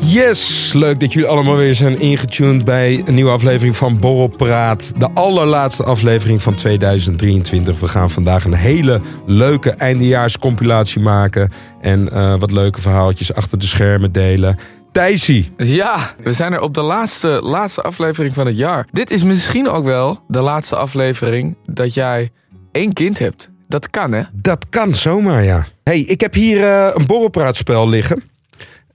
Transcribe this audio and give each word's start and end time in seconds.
Yes, 0.00 0.72
leuk 0.72 1.00
dat 1.00 1.12
jullie 1.12 1.28
allemaal 1.28 1.56
weer 1.56 1.74
zijn 1.74 2.00
ingetuned 2.00 2.64
bij 2.64 3.02
een 3.04 3.14
nieuwe 3.14 3.30
aflevering 3.30 3.76
van 3.76 3.98
Borrelpraat. 3.98 4.92
De 4.98 5.08
allerlaatste 5.14 5.84
aflevering 5.84 6.42
van 6.42 6.54
2023. 6.54 7.80
We 7.80 7.88
gaan 7.88 8.10
vandaag 8.10 8.44
een 8.44 8.54
hele 8.54 9.00
leuke 9.26 9.70
eindejaarscompilatie 9.70 11.00
maken. 11.00 11.52
En 11.80 12.08
uh, 12.12 12.34
wat 12.38 12.50
leuke 12.50 12.80
verhaaltjes 12.80 13.34
achter 13.34 13.58
de 13.58 13.66
schermen 13.66 14.12
delen. 14.12 14.58
Thijsie. 14.92 15.52
Ja, 15.56 16.14
we 16.22 16.32
zijn 16.32 16.52
er 16.52 16.60
op 16.60 16.74
de 16.74 16.82
laatste, 16.82 17.28
laatste 17.28 17.82
aflevering 17.82 18.34
van 18.34 18.46
het 18.46 18.56
jaar. 18.56 18.86
Dit 18.90 19.10
is 19.10 19.22
misschien 19.22 19.68
ook 19.68 19.84
wel 19.84 20.20
de 20.28 20.40
laatste 20.40 20.76
aflevering 20.76 21.56
dat 21.66 21.94
jij 21.94 22.30
één 22.72 22.92
kind 22.92 23.18
hebt. 23.18 23.50
Dat 23.68 23.90
kan, 23.90 24.12
hè? 24.12 24.22
Dat 24.32 24.66
kan 24.68 24.94
zomaar, 24.94 25.44
ja. 25.44 25.66
hey, 25.82 26.00
ik 26.00 26.20
heb 26.20 26.34
hier 26.34 26.60
uh, 26.60 26.90
een 26.94 27.06
borrelpraatspel 27.06 27.88
liggen. 27.88 28.22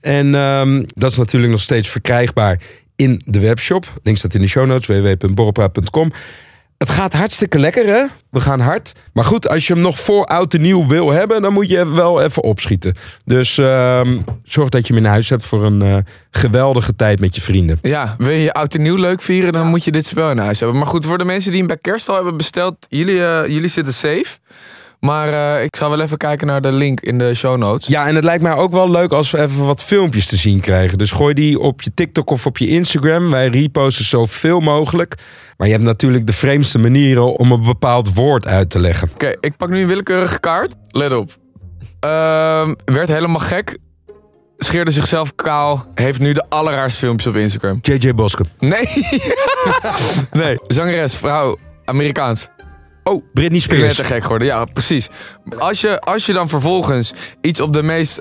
En 0.04 0.34
um, 0.34 0.84
dat 0.94 1.10
is 1.10 1.16
natuurlijk 1.16 1.52
nog 1.52 1.60
steeds 1.60 1.88
verkrijgbaar 1.88 2.60
in 2.96 3.22
de 3.24 3.40
webshop. 3.40 3.86
Link 4.02 4.16
staat 4.16 4.34
in 4.34 4.40
de 4.40 4.46
show 4.46 4.66
notes, 4.66 4.86
www.borrelpraat.com. 4.86 6.12
Het 6.78 6.90
gaat 6.90 7.12
hartstikke 7.12 7.58
lekker, 7.58 7.86
hè? 7.86 8.04
We 8.30 8.40
gaan 8.40 8.60
hard. 8.60 8.92
Maar 9.12 9.24
goed, 9.24 9.48
als 9.48 9.66
je 9.66 9.72
hem 9.72 9.82
nog 9.82 9.98
voor 9.98 10.24
oud 10.24 10.54
en 10.54 10.60
nieuw 10.60 10.86
wil 10.86 11.10
hebben, 11.10 11.42
dan 11.42 11.52
moet 11.52 11.68
je 11.68 11.88
wel 11.88 12.22
even 12.22 12.42
opschieten. 12.42 12.94
Dus 13.24 13.56
um, 13.56 14.24
zorg 14.42 14.68
dat 14.68 14.86
je 14.86 14.94
hem 14.94 15.04
in 15.04 15.10
huis 15.10 15.28
hebt 15.28 15.44
voor 15.44 15.64
een 15.64 15.82
uh, 15.82 15.96
geweldige 16.30 16.96
tijd 16.96 17.20
met 17.20 17.34
je 17.34 17.40
vrienden. 17.40 17.78
Ja, 17.82 18.14
wil 18.18 18.34
je 18.34 18.52
oud 18.52 18.74
en 18.74 18.82
nieuw 18.82 18.96
leuk 18.96 19.22
vieren, 19.22 19.52
dan 19.52 19.66
moet 19.66 19.84
je 19.84 19.90
dit 19.90 20.06
spel 20.06 20.30
in 20.30 20.38
huis 20.38 20.60
hebben. 20.60 20.78
Maar 20.78 20.88
goed, 20.88 21.06
voor 21.06 21.18
de 21.18 21.24
mensen 21.24 21.50
die 21.50 21.58
hem 21.58 21.68
bij 21.68 21.78
kerst 21.78 22.08
al 22.08 22.14
hebben 22.14 22.36
besteld, 22.36 22.86
jullie, 22.88 23.16
uh, 23.16 23.46
jullie 23.46 23.68
zitten 23.68 23.94
safe. 23.94 24.38
Maar 25.04 25.28
uh, 25.28 25.62
ik 25.62 25.76
zal 25.76 25.90
wel 25.90 26.00
even 26.00 26.16
kijken 26.16 26.46
naar 26.46 26.60
de 26.60 26.72
link 26.72 27.00
in 27.00 27.18
de 27.18 27.34
show 27.34 27.56
notes. 27.56 27.86
Ja, 27.86 28.06
en 28.06 28.14
het 28.14 28.24
lijkt 28.24 28.42
mij 28.42 28.54
ook 28.54 28.72
wel 28.72 28.90
leuk 28.90 29.12
als 29.12 29.30
we 29.30 29.42
even 29.42 29.66
wat 29.66 29.82
filmpjes 29.82 30.26
te 30.26 30.36
zien 30.36 30.60
krijgen. 30.60 30.98
Dus 30.98 31.10
gooi 31.10 31.34
die 31.34 31.58
op 31.58 31.82
je 31.82 31.94
TikTok 31.94 32.30
of 32.30 32.46
op 32.46 32.58
je 32.58 32.68
Instagram. 32.68 33.30
Wij 33.30 33.46
reposten 33.48 34.04
zoveel 34.04 34.60
mogelijk. 34.60 35.14
Maar 35.56 35.66
je 35.66 35.72
hebt 35.72 35.84
natuurlijk 35.84 36.26
de 36.26 36.32
vreemdste 36.32 36.78
manieren 36.78 37.36
om 37.36 37.52
een 37.52 37.62
bepaald 37.62 38.14
woord 38.14 38.46
uit 38.46 38.70
te 38.70 38.80
leggen. 38.80 39.08
Oké, 39.08 39.24
okay, 39.24 39.36
ik 39.40 39.56
pak 39.56 39.68
nu 39.68 39.80
een 39.80 39.88
willekeurige 39.88 40.40
kaart. 40.40 40.74
Let 40.88 41.12
op. 41.12 41.36
Uh, 42.04 42.68
werd 42.84 43.08
helemaal 43.08 43.40
gek. 43.40 43.78
Scheerde 44.58 44.90
zichzelf 44.90 45.34
kaal. 45.34 45.86
Heeft 45.94 46.20
nu 46.20 46.32
de 46.32 46.44
allerraarste 46.48 46.98
filmpjes 46.98 47.26
op 47.26 47.36
Instagram. 47.36 47.78
JJ 47.82 48.14
Boske. 48.14 48.44
Nee. 48.58 48.88
nee. 50.42 50.58
Zangeres, 50.66 51.16
vrouw, 51.16 51.58
Amerikaans. 51.84 52.48
Oh, 53.04 53.24
Britney 53.32 53.60
Spears. 53.60 53.80
Ik 53.80 53.96
ben 53.96 53.96
te 53.96 54.12
gek 54.12 54.22
geworden, 54.22 54.48
ja, 54.48 54.64
precies. 54.64 55.08
Als 55.58 55.80
je, 55.80 56.00
als 56.00 56.26
je 56.26 56.32
dan 56.32 56.48
vervolgens 56.48 57.14
iets 57.40 57.60
op 57.60 57.72
de 57.72 57.82
meest 57.82 58.20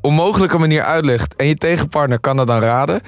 onmogelijke 0.00 0.58
manier 0.58 0.82
uitlegt... 0.82 1.36
en 1.36 1.46
je 1.46 1.54
tegenpartner 1.54 2.20
kan 2.20 2.36
dat 2.36 2.46
dan 2.46 2.60
raden... 2.60 3.00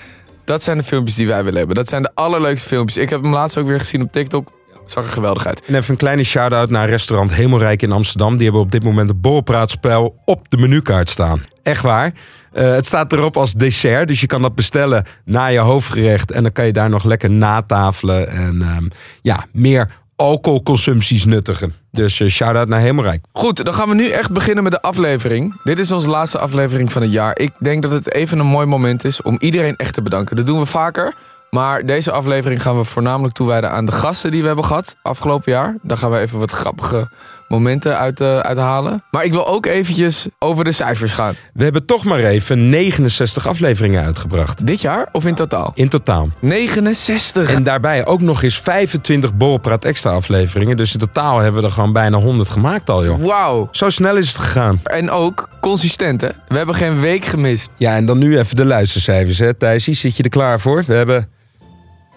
dat 0.44 0.62
zijn 0.62 0.76
de 0.78 0.84
filmpjes 0.84 1.16
die 1.16 1.26
wij 1.26 1.44
willen 1.44 1.58
hebben. 1.58 1.76
Dat 1.76 1.88
zijn 1.88 2.02
de 2.02 2.10
allerleukste 2.14 2.68
filmpjes. 2.68 3.02
Ik 3.02 3.10
heb 3.10 3.22
hem 3.22 3.32
laatst 3.32 3.58
ook 3.58 3.66
weer 3.66 3.78
gezien 3.78 4.02
op 4.02 4.12
TikTok. 4.12 4.52
Het 4.82 4.90
zag 4.90 5.04
er 5.04 5.12
geweldig 5.12 5.46
uit. 5.46 5.62
En 5.66 5.74
even 5.74 5.90
een 5.90 5.96
kleine 5.96 6.24
shout-out 6.24 6.70
naar 6.70 6.88
restaurant 6.88 7.34
Hemelrijk 7.34 7.82
in 7.82 7.92
Amsterdam. 7.92 8.34
Die 8.34 8.42
hebben 8.42 8.60
op 8.60 8.70
dit 8.70 8.82
moment 8.82 9.10
een 9.10 9.20
borrelpraatspel 9.20 10.16
op 10.24 10.50
de 10.50 10.56
menukaart 10.56 11.10
staan. 11.10 11.42
Echt 11.62 11.82
waar. 11.82 12.12
Uh, 12.52 12.74
het 12.74 12.86
staat 12.86 13.12
erop 13.12 13.36
als 13.36 13.52
dessert, 13.52 14.08
dus 14.08 14.20
je 14.20 14.26
kan 14.26 14.42
dat 14.42 14.54
bestellen 14.54 15.04
na 15.24 15.46
je 15.46 15.58
hoofdgerecht. 15.58 16.30
En 16.30 16.42
dan 16.42 16.52
kan 16.52 16.66
je 16.66 16.72
daar 16.72 16.90
nog 16.90 17.04
lekker 17.04 17.30
natafelen 17.30 18.28
en 18.28 18.76
um, 18.76 18.88
ja, 19.22 19.44
meer 19.52 19.90
alcoholconsumpties 20.16 21.24
nuttigen. 21.24 21.74
Dus 21.90 22.20
uh, 22.20 22.28
shout-out 22.28 22.68
naar 22.68 22.80
Hemelrijk. 22.80 23.24
Goed, 23.32 23.64
dan 23.64 23.74
gaan 23.74 23.88
we 23.88 23.94
nu 23.94 24.08
echt 24.08 24.30
beginnen 24.30 24.62
met 24.62 24.72
de 24.72 24.82
aflevering. 24.82 25.60
Dit 25.64 25.78
is 25.78 25.92
onze 25.92 26.08
laatste 26.08 26.38
aflevering 26.38 26.92
van 26.92 27.02
het 27.02 27.12
jaar. 27.12 27.38
Ik 27.38 27.52
denk 27.58 27.82
dat 27.82 27.92
het 27.92 28.14
even 28.14 28.38
een 28.38 28.46
mooi 28.46 28.66
moment 28.66 29.04
is 29.04 29.22
om 29.22 29.36
iedereen 29.40 29.76
echt 29.76 29.94
te 29.94 30.02
bedanken. 30.02 30.36
Dat 30.36 30.46
doen 30.46 30.58
we 30.58 30.66
vaker. 30.66 31.14
Maar 31.50 31.86
deze 31.86 32.12
aflevering 32.12 32.62
gaan 32.62 32.76
we 32.76 32.84
voornamelijk 32.84 33.34
toewijden 33.34 33.70
aan 33.70 33.86
de 33.86 33.92
gasten 33.92 34.30
die 34.30 34.40
we 34.40 34.46
hebben 34.46 34.64
gehad 34.64 34.96
afgelopen 35.02 35.52
jaar. 35.52 35.76
Daar 35.82 35.96
gaan 35.96 36.10
we 36.10 36.18
even 36.18 36.38
wat 36.38 36.50
grappige 36.50 37.08
momenten 37.52 37.98
uit, 37.98 38.20
uh, 38.20 38.38
uithalen. 38.38 39.02
Maar 39.10 39.24
ik 39.24 39.32
wil 39.32 39.46
ook 39.46 39.66
eventjes 39.66 40.26
over 40.38 40.64
de 40.64 40.72
cijfers 40.72 41.12
gaan. 41.12 41.34
We 41.54 41.62
hebben 41.62 41.86
toch 41.86 42.04
maar 42.04 42.18
even 42.18 42.68
69 42.68 43.46
afleveringen 43.46 44.04
uitgebracht. 44.04 44.66
Dit 44.66 44.80
jaar 44.80 45.08
of 45.12 45.26
in 45.26 45.34
totaal? 45.34 45.72
In 45.74 45.88
totaal. 45.88 46.28
69! 46.38 47.54
En 47.54 47.62
daarbij 47.62 48.06
ook 48.06 48.20
nog 48.20 48.42
eens 48.42 48.58
25 48.58 49.34
Borrelpraat 49.34 49.84
extra 49.84 50.10
afleveringen. 50.10 50.76
Dus 50.76 50.92
in 50.92 50.98
totaal 50.98 51.38
hebben 51.38 51.60
we 51.60 51.66
er 51.66 51.72
gewoon 51.72 51.92
bijna 51.92 52.18
100 52.18 52.48
gemaakt 52.48 52.90
al, 52.90 53.04
joh. 53.04 53.24
Wauw! 53.24 53.68
Zo 53.70 53.90
snel 53.90 54.16
is 54.16 54.28
het 54.28 54.38
gegaan. 54.38 54.80
En 54.84 55.10
ook 55.10 55.48
consistent, 55.60 56.20
hè? 56.20 56.28
We 56.48 56.56
hebben 56.56 56.74
geen 56.74 57.00
week 57.00 57.24
gemist. 57.24 57.70
Ja, 57.76 57.94
en 57.96 58.06
dan 58.06 58.18
nu 58.18 58.38
even 58.38 58.56
de 58.56 58.64
luistercijfers, 58.64 59.38
hè, 59.38 59.54
Thijsie? 59.54 59.94
Zit 59.94 60.16
je 60.16 60.22
er 60.22 60.28
klaar 60.28 60.60
voor? 60.60 60.84
We 60.86 60.94
hebben 60.94 61.28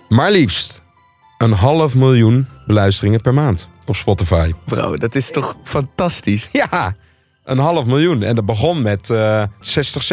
maar 0.10 0.32
liefst 0.32 0.82
een 1.38 1.52
half 1.52 1.96
miljoen 1.96 2.48
beluisteringen 2.66 3.22
per 3.22 3.34
maand 3.34 3.70
op 3.86 3.96
Spotify. 3.96 4.52
Bro, 4.66 4.98
dat 4.98 5.16
is 5.16 5.32
toch 5.32 5.56
fantastisch? 5.64 6.50
Ja, 6.52 6.96
een 7.44 7.58
half 7.58 7.86
miljoen. 7.86 8.24
En 8.24 8.36
dat 8.36 8.46
begon 8.46 8.82
met 8.82 9.10
uh, 9.10 9.44
60, 9.60 10.08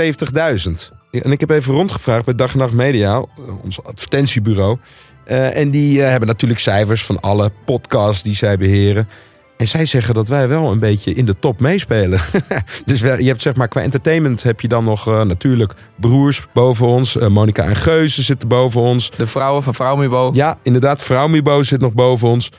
70.000. 0.71 0.71
En 1.10 1.33
ik 1.33 1.41
heb 1.41 1.50
even 1.50 1.75
rondgevraagd 1.75 2.25
bij 2.25 2.34
Dag 2.34 2.53
en 2.53 2.59
Nacht 2.59 2.72
Media, 2.72 3.25
ons 3.62 3.84
advertentiebureau. 3.84 4.78
Uh, 5.27 5.56
en 5.56 5.71
die 5.71 5.99
uh, 5.99 6.09
hebben 6.09 6.28
natuurlijk 6.28 6.61
cijfers 6.61 7.05
van 7.05 7.21
alle 7.21 7.53
podcasts 7.65 8.22
die 8.22 8.34
zij 8.34 8.56
beheren. 8.59 9.09
En 9.56 9.69
zij 9.69 9.84
zeggen 9.84 10.15
dat 10.15 10.28
wij 10.28 10.49
wel 10.49 10.71
een 10.71 10.78
beetje 10.78 11.15
in 11.15 11.25
de 11.25 11.38
top 11.38 11.61
meespelen. 11.61 12.21
dus 12.84 13.00
je 13.00 13.06
hebt 13.06 13.43
zeg 13.43 13.55
maar 13.55 13.69
qua 13.69 13.81
entertainment 13.81 14.43
heb 14.43 14.61
je 14.61 14.69
dan 14.69 14.84
nog 14.84 15.09
uh, 15.09 15.22
natuurlijk 15.22 15.75
broers 15.97 16.47
boven 16.53 16.87
ons. 16.87 17.16
Uh, 17.16 17.28
Monica 17.28 17.65
en 17.65 17.77
Geuze 17.77 18.22
zitten 18.22 18.49
boven 18.49 18.81
ons. 18.81 19.11
De 19.11 19.27
vrouwen 19.27 19.62
van 19.62 19.75
Vrouwmibo. 19.75 20.31
Ja, 20.34 20.59
inderdaad. 20.62 21.03
Vrouwmibo 21.03 21.62
zit 21.62 21.81
nog 21.81 21.93
boven 21.93 22.28
ons. 22.28 22.50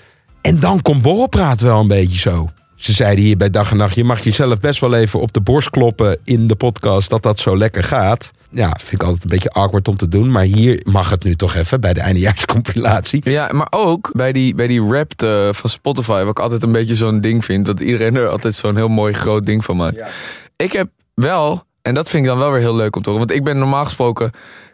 En 0.44 0.60
dan 0.60 0.82
komt 0.82 1.02
Borrelpraat 1.02 1.62
wel 1.62 1.80
een 1.80 1.88
beetje 1.88 2.20
zo. 2.20 2.50
Ze 2.76 2.94
zeiden 2.94 3.24
hier 3.24 3.38
bij 3.38 3.50
Dag 3.50 3.72
en 3.72 3.78
Nacht, 3.78 3.96
je 3.96 4.04
mag 4.04 4.24
jezelf 4.24 4.60
best 4.60 4.80
wel 4.80 4.94
even 4.94 5.20
op 5.20 5.34
de 5.34 5.42
borst 5.42 5.70
kloppen 5.70 6.20
in 6.24 6.48
de 6.48 6.56
podcast 6.56 7.10
dat 7.10 7.24
dat 7.24 7.40
zo 7.40 7.58
lekker 7.58 7.84
gaat. 7.84 8.32
Ja, 8.50 8.78
vind 8.80 9.02
ik 9.02 9.04
altijd 9.04 9.24
een 9.24 9.30
beetje 9.30 9.50
awkward 9.50 9.88
om 9.88 9.98
te 9.98 10.08
doen. 10.08 10.32
Maar 10.32 10.44
hier 10.44 10.82
mag 10.84 11.10
het 11.10 11.24
nu 11.24 11.36
toch 11.36 11.56
even 11.56 11.82
bij 11.82 11.94
de 11.94 12.00
eindejaarscompilatie. 12.00 13.30
Ja, 13.30 13.50
maar 13.52 13.68
ook 13.70 14.12
bij 14.14 14.32
die, 14.32 14.56
bij 14.56 14.68
die 14.68 14.82
rap 14.82 15.12
uh, 15.24 15.54
van 15.54 15.70
Spotify, 15.70 16.20
wat 16.20 16.30
ik 16.30 16.40
altijd 16.40 16.64
een 16.64 16.72
beetje 16.72 16.96
zo'n 16.96 17.22
ding 17.22 17.46
vind. 17.46 17.66
Dat 17.66 17.80
iedereen 17.80 18.16
er 18.16 18.28
altijd 18.28 18.56
zo'n 18.56 18.76
heel 18.76 18.88
mooi 18.88 19.14
groot 19.14 19.46
ding 19.46 19.64
van 19.66 19.78
maakt. 19.78 19.98
Ja. 19.98 20.08
Ik 20.56 20.72
heb 20.72 20.90
wel, 21.14 21.64
en 21.82 21.94
dat 21.94 22.10
vind 22.10 22.24
ik 22.24 22.30
dan 22.30 22.40
wel 22.40 22.52
weer 22.52 22.62
heel 22.62 22.76
leuk 22.76 22.96
om 22.96 23.02
te 23.02 23.10
horen. 23.10 23.28
Want 23.28 23.38
ik 23.38 23.44
ben 23.46 23.58
normaal 23.58 23.86
gesproken 23.86 24.32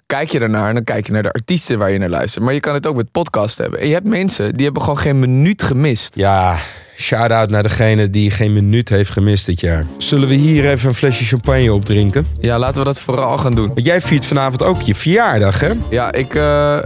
kijk 0.09 0.31
je 0.31 0.39
ernaar 0.39 0.67
en 0.67 0.73
dan 0.73 0.83
kijk 0.83 1.05
je 1.05 1.11
naar 1.11 1.23
de 1.23 1.31
artiesten 1.31 1.77
waar 1.77 1.91
je 1.91 1.99
naar 1.99 2.09
luistert. 2.09 2.43
Maar 2.43 2.53
je 2.53 2.59
kan 2.59 2.73
het 2.73 2.87
ook 2.87 2.95
met 2.95 3.11
podcast 3.11 3.57
hebben. 3.57 3.79
En 3.79 3.87
je 3.87 3.93
hebt 3.93 4.07
mensen 4.07 4.53
die 4.53 4.63
hebben 4.63 4.81
gewoon 4.81 4.97
geen 4.97 5.19
minuut 5.19 5.63
gemist. 5.63 6.15
Ja, 6.15 6.55
shout-out 6.97 7.49
naar 7.49 7.63
degene 7.63 8.09
die 8.09 8.31
geen 8.31 8.53
minuut 8.53 8.89
heeft 8.89 9.09
gemist 9.09 9.45
dit 9.45 9.59
jaar. 9.59 9.85
Zullen 9.97 10.27
we 10.27 10.33
hier 10.33 10.69
even 10.69 10.87
een 10.89 10.95
flesje 10.95 11.25
champagne 11.25 11.73
opdrinken? 11.73 12.27
Ja, 12.39 12.59
laten 12.59 12.79
we 12.79 12.85
dat 12.85 12.99
vooral 12.99 13.37
gaan 13.37 13.55
doen. 13.55 13.67
Want 13.67 13.85
jij 13.85 14.01
viert 14.01 14.25
vanavond 14.25 14.63
ook 14.63 14.81
je 14.81 14.95
verjaardag, 14.95 15.59
hè? 15.59 15.71
Ja, 15.89 16.11
ik 16.11 16.33
uh, 16.33 16.79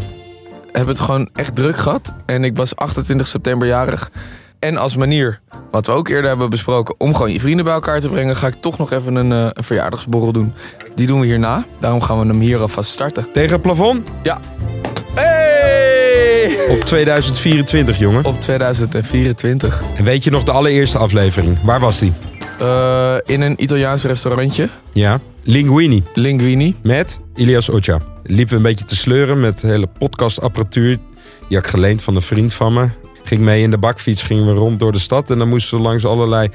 heb 0.72 0.88
het 0.88 1.00
gewoon 1.00 1.30
echt 1.34 1.56
druk 1.56 1.78
gehad. 1.78 2.14
En 2.26 2.44
ik 2.44 2.58
was 2.58 2.76
28 2.76 3.28
september 3.28 3.68
jarig. 3.68 4.12
En 4.64 4.78
als 4.78 4.96
manier, 4.96 5.40
wat 5.72 5.86
we 5.86 5.92
ook 5.92 6.08
eerder 6.08 6.30
hebben 6.30 6.50
besproken, 6.50 6.96
om 6.98 7.16
gewoon 7.16 7.32
je 7.32 7.40
vrienden 7.40 7.66
bij 7.66 7.74
elkaar 7.74 8.00
te 8.00 8.08
brengen, 8.08 8.36
ga 8.36 8.48
ik 8.48 8.56
toch 8.60 8.78
nog 8.78 8.92
even 8.92 9.16
een, 9.16 9.32
een 9.32 9.64
verjaardagsborrel 9.64 10.32
doen. 10.32 10.54
Die 10.96 11.08
doen 11.08 11.20
we 11.20 11.26
hierna. 11.26 11.66
Daarom 11.80 12.02
gaan 12.02 12.20
we 12.20 12.26
hem 12.26 12.40
hier 12.40 12.60
alvast 12.60 12.92
starten. 12.92 13.28
Tegen 13.34 13.52
het 13.52 13.62
plafond? 13.62 14.10
Ja. 14.24 14.40
Hey! 15.14 16.56
Op 16.70 16.80
2024, 16.80 17.98
jongen. 18.00 18.26
Op 18.26 18.42
2024. 18.42 19.84
En 19.98 20.04
weet 20.04 20.24
je 20.24 20.32
nog 20.32 20.44
de 20.44 20.52
allereerste 20.52 20.98
aflevering? 20.98 21.58
Waar 21.64 21.80
was 21.80 22.00
die? 22.00 22.14
Uh, 22.62 23.16
in 23.26 23.42
een 23.42 23.64
Italiaans 23.64 24.04
restaurantje. 24.04 24.70
Ja. 24.92 25.20
Linguini. 25.42 26.04
Linguini. 26.14 26.76
Met 26.84 27.20
Ilias 27.36 27.70
Ocha. 27.70 28.00
Liepen 28.24 28.50
we 28.50 28.56
een 28.56 28.62
beetje 28.62 28.86
te 28.86 28.96
sleuren 28.96 29.40
met 29.40 29.60
de 29.60 29.68
hele 29.68 29.88
podcastapparatuur. 29.98 30.98
Die 31.48 31.58
had 31.58 31.66
ik 31.66 31.72
geleend 31.72 32.02
van 32.02 32.16
een 32.16 32.22
vriend 32.22 32.54
van 32.54 32.74
me 32.74 32.90
ging 33.24 33.42
mee 33.42 33.62
in 33.62 33.70
de 33.70 33.78
bakfiets, 33.78 34.24
gingen 34.24 34.46
we 34.46 34.54
rond 34.54 34.80
door 34.80 34.92
de 34.92 35.00
stad. 35.00 35.32
En 35.32 35.38
dan 35.38 35.50
moesten 35.50 35.78
we 35.78 35.84
langs 35.84 36.06
allerlei 36.06 36.50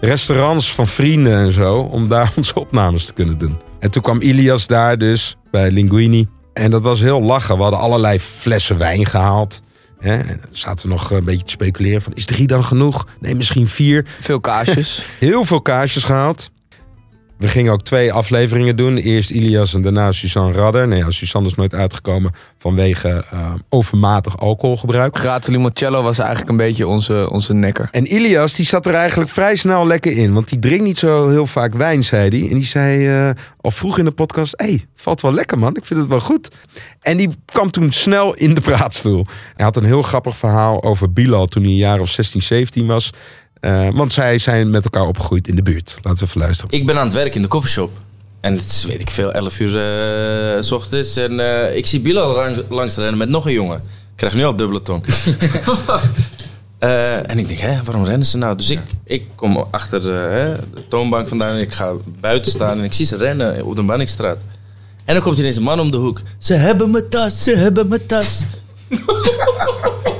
restaurants 0.00 0.72
van 0.72 0.86
vrienden 0.86 1.38
en 1.38 1.52
zo. 1.52 1.78
Om 1.78 2.08
daar 2.08 2.32
onze 2.36 2.60
opnames 2.60 3.06
te 3.06 3.12
kunnen 3.12 3.38
doen. 3.38 3.56
En 3.78 3.90
toen 3.90 4.02
kwam 4.02 4.20
Ilias 4.20 4.66
daar 4.66 4.98
dus 4.98 5.36
bij 5.50 5.70
Linguini. 5.70 6.28
En 6.52 6.70
dat 6.70 6.82
was 6.82 7.00
heel 7.00 7.22
lachen. 7.22 7.56
We 7.56 7.62
hadden 7.62 7.80
allerlei 7.80 8.20
flessen 8.20 8.78
wijn 8.78 9.06
gehaald. 9.06 9.62
Hè? 9.98 10.16
En 10.16 10.26
dan 10.26 10.48
zaten 10.50 10.86
we 10.88 10.92
nog 10.92 11.10
een 11.10 11.24
beetje 11.24 11.44
te 11.44 11.50
speculeren 11.50 12.02
van... 12.02 12.12
is 12.14 12.26
drie 12.26 12.46
dan 12.46 12.64
genoeg? 12.64 13.06
Nee, 13.20 13.34
misschien 13.34 13.68
vier. 13.68 14.06
Veel 14.20 14.40
kaasjes. 14.40 15.06
Heel 15.18 15.44
veel 15.44 15.60
kaasjes 15.60 16.04
gehaald. 16.04 16.50
We 17.38 17.48
gingen 17.48 17.72
ook 17.72 17.82
twee 17.82 18.12
afleveringen 18.12 18.76
doen. 18.76 18.96
Eerst 18.96 19.30
Ilias 19.30 19.74
en 19.74 19.82
daarna 19.82 20.12
Suzanne 20.12 20.52
Radder. 20.52 20.88
Nee, 20.88 20.98
ja, 20.98 21.10
Suzanne 21.10 21.48
is 21.48 21.54
nooit 21.54 21.74
uitgekomen 21.74 22.32
vanwege 22.58 23.24
eh, 23.30 23.54
overmatig 23.68 24.38
alcoholgebruik. 24.38 25.18
Grato 25.18 25.52
Limoncello 25.52 26.02
was 26.02 26.18
eigenlijk 26.18 26.50
een 26.50 26.56
beetje 26.56 26.86
onze, 26.86 27.28
onze 27.30 27.54
nekker. 27.54 27.88
En 27.90 28.06
Ilias 28.06 28.54
die 28.54 28.66
zat 28.66 28.86
er 28.86 28.94
eigenlijk 28.94 29.30
vrij 29.30 29.56
snel 29.56 29.86
lekker 29.86 30.16
in. 30.16 30.32
Want 30.32 30.48
die 30.48 30.58
drinkt 30.58 30.84
niet 30.84 30.98
zo 30.98 31.28
heel 31.28 31.46
vaak 31.46 31.74
wijn, 31.74 32.04
zei 32.04 32.28
hij. 32.28 32.50
En 32.50 32.54
die 32.54 32.66
zei 32.66 33.08
eh, 33.08 33.30
al 33.60 33.70
vroeg 33.70 33.98
in 33.98 34.04
de 34.04 34.10
podcast... 34.10 34.54
hé, 34.56 34.66
hey, 34.66 34.84
valt 34.94 35.20
wel 35.20 35.32
lekker 35.32 35.58
man, 35.58 35.76
ik 35.76 35.84
vind 35.84 36.00
het 36.00 36.08
wel 36.08 36.20
goed. 36.20 36.48
En 37.00 37.16
die 37.16 37.30
kwam 37.44 37.70
toen 37.70 37.92
snel 37.92 38.34
in 38.34 38.54
de 38.54 38.60
praatstoel. 38.70 39.26
Hij 39.56 39.64
had 39.64 39.76
een 39.76 39.84
heel 39.84 40.02
grappig 40.02 40.36
verhaal 40.36 40.82
over 40.82 41.12
Bilal... 41.12 41.46
toen 41.46 41.62
hij 41.62 41.70
een 41.70 41.78
jaar 41.78 42.00
of 42.00 42.10
16, 42.10 42.42
17 42.42 42.86
was... 42.86 43.10
Uh, 43.64 43.88
want 43.92 44.12
zij 44.12 44.38
zijn 44.38 44.70
met 44.70 44.84
elkaar 44.84 45.06
opgegroeid 45.06 45.48
in 45.48 45.56
de 45.56 45.62
buurt. 45.62 45.98
Laten 46.02 46.20
we 46.20 46.28
even 46.28 46.40
luisteren. 46.40 46.72
Ik 46.72 46.86
ben 46.86 46.98
aan 46.98 47.04
het 47.04 47.14
werk 47.14 47.34
in 47.34 47.42
de 47.42 47.48
koffieshop. 47.48 47.98
En 48.40 48.52
het 48.52 48.64
is, 48.64 48.84
weet 48.84 49.00
ik 49.00 49.10
veel, 49.10 49.32
11 49.32 49.60
uur 49.60 49.68
uh, 50.56 50.62
s 50.62 50.72
ochtends. 50.72 51.16
En 51.16 51.32
uh, 51.32 51.76
ik 51.76 51.86
zie 51.86 52.00
Bilal 52.00 52.34
lang, 52.34 52.64
langs 52.68 52.96
rennen 52.96 53.16
met 53.16 53.28
nog 53.28 53.46
een 53.46 53.52
jongen. 53.52 53.76
Ik 53.76 54.16
krijg 54.16 54.34
nu 54.34 54.44
al 54.44 54.56
dubbele 54.56 54.82
tong. 54.82 55.04
en 57.28 57.38
ik 57.38 57.48
denk, 57.48 57.60
hè, 57.60 57.82
waarom 57.82 58.04
rennen 58.04 58.26
ze 58.26 58.36
nou? 58.36 58.56
Dus 58.56 58.70
ik, 58.70 58.80
ik 59.04 59.26
kom 59.34 59.66
achter 59.70 60.00
de 60.00 60.56
toonbank 60.88 61.28
vandaan 61.28 61.54
en 61.54 61.60
ik 61.60 61.72
ga 61.72 61.92
buiten 62.20 62.52
staan. 62.52 62.78
En 62.78 62.84
ik 62.84 62.92
zie 62.92 63.06
ze 63.06 63.16
rennen 63.16 63.64
op 63.64 63.76
de 63.76 63.82
Banningstraat. 63.82 64.38
En 65.04 65.14
dan 65.14 65.22
komt 65.22 65.38
ineens 65.38 65.56
een 65.56 65.62
man 65.62 65.80
om 65.80 65.90
de 65.90 65.96
hoek. 65.96 66.20
Ze 66.38 66.54
hebben 66.54 66.90
mijn 66.90 67.08
tas, 67.08 67.42
ze 67.42 67.56
hebben 67.56 67.88
mijn 67.88 68.06
tas. 68.06 68.44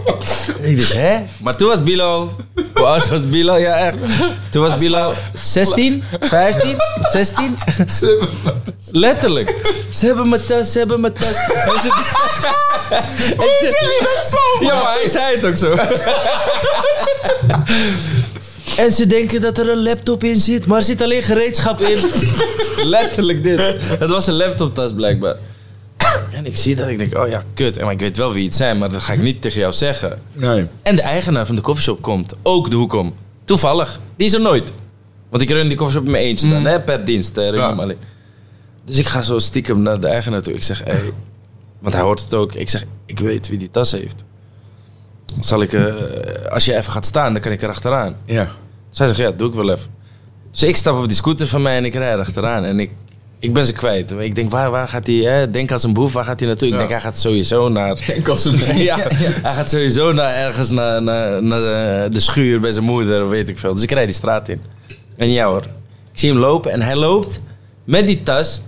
ik 0.60 0.78
dacht, 0.78 0.92
hè? 0.92 1.16
Maar 1.42 1.56
toen 1.56 1.68
was 1.68 1.82
Bilal... 1.82 2.36
Hoe 2.74 2.84
oud 2.84 3.08
was 3.08 3.28
Bilal? 3.28 3.58
Ja, 3.58 3.76
echt. 3.76 3.96
Toen 4.50 4.68
was 4.68 4.80
Bilal 4.80 5.14
16, 5.34 6.04
15, 6.18 6.76
16. 7.10 7.56
Letterlijk. 8.90 9.54
Ze 9.90 10.06
hebben 10.06 10.28
mijn 10.28 10.42
tas, 10.46 10.72
ze 10.72 10.78
hebben 10.78 11.00
mijn 11.00 11.12
tas. 11.12 11.26
En 11.28 11.80
ze... 11.82 11.88
Hoe 13.36 13.56
zeg 13.60 13.80
je 13.80 14.08
dat 14.16 14.28
zo? 14.28 14.64
Ja, 14.64 14.82
maar 14.82 14.94
hij 14.94 15.08
zei 15.08 15.36
het 15.36 15.44
ook 15.44 15.56
zo. 15.56 15.76
En 18.76 18.92
ze 18.92 19.06
denken 19.06 19.40
dat 19.40 19.58
er 19.58 19.70
een 19.70 19.82
laptop 19.82 20.24
in 20.24 20.34
zit, 20.34 20.66
maar 20.66 20.78
er 20.78 20.84
zit 20.84 21.02
alleen 21.02 21.22
gereedschap 21.22 21.80
in. 21.80 21.98
Letterlijk 22.84 23.44
dit. 23.44 23.60
Het 23.80 24.10
was 24.10 24.26
een 24.26 24.34
laptoptas 24.34 24.92
blijkbaar. 24.92 25.36
En 26.32 26.46
ik 26.46 26.56
zie 26.56 26.76
dat, 26.76 26.88
ik 26.88 26.98
denk, 26.98 27.16
oh 27.18 27.28
ja, 27.28 27.42
kut. 27.54 27.76
En 27.76 27.84
maar 27.84 27.92
ik 27.92 28.00
weet 28.00 28.16
wel 28.16 28.32
wie 28.32 28.44
het 28.44 28.54
zijn, 28.54 28.78
maar 28.78 28.90
dat 28.90 29.02
ga 29.02 29.12
ik 29.12 29.20
niet 29.20 29.42
tegen 29.42 29.60
jou 29.60 29.72
zeggen. 29.72 30.20
Nee. 30.32 30.66
En 30.82 30.96
de 30.96 31.02
eigenaar 31.02 31.46
van 31.46 31.54
de 31.54 31.60
koffieshop 31.60 32.02
komt 32.02 32.34
ook 32.42 32.70
de 32.70 32.76
hoek 32.76 32.92
om. 32.92 33.14
Toevallig. 33.44 34.00
Die 34.16 34.26
is 34.26 34.32
er 34.32 34.40
nooit. 34.40 34.72
Want 35.30 35.42
ik 35.42 35.50
run 35.50 35.68
die 35.68 35.76
koffieshop 35.76 36.04
in 36.04 36.10
mijn 36.10 36.24
eentje 36.24 36.48
dan, 36.48 36.64
hè, 36.64 36.80
per 36.80 37.04
dienst. 37.04 37.36
Eh, 37.36 37.54
Ja. 37.54 37.68
alleen. 37.68 37.96
Dus 38.84 38.98
ik 38.98 39.06
ga 39.06 39.22
zo 39.22 39.38
stiekem 39.38 39.82
naar 39.82 40.00
de 40.00 40.06
eigenaar 40.06 40.42
toe. 40.42 40.52
Ik 40.54 40.62
zeg, 40.62 40.78
hé, 40.84 40.92
hey, 40.92 41.12
want 41.78 41.94
hij 41.94 42.02
hoort 42.04 42.20
het 42.22 42.34
ook. 42.34 42.54
Ik 42.54 42.70
zeg, 42.70 42.84
ik 43.06 43.18
weet 43.18 43.48
wie 43.48 43.58
die 43.58 43.70
tas 43.70 43.92
heeft. 43.92 44.24
Zal 45.40 45.62
ik, 45.62 45.72
eh, 45.72 45.84
als 46.50 46.64
je 46.64 46.76
even 46.76 46.92
gaat 46.92 47.04
staan, 47.06 47.32
dan 47.32 47.42
kan 47.42 47.52
ik 47.52 47.62
er 47.62 47.68
achteraan. 47.68 48.16
Ja. 48.24 48.48
Zij 48.90 49.06
zegt, 49.06 49.18
ja, 49.18 49.30
doe 49.30 49.48
ik 49.48 49.54
wel 49.54 49.70
even. 49.70 49.90
Dus 50.50 50.62
ik 50.62 50.76
stap 50.76 50.98
op 50.98 51.08
die 51.08 51.16
scooter 51.16 51.46
van 51.46 51.62
mij 51.62 51.76
en 51.76 51.84
ik 51.84 51.94
rijd 51.94 52.18
achteraan. 52.18 52.64
En 52.64 52.80
ik, 52.80 52.90
ik 53.44 53.52
ben 53.52 53.66
ze 53.66 53.72
kwijt. 53.72 54.10
Ik 54.18 54.34
denk, 54.34 54.50
waar, 54.50 54.70
waar 54.70 54.88
gaat 54.88 55.06
hij? 55.06 55.16
Hè? 55.16 55.50
Denk 55.50 55.72
als 55.72 55.82
een 55.82 55.92
boef, 55.92 56.12
waar 56.12 56.24
gaat 56.24 56.38
hij 56.38 56.48
naartoe? 56.48 56.68
Ik 56.68 56.78
denk, 56.78 56.90
hij 56.90 57.00
gaat 57.00 57.18
sowieso 57.18 57.68
naar... 57.68 57.98
Ik 58.14 58.26
was 58.26 58.44
een 58.44 58.78
ja, 58.78 58.96
hij 59.42 59.54
gaat 59.54 59.70
sowieso 59.70 60.12
naar 60.12 60.34
ergens 60.34 60.70
naar, 60.70 61.02
naar, 61.02 61.42
naar 61.42 61.60
de, 62.10 62.20
schuur 62.20 62.60
bij 62.60 62.72
zijn 62.72 62.84
moeder, 62.84 63.22
of 63.24 63.28
weet 63.28 63.48
ik 63.48 63.58
veel. 63.58 63.74
Dus 63.74 63.82
ik 63.82 63.90
rijd 63.90 64.06
die 64.06 64.16
straat 64.16 64.48
in. 64.48 64.60
En 65.16 65.30
ja 65.30 65.46
hoor, 65.46 65.62
ik 66.12 66.18
zie 66.18 66.30
hem 66.30 66.38
lopen 66.38 66.72
en 66.72 66.82
hij 66.82 66.96
loopt 66.96 67.40
met 67.84 68.06
die 68.06 68.22
tas 68.22 68.62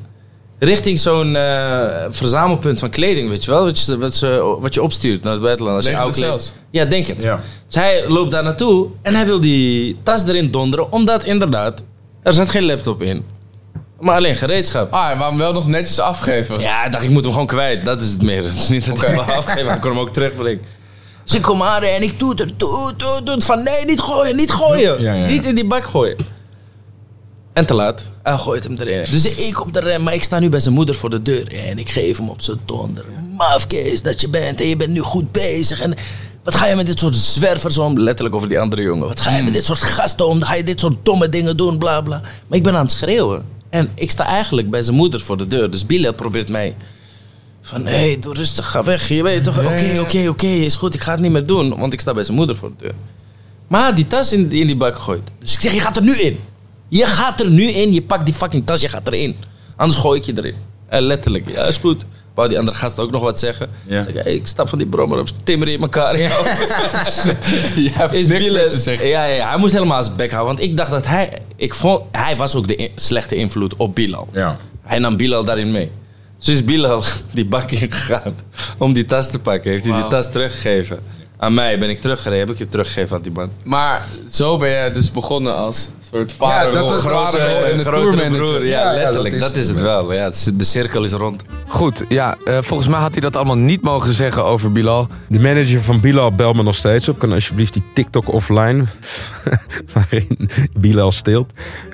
richting 0.58 1.00
zo'n 1.00 1.36
eh, 1.36 2.04
verzamelpunt 2.10 2.78
van 2.78 2.90
kleding, 2.90 3.28
weet 3.28 3.44
je 3.44 3.50
wel? 3.50 3.64
Wat 3.64 3.80
je, 3.80 3.98
wat, 3.98 4.14
ze- 4.14 4.56
wat 4.60 4.74
je 4.74 4.82
opstuurt 4.82 5.22
naar 5.22 5.32
het 5.32 5.42
buitenland. 5.42 5.76
Als 5.76 5.84
je 5.84 5.90
Leven 5.90 6.06
oud 6.06 6.14
de 6.14 6.20
kleding- 6.20 6.42
Cels. 6.42 6.52
Ja, 6.70 6.84
denk 6.84 7.06
het. 7.06 7.22
Ja. 7.22 7.40
Dus 7.66 7.74
hij 7.74 8.08
loopt 8.08 8.30
daar 8.30 8.42
naartoe 8.42 8.86
en 9.02 9.14
hij 9.14 9.26
wil 9.26 9.40
die 9.40 9.96
tas 10.02 10.24
erin 10.26 10.50
donderen, 10.50 10.92
omdat 10.92 11.24
inderdaad, 11.24 11.84
er 12.22 12.32
zat 12.32 12.48
geen 12.48 12.64
laptop 12.64 13.02
in. 13.02 13.24
Maar 14.00 14.16
alleen 14.16 14.36
gereedschap. 14.36 14.92
Ah, 14.92 15.18
wou 15.18 15.28
hem 15.30 15.38
wel 15.38 15.52
nog 15.52 15.66
netjes 15.66 15.98
afgeven. 15.98 16.60
Ja, 16.60 16.84
ik 16.84 16.92
dacht, 16.92 17.04
ik 17.04 17.10
moet 17.10 17.22
hem 17.22 17.32
gewoon 17.32 17.46
kwijt. 17.46 17.84
Dat 17.84 18.00
is 18.00 18.10
het 18.10 18.22
meer. 18.22 18.42
Het 18.48 18.54
is 18.54 18.68
niet 18.68 18.86
dat 18.86 19.02
ik 19.02 19.08
hem 19.08 19.18
afgeven, 19.18 19.64
maar 19.64 19.74
ik 19.74 19.80
kon 19.80 19.90
hem 19.90 20.00
ook 20.00 20.10
terugbrengen. 20.10 20.60
Dus 21.24 21.34
ik 21.34 21.42
kom 21.42 21.62
aan 21.62 21.82
en 21.82 22.02
ik 22.02 22.18
doe 22.18 22.28
het, 22.28 22.38
doe 22.38 22.86
het, 22.86 22.98
doe 22.98 23.14
het, 23.14 23.26
doe. 23.26 23.40
Van 23.40 23.62
nee, 23.62 23.84
niet 23.84 24.00
gooien, 24.00 24.36
niet 24.36 24.50
gooien. 24.50 25.02
Ja, 25.02 25.12
ja, 25.12 25.20
ja. 25.20 25.26
Niet 25.26 25.44
in 25.44 25.54
die 25.54 25.64
bak 25.64 25.84
gooien. 25.84 26.16
En 27.52 27.66
te 27.66 27.74
laat. 27.74 28.10
Hij 28.22 28.36
gooit 28.36 28.64
hem 28.64 28.76
erin. 28.76 29.04
Dus 29.10 29.34
ik 29.34 29.60
op 29.60 29.72
de 29.72 29.80
rem, 29.80 30.02
maar 30.02 30.14
ik 30.14 30.22
sta 30.22 30.38
nu 30.38 30.48
bij 30.48 30.60
zijn 30.60 30.74
moeder 30.74 30.94
voor 30.94 31.10
de 31.10 31.22
deur. 31.22 31.52
En 31.54 31.78
ik 31.78 31.90
geef 31.90 32.18
hem 32.18 32.28
op 32.28 32.42
zijn 32.42 32.60
donder. 32.64 33.04
Mafkees 33.36 34.02
dat 34.02 34.20
je 34.20 34.28
bent 34.28 34.60
en 34.60 34.68
je 34.68 34.76
bent 34.76 34.90
nu 34.90 35.00
goed 35.00 35.32
bezig. 35.32 35.80
En 35.80 35.94
wat 36.42 36.54
ga 36.54 36.66
je 36.66 36.76
met 36.76 36.86
dit 36.86 36.98
soort 36.98 37.16
zwervers 37.16 37.78
om? 37.78 37.98
Letterlijk 37.98 38.34
over 38.34 38.48
die 38.48 38.60
andere 38.60 38.82
jongen. 38.82 39.08
Wat 39.08 39.20
ga 39.20 39.36
je 39.36 39.42
met 39.42 39.52
dit 39.52 39.64
soort 39.64 39.80
gasten 39.80 40.26
om? 40.26 40.38
Dan 40.38 40.48
ga 40.48 40.54
je 40.54 40.64
dit 40.64 40.80
soort 40.80 40.94
domme 41.02 41.28
dingen 41.28 41.56
doen, 41.56 41.78
bla 41.78 42.00
bla. 42.00 42.20
Maar 42.46 42.58
ik 42.58 42.62
ben 42.62 42.74
aan 42.74 42.84
het 42.84 42.90
schreeuwen. 42.90 43.55
En 43.70 43.90
ik 43.94 44.10
sta 44.10 44.26
eigenlijk 44.26 44.70
bij 44.70 44.82
zijn 44.82 44.96
moeder 44.96 45.20
voor 45.20 45.36
de 45.36 45.48
deur. 45.48 45.70
Dus 45.70 45.86
Bilal 45.86 46.12
probeert 46.12 46.48
mij 46.48 46.76
van, 47.62 47.86
hé, 47.86 47.96
hey, 47.96 48.18
doe 48.20 48.34
rustig, 48.34 48.70
ga 48.70 48.82
weg. 48.82 49.08
Je 49.08 49.22
weet 49.22 49.44
toch, 49.44 49.58
oké, 49.58 49.98
oké, 50.00 50.28
oké, 50.28 50.46
is 50.46 50.76
goed, 50.76 50.94
ik 50.94 51.02
ga 51.02 51.12
het 51.12 51.20
niet 51.20 51.32
meer 51.32 51.46
doen. 51.46 51.78
Want 51.78 51.92
ik 51.92 52.00
sta 52.00 52.14
bij 52.14 52.24
zijn 52.24 52.36
moeder 52.36 52.56
voor 52.56 52.70
de 52.70 52.76
deur. 52.78 52.94
Maar 53.66 53.94
die 53.94 54.06
tas 54.06 54.32
in, 54.32 54.52
in 54.52 54.66
die 54.66 54.76
bak 54.76 54.94
gegooid. 54.94 55.22
Dus 55.38 55.54
ik 55.54 55.60
zeg, 55.60 55.72
je 55.72 55.80
gaat 55.80 55.96
er 55.96 56.02
nu 56.02 56.16
in. 56.16 56.38
Je 56.88 57.06
gaat 57.06 57.40
er 57.40 57.50
nu 57.50 57.62
in, 57.62 57.92
je 57.92 58.02
pakt 58.02 58.24
die 58.24 58.34
fucking 58.34 58.66
tas, 58.66 58.80
je 58.80 58.88
gaat 58.88 59.06
erin. 59.06 59.36
Anders 59.76 60.00
gooi 60.00 60.20
ik 60.20 60.26
je 60.26 60.32
erin. 60.36 60.54
En 60.88 61.02
letterlijk, 61.02 61.48
ja, 61.48 61.64
is 61.64 61.76
goed. 61.76 62.04
Wou 62.36 62.48
die 62.48 62.58
andere 62.58 62.76
gast 62.76 62.98
ook 62.98 63.10
nog 63.10 63.22
wat 63.22 63.38
zeggen. 63.38 63.68
Ja. 63.86 63.98
Ik 63.98 64.02
zeg, 64.14 64.24
hey, 64.24 64.34
ik 64.34 64.46
stap 64.46 64.68
van 64.68 64.78
die 64.78 64.86
brommer 64.86 65.18
op, 65.18 65.28
timmer 65.44 65.68
in 65.68 65.80
elkaar. 65.80 66.18
Ja. 66.18 66.28
Hebt 67.92 68.12
Is 68.12 68.82
zeggen. 68.82 69.08
Ja, 69.08 69.24
ja, 69.24 69.34
ja, 69.34 69.48
hij 69.48 69.58
moest 69.58 69.72
helemaal 69.72 70.02
zijn 70.02 70.16
bek 70.16 70.30
houden. 70.32 70.56
Want 70.56 70.68
ik 70.68 70.76
dacht 70.76 70.90
dat 70.90 71.06
hij... 71.06 71.32
Ik 71.56 71.74
vond, 71.74 72.02
hij 72.12 72.36
was 72.36 72.54
ook 72.54 72.68
de 72.68 72.76
in- 72.76 72.90
slechte 72.94 73.34
invloed 73.34 73.76
op 73.76 73.94
Bilal. 73.94 74.28
Ja. 74.32 74.56
Hij 74.82 74.98
nam 74.98 75.16
Bilal 75.16 75.44
daarin 75.44 75.70
mee. 75.70 75.90
Dus 76.38 76.48
is 76.48 76.64
Bilal 76.64 77.02
die 77.34 77.46
bak 77.46 77.70
ingegaan 77.70 78.34
om 78.78 78.92
die 78.92 79.04
tas 79.04 79.30
te 79.30 79.38
pakken. 79.38 79.70
Heeft 79.70 79.84
hij 79.84 79.94
die 80.00 80.06
tas 80.06 80.30
teruggegeven. 80.32 80.98
Aan 81.36 81.54
mij 81.54 81.78
ben 81.78 81.90
ik 81.90 82.00
teruggereden, 82.00 82.46
heb 82.46 82.50
ik 82.54 82.58
je 82.58 82.68
teruggegeven 82.68 83.16
aan 83.16 83.22
die 83.22 83.32
man. 83.32 83.50
Maar 83.64 84.06
zo 84.30 84.58
ben 84.58 84.84
je 84.84 84.90
dus 84.92 85.10
begonnen 85.10 85.56
als 85.56 85.88
soort 86.12 86.32
vaderrol, 86.32 86.90
vaderrol 86.90 87.64
en 87.64 87.76
de 87.76 87.82
tourmanager. 87.82 88.30
broer. 88.30 88.66
Ja, 88.66 88.70
Ja, 88.80 88.90
ja, 88.92 88.96
letterlijk. 89.02 89.38
dat 89.38 89.48
dat 89.48 89.56
is 89.56 89.68
het 89.68 89.80
wel. 89.80 90.12
Ja, 90.12 90.22
het 90.24 90.34
is- 90.34 90.44
de 90.54 90.64
cirkel 90.64 91.04
is 91.04 91.12
rond. 91.12 91.42
Goed, 91.68 92.04
ja, 92.08 92.36
eh, 92.44 92.58
volgens 92.60 92.88
mij 92.88 93.00
had 93.00 93.12
hij 93.12 93.20
dat 93.20 93.36
allemaal 93.36 93.56
niet 93.56 93.82
mogen 93.82 94.12
zeggen 94.12 94.44
over 94.44 94.72
Bilal. 94.72 95.08
De 95.28 95.40
manager 95.40 95.82
van 95.82 96.00
Bilal 96.00 96.32
belt 96.34 96.56
me 96.56 96.62
nog 96.62 96.74
steeds 96.74 97.08
op. 97.08 97.18
Kan 97.18 97.32
alsjeblieft 97.32 97.72
die 97.72 97.82
TikTok 97.94 98.32
offline. 98.32 98.84
waarin 99.92 100.50
Bilal 100.78 101.12
steelt. 101.12 101.52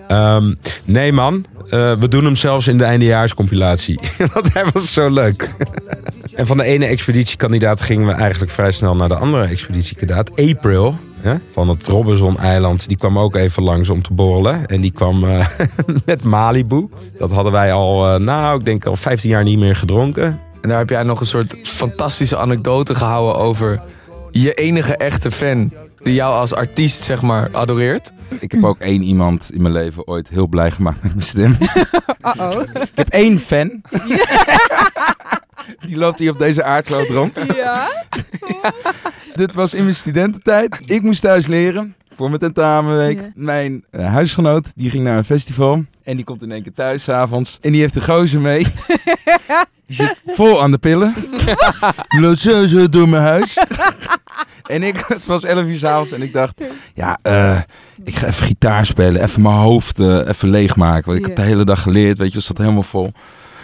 Ehm, 0.08 0.54
nee 0.84 1.12
man, 1.12 1.44
eh, 1.68 1.92
we 1.92 2.08
doen 2.08 2.24
hem 2.24 2.36
zelfs 2.36 2.66
in 2.68 2.78
de 2.78 2.84
eindejaarscompilatie. 2.84 4.00
Want 4.34 4.52
hij 4.52 4.64
was 4.72 4.92
zo 4.92 5.10
leuk. 5.10 5.50
en 6.34 6.46
van 6.46 6.56
de 6.56 6.64
ene 6.64 6.86
expeditiekandidaat 6.86 7.80
gingen 7.80 8.06
we 8.06 8.12
eigenlijk 8.12 8.50
vrij 8.52 8.72
snel 8.72 8.96
naar 8.96 9.08
de 9.08 9.14
andere 9.16 9.44
expeditiekandidaat. 9.44 10.30
April. 10.40 10.96
Hè, 11.22 11.34
van 11.50 11.68
het 11.68 11.88
Robinson-eiland. 11.88 12.88
Die 12.88 12.96
kwam 12.96 13.18
ook 13.18 13.36
even 13.36 13.62
langs 13.62 13.88
om 13.88 14.02
te 14.02 14.12
borrelen. 14.12 14.66
En 14.66 14.80
die 14.80 14.92
kwam 14.92 15.24
eh, 15.24 15.46
met 16.06 16.22
Malibu. 16.22 16.88
Dat 17.18 17.30
hadden 17.30 17.52
wij 17.52 17.72
al, 17.72 18.08
eh, 18.08 18.20
nou, 18.20 18.58
ik 18.58 18.64
denk 18.64 18.86
al 18.86 18.96
15 18.96 19.30
jaar 19.30 19.44
niet 19.44 19.58
meer 19.58 19.76
gedronken. 19.76 20.40
En 20.60 20.68
daar 20.68 20.78
heb 20.78 20.90
jij 20.90 21.02
nog 21.02 21.20
een 21.20 21.26
soort 21.26 21.56
fantastische 21.62 22.36
anekdote 22.36 22.94
gehouden 22.94 23.36
over 23.36 23.82
je 24.30 24.54
enige 24.54 24.96
echte 24.96 25.30
fan 25.30 25.72
die 26.02 26.14
jou 26.14 26.34
als 26.34 26.54
artiest, 26.54 27.02
zeg 27.02 27.22
maar, 27.22 27.48
adoreert. 27.52 28.12
Ik 28.38 28.52
heb 28.52 28.64
ook 28.64 28.78
één 28.78 29.02
iemand 29.02 29.50
in 29.52 29.62
mijn 29.62 29.74
leven 29.74 30.06
ooit 30.06 30.28
heel 30.28 30.46
blij 30.46 30.70
gemaakt 30.70 31.02
met 31.02 31.14
mijn 31.14 31.26
stem. 31.26 31.56
Ik 32.72 32.90
heb 32.94 33.08
één 33.08 33.38
fan. 33.38 33.80
Die 35.86 35.96
loopt 35.96 36.18
hier 36.18 36.30
op 36.30 36.38
deze 36.38 36.62
aardkloot 36.64 37.08
rond. 37.08 37.40
Ja? 37.56 37.88
Dit 39.34 39.54
was 39.54 39.74
in 39.74 39.82
mijn 39.82 39.94
studententijd. 39.94 40.78
Ik 40.84 41.02
moest 41.02 41.20
thuis 41.20 41.46
leren 41.46 41.94
voor 42.16 42.28
mijn 42.28 42.40
tentamenweek. 42.40 43.20
Ja. 43.20 43.30
Mijn 43.34 43.84
eh, 43.90 44.06
huisgenoot 44.12 44.72
die 44.76 44.90
ging 44.90 45.04
naar 45.04 45.16
een 45.16 45.24
festival. 45.24 45.84
En 46.04 46.16
die 46.16 46.24
komt 46.24 46.42
in 46.42 46.52
één 46.52 46.62
keer 46.62 46.72
thuis 46.72 47.02
s'avonds. 47.02 47.58
En 47.60 47.72
die 47.72 47.80
heeft 47.80 47.96
een 47.96 48.02
gozer 48.02 48.40
mee. 48.40 48.66
Die 49.86 49.96
zit 50.06 50.22
vol 50.26 50.62
aan 50.62 50.70
de 50.70 50.78
pillen. 50.78 51.14
Die 52.08 52.20
loopt 52.20 52.38
zo 52.38 52.66
zo 52.66 52.88
door 52.88 53.08
mijn 53.08 53.22
huis. 53.22 53.58
En 54.62 54.82
ik, 54.82 55.04
het 55.08 55.26
was 55.26 55.42
11 55.42 55.64
uur 55.64 55.78
s'avonds 55.78 56.12
en 56.12 56.22
ik 56.22 56.32
dacht, 56.32 56.60
ja, 56.94 57.18
eh, 57.22 57.58
ik 58.04 58.16
ga 58.16 58.26
even 58.26 58.44
gitaar 58.46 58.86
spelen, 58.86 59.22
even 59.22 59.42
mijn 59.42 59.54
hoofd 59.54 59.98
eh, 60.00 60.28
even 60.28 60.48
leegmaken. 60.50 61.04
Want 61.04 61.16
ik 61.18 61.22
Ja. 61.22 61.28
heb 61.28 61.36
de 61.36 61.42
hele 61.42 61.64
dag 61.64 61.82
geleerd, 61.82 62.18
weet 62.18 62.30
je, 62.30 62.36
het 62.36 62.46
zat 62.46 62.58
helemaal 62.58 62.82
vol. 62.82 63.12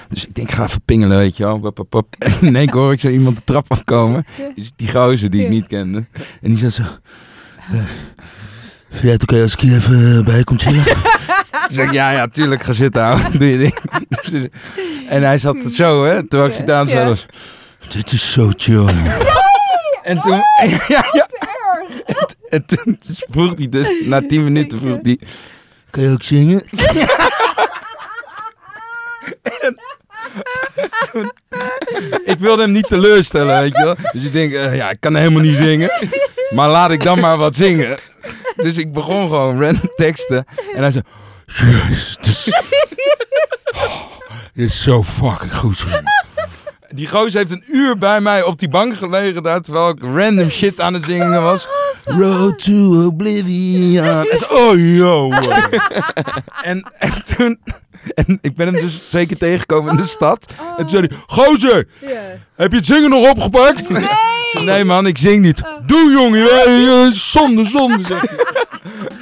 Dus 0.08 0.26
ik 0.26 0.34
denk, 0.34 0.48
ik 0.48 0.54
ga 0.54 0.64
even 0.64 0.82
pingelen, 0.84 1.18
weet 1.18 1.36
je 1.36 1.44
wel. 1.44 1.58
Pop, 1.58 1.74
pop, 1.74 1.90
pop. 1.90 2.14
En 2.18 2.32
in 2.40 2.56
één 2.56 2.66
keer 2.66 2.74
hoor 2.80 2.92
ik 2.92 3.00
zo 3.00 3.08
iemand 3.08 3.36
de 3.36 3.42
trap 3.44 3.64
afkomen. 3.70 4.26
Dus 4.54 4.72
die 4.76 4.90
gozer 4.90 5.30
die 5.30 5.42
ik 5.42 5.48
niet 5.48 5.66
kende. 5.66 6.04
En 6.42 6.50
die 6.50 6.56
zat 6.58 6.72
zo... 6.72 6.82
eh, 7.72 7.78
Vind 8.90 9.02
jij 9.02 9.12
het 9.12 9.22
oké 9.22 9.42
als 9.42 9.52
ik 9.52 9.60
hier 9.60 9.76
even 9.76 10.24
bij 10.24 10.44
kom 10.44 10.58
chillen? 10.58 10.84
Toen 10.84 10.96
zei 11.76 11.86
ik, 11.86 11.92
ja, 11.92 12.10
ja, 12.10 12.26
tuurlijk, 12.28 12.62
ga 12.62 12.72
zitten. 12.72 13.18
Doe 13.38 13.48
je 13.50 13.58
ding. 13.58 13.78
Dus- 14.30 14.46
en 15.14 15.22
hij 15.22 15.38
zat 15.38 15.56
zo, 15.72 16.04
hè, 16.04 16.28
terwijl 16.28 16.50
ik 16.50 16.56
gedaan 16.56 16.86
Ja. 16.88 17.06
was. 17.06 17.26
Dit 17.88 18.12
is 18.12 18.32
zo 18.32 18.50
chill. 18.56 18.86
En 20.02 20.20
toen... 20.20 20.32
Ja, 20.88 21.04
ja. 21.12 21.28
En, 22.06 22.26
en 22.48 22.66
toen 22.66 22.98
vroeg 23.30 23.54
hij 23.56 23.68
dus, 23.68 23.88
na 24.04 24.26
tien 24.26 24.44
minuten 24.44 24.78
vroeg 24.78 24.98
hij... 25.02 25.18
Kan 25.90 26.02
je 26.02 26.10
ook 26.10 26.22
zingen? 26.22 26.62
ik 32.32 32.38
wilde 32.38 32.62
hem 32.62 32.72
niet 32.72 32.88
teleurstellen, 32.88 33.60
weet 33.60 33.76
je 33.76 33.84
wel. 33.84 33.96
Dus 34.12 34.24
ik 34.24 34.32
denk, 34.32 34.52
eh, 34.52 34.76
ja, 34.76 34.90
ik 34.90 35.00
kan 35.00 35.14
helemaal 35.16 35.42
niet 35.42 35.56
zingen. 35.56 35.90
Maar 36.50 36.68
laat 36.68 36.90
ik 36.90 37.02
dan 37.02 37.20
maar 37.20 37.36
wat 37.36 37.56
zingen. 37.56 37.98
Dus 38.56 38.76
ik 38.76 38.92
begon 38.92 39.28
gewoon 39.28 39.60
random 39.62 39.90
teksten. 39.96 40.44
En 40.74 40.82
hij 40.82 40.90
zei, 40.90 41.04
yes, 41.46 42.16
dit 42.20 42.26
is, 42.46 42.62
oh, 43.74 44.02
dit 44.54 44.68
is 44.68 44.82
zo 44.82 45.02
fucking 45.02 45.56
goed. 45.56 45.78
jongen." 45.78 46.16
Die 46.90 47.08
gozer 47.08 47.38
heeft 47.38 47.50
een 47.50 47.64
uur 47.66 47.98
bij 47.98 48.20
mij 48.20 48.42
op 48.42 48.58
die 48.58 48.68
bank 48.68 48.96
gelegen 48.96 49.42
daar, 49.42 49.60
terwijl 49.60 49.88
ik 49.88 50.02
random 50.02 50.50
shit 50.50 50.80
aan 50.80 50.94
het 50.94 51.04
zingen 51.04 51.42
was. 51.42 51.68
Road 52.04 52.58
to 52.64 53.06
Oblivion. 53.06 54.06
En 54.06 54.38
zo, 54.38 54.44
oh, 54.44 54.96
yo. 54.96 55.30
en, 56.70 56.92
en 56.98 57.24
toen... 57.24 57.58
En 58.14 58.38
ik 58.40 58.54
ben 58.54 58.66
hem 58.66 58.82
dus 58.82 59.10
zeker 59.10 59.36
tegengekomen 59.36 59.90
in 59.90 59.96
de 59.96 60.06
stad. 60.06 60.52
En 60.76 60.76
toen 60.76 60.88
zei 60.88 61.06
hij, 61.06 61.18
gozer, 61.26 61.88
heb 62.56 62.70
je 62.70 62.76
het 62.76 62.86
zingen 62.86 63.10
nog 63.10 63.30
opgepakt? 63.30 63.88
Nee. 63.88 64.64
nee 64.64 64.84
man, 64.84 65.06
ik 65.06 65.18
zing 65.18 65.42
niet. 65.42 65.62
Doe 65.86 66.10
jongen, 66.10 67.12
zonde, 67.12 67.64
zonde. 67.64 68.02
hij. 68.02 68.20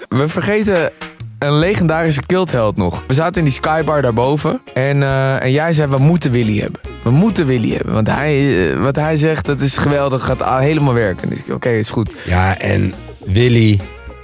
We 0.09 0.29
vergeten 0.29 0.91
een 1.39 1.59
legendarische 1.59 2.27
cultheld 2.27 2.77
nog. 2.77 3.05
We 3.07 3.15
zaten 3.15 3.39
in 3.39 3.45
die 3.45 3.53
skybar 3.53 4.03
daarboven. 4.03 4.61
En, 4.75 5.03
eh, 5.03 5.43
en 5.43 5.51
jij 5.51 5.73
zei, 5.73 5.91
we 5.91 5.99
moeten 5.99 6.31
Willy 6.31 6.61
hebben. 6.61 6.81
We 7.03 7.11
moeten 7.11 7.47
Willy 7.47 7.71
hebben. 7.71 7.95
Want 7.95 8.07
hij, 8.07 8.71
eh, 8.71 8.83
wat 8.83 8.97
hij 8.97 9.17
zegt, 9.17 9.47
dat 9.47 9.61
is 9.61 9.77
geweldig. 9.77 10.25
Gaat 10.25 10.43
ah, 10.43 10.59
helemaal 10.59 10.95
werken. 10.95 11.29
Dus 11.29 11.39
ik, 11.39 11.55
oké, 11.55 11.69
is 11.69 11.89
goed. 11.89 12.15
Ja, 12.27 12.59
en 12.59 12.95
Willy... 13.25 13.81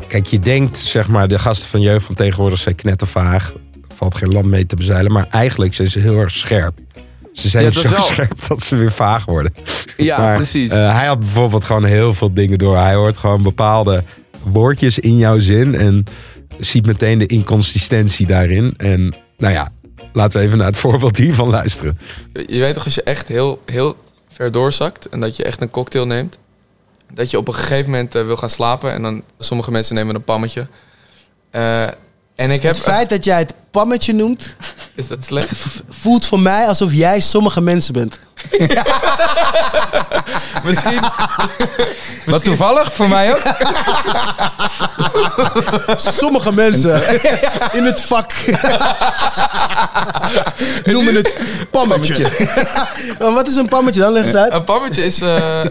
Kijk, 0.09 0.27
je 0.27 0.39
denkt, 0.39 0.79
zeg 0.79 1.09
maar, 1.09 1.29
de 1.29 1.39
gasten 1.39 1.71
van 1.71 1.81
jeugd 1.81 2.07
van 2.07 2.15
tegenwoordig 2.15 2.59
zijn 2.59 2.75
knettervaag. 2.75 3.53
Valt 4.03 4.15
geen 4.15 4.33
land 4.33 4.47
mee 4.47 4.67
te 4.67 4.77
bezeilen. 4.77 5.13
Maar 5.13 5.27
eigenlijk 5.31 5.75
zijn 5.75 5.91
ze 5.91 5.99
heel 5.99 6.19
erg 6.19 6.31
scherp. 6.31 6.79
Ze 7.33 7.49
zijn 7.49 7.65
Ja, 7.65 7.71
zo 7.71 7.91
wel. 7.91 8.03
scherp 8.03 8.47
dat 8.49 8.63
ze 8.63 8.77
weer 8.77 8.93
vaag 8.93 9.25
worden. 9.25 9.55
Ja, 9.97 10.19
Maar, 10.19 10.37
precies. 10.37 10.71
eh, 10.71 10.95
hij 10.97 11.07
had 11.07 11.19
bijvoorbeeld 11.19 11.65
gewoon 11.65 11.85
heel 11.85 12.15
veel 12.15 12.35
dingen 12.35 12.59
door. 12.59 12.77
Hij 12.79 12.95
hoort 12.95 13.17
gewoon 13.17 13.43
bepaalde 13.43 14.05
woordjes 14.43 14.99
in 14.99 15.17
jouw 15.17 15.39
zin. 15.39 15.75
En 15.75 16.05
ziet 16.59 16.87
meteen 16.87 17.19
de 17.19 17.27
inconsistentie 17.27 18.27
daarin. 18.27 18.75
En 18.77 19.15
nou 19.37 19.53
ja, 19.53 19.69
laten 20.13 20.41
we 20.41 20.47
even 20.47 20.59
naar 20.59 20.67
het 20.67 20.77
voorbeeld 20.77 21.17
hiervan 21.17 21.49
luisteren. 21.49 21.99
Je 22.47 22.59
weet 22.59 22.75
toch 22.75 22.85
als 22.85 22.95
je 22.95 23.03
echt 23.03 23.29
heel, 23.29 23.63
heel 23.67 23.97
ver 24.33 24.53
doorzakt 24.53 25.09
en 25.09 25.21
dat 25.21 25.37
je 25.37 25.45
echt 25.45 25.61
een 25.61 25.71
cocktail 25.71 26.07
neemt. 26.07 26.39
Dat 27.15 27.31
je 27.31 27.39
op 27.39 27.49
een 27.49 27.55
gegeven 27.55 27.91
moment 27.91 28.15
eh, 28.15 28.25
wil 28.25 28.37
gaan 28.37 28.51
slapen 28.51 28.93
en 28.93 29.03
dan 29.03 29.23
sommige 29.39 29.71
mensen 29.71 29.95
nemen 29.95 30.15
een 30.15 30.25
pammetje. 30.25 30.67
Eh, 31.51 31.85
en 32.35 32.51
ik 32.51 32.63
heb... 32.63 32.75
Het 32.75 32.83
feit 32.83 33.09
dat 33.09 33.25
jij 33.25 33.39
het 33.39 33.55
pammetje 33.71 34.13
noemt, 34.15 34.55
Is 34.95 35.09
dat 35.09 35.25
slecht? 35.25 35.51
voelt 35.89 36.27
voor 36.27 36.41
mij 36.41 36.67
alsof 36.69 36.93
jij 36.93 37.21
sommige 37.21 37.61
mensen 37.61 37.93
bent. 37.93 38.19
Misschien. 40.65 41.01
Wat 42.33 42.45
toevallig, 42.45 42.93
voor 42.93 43.09
mij 43.09 43.31
ook. 43.33 43.43
Sommige 45.97 46.53
mensen 46.53 47.21
in 47.73 47.85
het 47.85 48.01
vak 48.01 48.33
noemen 50.85 51.15
het 51.15 51.37
pammetje. 51.71 52.29
Maar 53.19 53.33
Wat 53.33 53.47
is 53.49 53.55
een 53.57 53.69
pammetje 53.69 54.01
dan? 54.01 54.13
Leg 54.13 54.25
eens 54.25 54.35
uit. 54.35 54.53
Een 54.53 54.65
pammetje 54.65 55.05
is... 55.05 55.21
eh, 55.21 55.61
eh, 55.65 55.71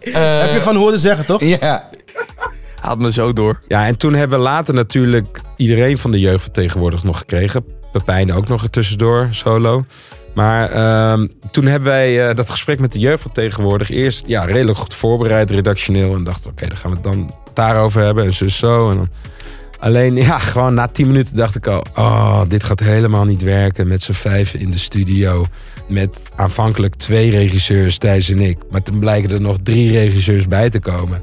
eh, 0.00 0.40
Heb 0.40 0.52
je 0.52 0.60
van 0.62 0.76
horen 0.76 0.98
zeggen, 0.98 1.26
toch? 1.26 1.40
Ja. 1.40 1.88
Haalt 2.84 2.98
me 2.98 3.12
zo 3.12 3.32
door. 3.32 3.58
Ja, 3.68 3.86
en 3.86 3.96
toen 3.96 4.14
hebben 4.14 4.38
we 4.38 4.44
later 4.44 4.74
natuurlijk 4.74 5.40
iedereen 5.56 5.98
van 5.98 6.10
de 6.10 6.20
jeugd 6.20 6.54
tegenwoordig 6.54 7.02
nog 7.02 7.18
gekregen. 7.18 7.64
Pepijn 7.92 8.32
ook 8.32 8.48
nog 8.48 8.62
er 8.62 8.70
tussendoor, 8.70 9.28
solo. 9.30 9.84
Maar 10.34 10.70
ehm, 10.70 11.26
toen 11.50 11.66
hebben 11.66 11.88
wij 11.88 12.28
eh, 12.28 12.36
dat 12.36 12.50
gesprek 12.50 12.80
met 12.80 12.92
de 12.92 12.98
jeugd 12.98 13.34
tegenwoordig 13.34 13.90
eerst 13.90 14.26
ja, 14.26 14.44
redelijk 14.44 14.78
goed 14.78 14.94
voorbereid, 14.94 15.50
redactioneel. 15.50 16.14
En 16.14 16.24
dachten, 16.24 16.50
oké, 16.50 16.66
dan 16.68 16.76
gaan 16.76 16.90
we 16.90 16.96
het 16.96 17.04
dan 17.04 17.34
daarover 17.54 18.02
hebben 18.02 18.24
en 18.24 18.32
zo 18.32 18.48
zo. 18.48 18.90
En 18.90 18.96
dan... 18.96 19.08
Alleen, 19.78 20.16
ja, 20.16 20.38
gewoon 20.38 20.74
na 20.74 20.88
tien 20.88 21.06
minuten 21.06 21.36
dacht 21.36 21.56
ik 21.56 21.66
al... 21.66 21.84
oh, 21.94 22.42
dit 22.48 22.64
gaat 22.64 22.80
helemaal 22.80 23.24
niet 23.24 23.42
werken 23.42 23.88
met 23.88 24.02
z'n 24.02 24.12
vijven 24.12 24.60
in 24.60 24.70
de 24.70 24.78
studio. 24.78 25.46
Met 25.88 26.30
aanvankelijk 26.36 26.94
twee 26.94 27.30
regisseurs, 27.30 27.98
Thijs 27.98 28.30
en 28.30 28.40
ik. 28.40 28.58
Maar 28.70 28.82
toen 28.82 28.98
blijken 28.98 29.30
er 29.30 29.40
nog 29.40 29.56
drie 29.62 29.90
regisseurs 29.90 30.48
bij 30.48 30.70
te 30.70 30.80
komen. 30.80 31.22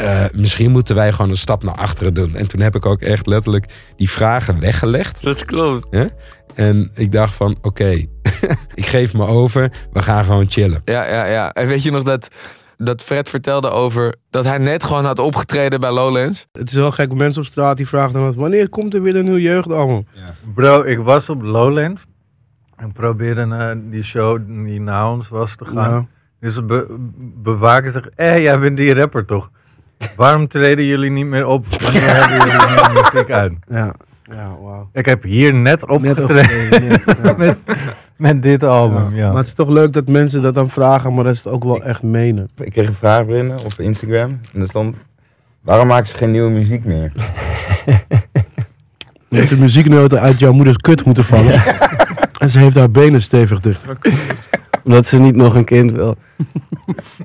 Eh, 0.00 0.24
misschien 0.32 0.70
moeten 0.70 0.94
wij 0.94 1.12
gewoon 1.12 1.30
een 1.30 1.36
stap 1.36 1.62
naar 1.62 1.74
achteren 1.74 2.14
doen. 2.14 2.34
En 2.34 2.46
toen 2.46 2.60
heb 2.60 2.74
ik 2.74 2.86
ook 2.86 3.00
echt 3.00 3.26
letterlijk 3.26 3.66
die 3.96 4.10
vragen 4.10 4.60
weggelegd. 4.60 5.22
Dat 5.22 5.44
klopt. 5.44 5.86
Hè? 5.90 6.06
En 6.54 6.90
ik 6.94 7.12
dacht 7.12 7.34
van, 7.34 7.56
oké, 7.62 7.90
ik 8.74 8.86
geef 8.86 9.14
me 9.14 9.26
over. 9.26 9.72
We 9.92 10.02
gaan 10.02 10.24
gewoon 10.24 10.50
chillen. 10.50 10.82
Ja, 10.84 11.06
ja, 11.06 11.24
ja. 11.24 11.52
En 11.52 11.66
weet 11.66 11.82
je 11.82 11.90
nog 11.90 12.02
dat, 12.02 12.28
dat 12.76 13.02
Fred 13.02 13.28
vertelde 13.28 13.70
over... 13.70 14.14
dat 14.30 14.44
hij 14.44 14.58
net 14.58 14.84
gewoon 14.84 15.04
had 15.04 15.18
opgetreden 15.18 15.80
bij 15.80 15.92
Lowlands? 15.92 16.46
Het 16.52 16.68
is 16.68 16.74
wel 16.74 16.90
gek, 16.90 17.14
mensen 17.14 17.42
op 17.42 17.48
straat 17.48 17.76
die 17.76 17.88
vragen 17.88 18.12
dan... 18.12 18.34
wanneer 18.34 18.68
komt 18.68 18.94
er 18.94 19.02
weer 19.02 19.16
een 19.16 19.24
nieuw 19.24 19.38
jeugdalbum? 19.38 20.06
Bro, 20.54 20.82
ik 20.82 20.98
was 20.98 21.28
op 21.28 21.42
Lowlands. 21.42 22.04
En 22.76 22.92
probeerde 22.92 23.44
naar 23.44 23.90
die 23.90 24.02
show 24.02 24.46
die 24.46 24.80
na 24.80 25.12
ons 25.12 25.28
was 25.28 25.56
te 25.56 25.64
gaan. 25.64 25.90
Ja. 25.90 26.06
Dus 26.40 26.66
be 26.66 26.96
bewaker 27.42 27.90
zegt, 27.90 28.08
hé, 28.14 28.34
jij 28.34 28.58
bent 28.58 28.76
die 28.76 28.94
rapper 28.94 29.24
toch? 29.24 29.50
Waarom 30.16 30.48
treden 30.48 30.84
jullie 30.84 31.10
niet 31.10 31.26
meer 31.26 31.46
op? 31.46 31.66
Wanneer 31.82 32.02
hebben 32.16 32.36
jullie 32.36 32.68
meer 32.68 32.90
muziek 32.94 33.30
uit? 33.30 33.52
Ja, 33.68 33.94
ja 34.22 34.56
wauw. 34.62 34.88
Ik 34.92 35.06
heb 35.06 35.22
hier 35.22 35.54
net 35.54 35.62
Net 35.62 35.88
opgetreden 35.88 37.00
met, 37.36 37.58
met 38.16 38.42
dit 38.42 38.62
album, 38.64 39.14
ja. 39.16 39.28
Maar 39.28 39.36
het 39.36 39.46
is 39.46 39.54
toch 39.54 39.68
leuk 39.68 39.92
dat 39.92 40.08
mensen 40.08 40.42
dat 40.42 40.54
dan 40.54 40.70
vragen, 40.70 41.14
maar 41.14 41.24
dat 41.24 41.36
ze 41.36 41.42
het 41.44 41.52
ook 41.52 41.64
wel 41.64 41.82
echt 41.82 42.02
menen. 42.02 42.50
Ik 42.56 42.72
kreeg 42.72 42.88
een 42.88 42.94
vraag 42.94 43.26
binnen 43.26 43.58
op 43.64 43.72
Instagram. 43.78 44.40
En 44.52 44.60
er 44.60 44.68
stond... 44.68 44.96
Waarom 45.60 45.86
maken 45.86 46.06
ze 46.06 46.14
geen 46.16 46.30
nieuwe 46.30 46.50
muziek 46.50 46.84
meer? 46.84 47.12
Dat 49.28 49.48
de 49.48 49.56
muzieknoten 49.58 50.20
uit 50.20 50.38
jouw 50.38 50.52
moeders 50.52 50.76
kut 50.76 51.04
moeten 51.04 51.24
vallen. 51.24 51.62
En 52.38 52.48
ze 52.48 52.58
heeft 52.58 52.76
haar 52.76 52.90
benen 52.90 53.22
stevig 53.22 53.60
dicht. 53.60 53.80
Omdat 54.84 55.06
ze 55.06 55.18
niet 55.18 55.36
nog 55.36 55.54
een 55.54 55.64
kind 55.64 55.92
wil. 55.92 56.16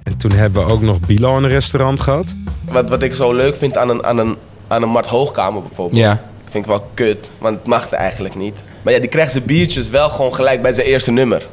En 0.03 0.17
toen 0.17 0.31
hebben 0.31 0.65
we 0.65 0.73
ook 0.73 0.81
nog 0.81 0.99
Bilo 0.99 1.37
in 1.37 1.43
een 1.43 1.49
restaurant 1.49 1.99
gehad. 1.99 2.35
Wat, 2.71 2.89
wat 2.89 3.01
ik 3.01 3.13
zo 3.13 3.33
leuk 3.33 3.55
vind 3.55 3.77
aan 3.77 3.89
een, 3.89 4.05
aan 4.05 4.17
een, 4.17 4.35
aan 4.67 4.81
een 4.81 4.89
Mart 4.89 5.05
Hoogkamer 5.05 5.61
bijvoorbeeld. 5.61 6.01
Ja. 6.01 6.21
Vind 6.49 6.65
ik 6.65 6.69
wel 6.69 6.89
kut, 6.93 7.29
want 7.37 7.57
het 7.57 7.67
mag 7.67 7.91
eigenlijk 7.91 8.35
niet. 8.35 8.55
Maar 8.81 8.93
ja, 8.93 8.99
die 8.99 9.09
krijgt 9.09 9.31
zijn 9.31 9.45
biertjes 9.45 9.89
wel 9.89 10.09
gewoon 10.09 10.35
gelijk 10.35 10.61
bij 10.61 10.73
zijn 10.73 10.87
eerste 10.87 11.11
nummer. 11.11 11.47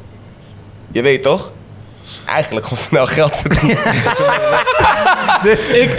Je 0.91 1.01
weet 1.01 1.23
toch? 1.23 1.51
Dus 2.03 2.21
eigenlijk 2.25 2.65
gewoon 2.65 2.83
snel 2.83 3.07
geld 3.07 3.35
verdienen. 3.35 3.77
dus 5.43 5.67
ik 5.67 5.89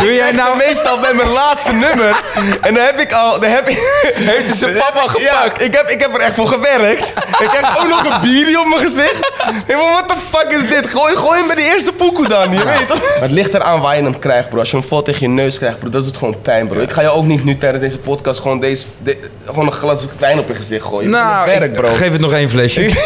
doe 0.00 0.14
jij 0.14 0.32
nou 0.32 0.56
meestal 0.56 0.98
bij 1.00 1.14
mijn 1.14 1.30
laatste 1.30 1.72
nummer. 1.72 2.20
En 2.60 2.74
dan 2.74 2.84
heb 2.84 2.98
ik 2.98 3.12
al, 3.12 3.40
dan 3.40 3.50
heb 3.50 3.68
ik, 3.68 3.78
heeft 4.14 4.46
hij 4.46 4.56
zijn 4.56 4.74
papa 4.74 5.06
gepakt. 5.06 5.60
ik, 5.60 5.74
heb, 5.74 5.88
ik 5.88 6.00
heb 6.00 6.14
er 6.14 6.20
echt 6.20 6.34
voor 6.34 6.48
gewerkt. 6.48 7.08
Ik 7.40 7.48
krijg 7.48 7.78
ook 7.78 7.88
nog 7.88 8.04
een 8.04 8.20
bierie 8.20 8.60
op 8.60 8.66
mijn 8.66 8.80
gezicht. 8.80 9.30
Hey, 9.66 9.76
maar 9.76 9.90
what 9.90 10.08
the 10.08 10.14
fuck 10.36 10.50
is 10.50 10.68
dit? 10.68 10.90
Gooi, 10.90 11.16
gooi 11.16 11.38
hem 11.38 11.46
bij 11.46 11.56
die 11.56 11.64
eerste 11.64 11.92
poekoe 11.92 12.28
dan, 12.28 12.52
je 12.52 12.64
weet 12.64 12.88
toch? 12.88 13.00
Maar 13.00 13.20
het 13.22 13.30
ligt 13.30 13.54
eraan 13.54 13.80
waar 13.80 13.96
je 13.96 14.02
hem 14.02 14.18
krijgt, 14.18 14.48
bro. 14.48 14.58
Als 14.58 14.70
je 14.70 14.76
hem 14.76 14.86
vol 14.86 15.02
tegen 15.02 15.20
je 15.20 15.28
neus 15.28 15.58
krijgt, 15.58 15.78
bro, 15.78 15.88
dat 15.88 16.04
doet 16.04 16.16
gewoon 16.16 16.40
pijn, 16.42 16.68
bro. 16.68 16.80
Ik 16.80 16.92
ga 16.92 17.00
je 17.00 17.08
ook 17.10 17.24
niet 17.24 17.44
nu 17.44 17.56
tijdens 17.58 17.82
deze 17.82 17.98
podcast 17.98 18.40
gewoon, 18.40 18.60
deze, 18.60 18.84
de- 19.02 19.18
gewoon 19.46 19.66
een 19.66 19.72
glas 19.72 20.04
wijn 20.18 20.38
op 20.38 20.48
je 20.48 20.54
gezicht 20.54 20.84
gooien. 20.86 21.10
Nou, 21.10 21.46
werk, 21.46 21.72
bro. 21.72 21.88
geef 21.94 22.12
het 22.12 22.20
nog 22.20 22.32
één 22.32 22.50
flesje. 22.50 22.80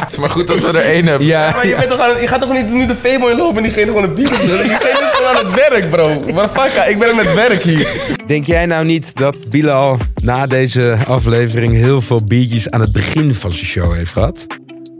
Het 0.00 0.10
is 0.10 0.16
maar 0.16 0.30
goed 0.30 0.46
dat 0.46 0.58
we 0.58 0.66
er 0.68 0.76
één 0.90 1.06
hebben. 1.06 1.26
Ja, 1.26 1.50
Maar 1.54 1.66
je, 1.66 1.74
bent 1.74 1.90
toch 1.90 2.00
aan 2.00 2.08
het, 2.10 2.20
je 2.20 2.26
gaat 2.26 2.40
toch 2.40 2.52
niet 2.52 2.70
nu 2.70 2.86
de 2.86 2.96
Femo 2.96 3.26
inlopen 3.28 3.64
en 3.64 3.67
diegene 3.74 3.86
gewoon 3.86 4.02
een 4.08 4.14
bier 4.14 4.28
opzetten? 4.30 4.58
Diegene 4.68 5.00
is 5.02 5.10
gewoon 5.16 5.36
aan 5.36 5.46
het 5.46 5.68
werk, 5.68 5.90
bro. 5.90 6.22
Maar 6.34 6.48
fuck, 6.48 6.84
ik 6.88 6.98
ben 6.98 7.10
aan 7.10 7.18
het 7.18 7.34
werk 7.34 7.62
hier. 7.62 7.88
Denk 8.26 8.46
jij 8.46 8.66
nou 8.66 8.84
niet 8.86 9.14
dat 9.16 9.48
Bilal 9.50 9.98
na 10.22 10.46
deze 10.46 10.96
aflevering 11.06 11.72
heel 11.72 12.00
veel 12.00 12.20
biertjes 12.24 12.70
aan 12.70 12.80
het 12.80 12.92
begin 12.92 13.34
van 13.34 13.50
zijn 13.52 13.66
show 13.66 13.94
heeft 13.94 14.12
gehad? 14.12 14.46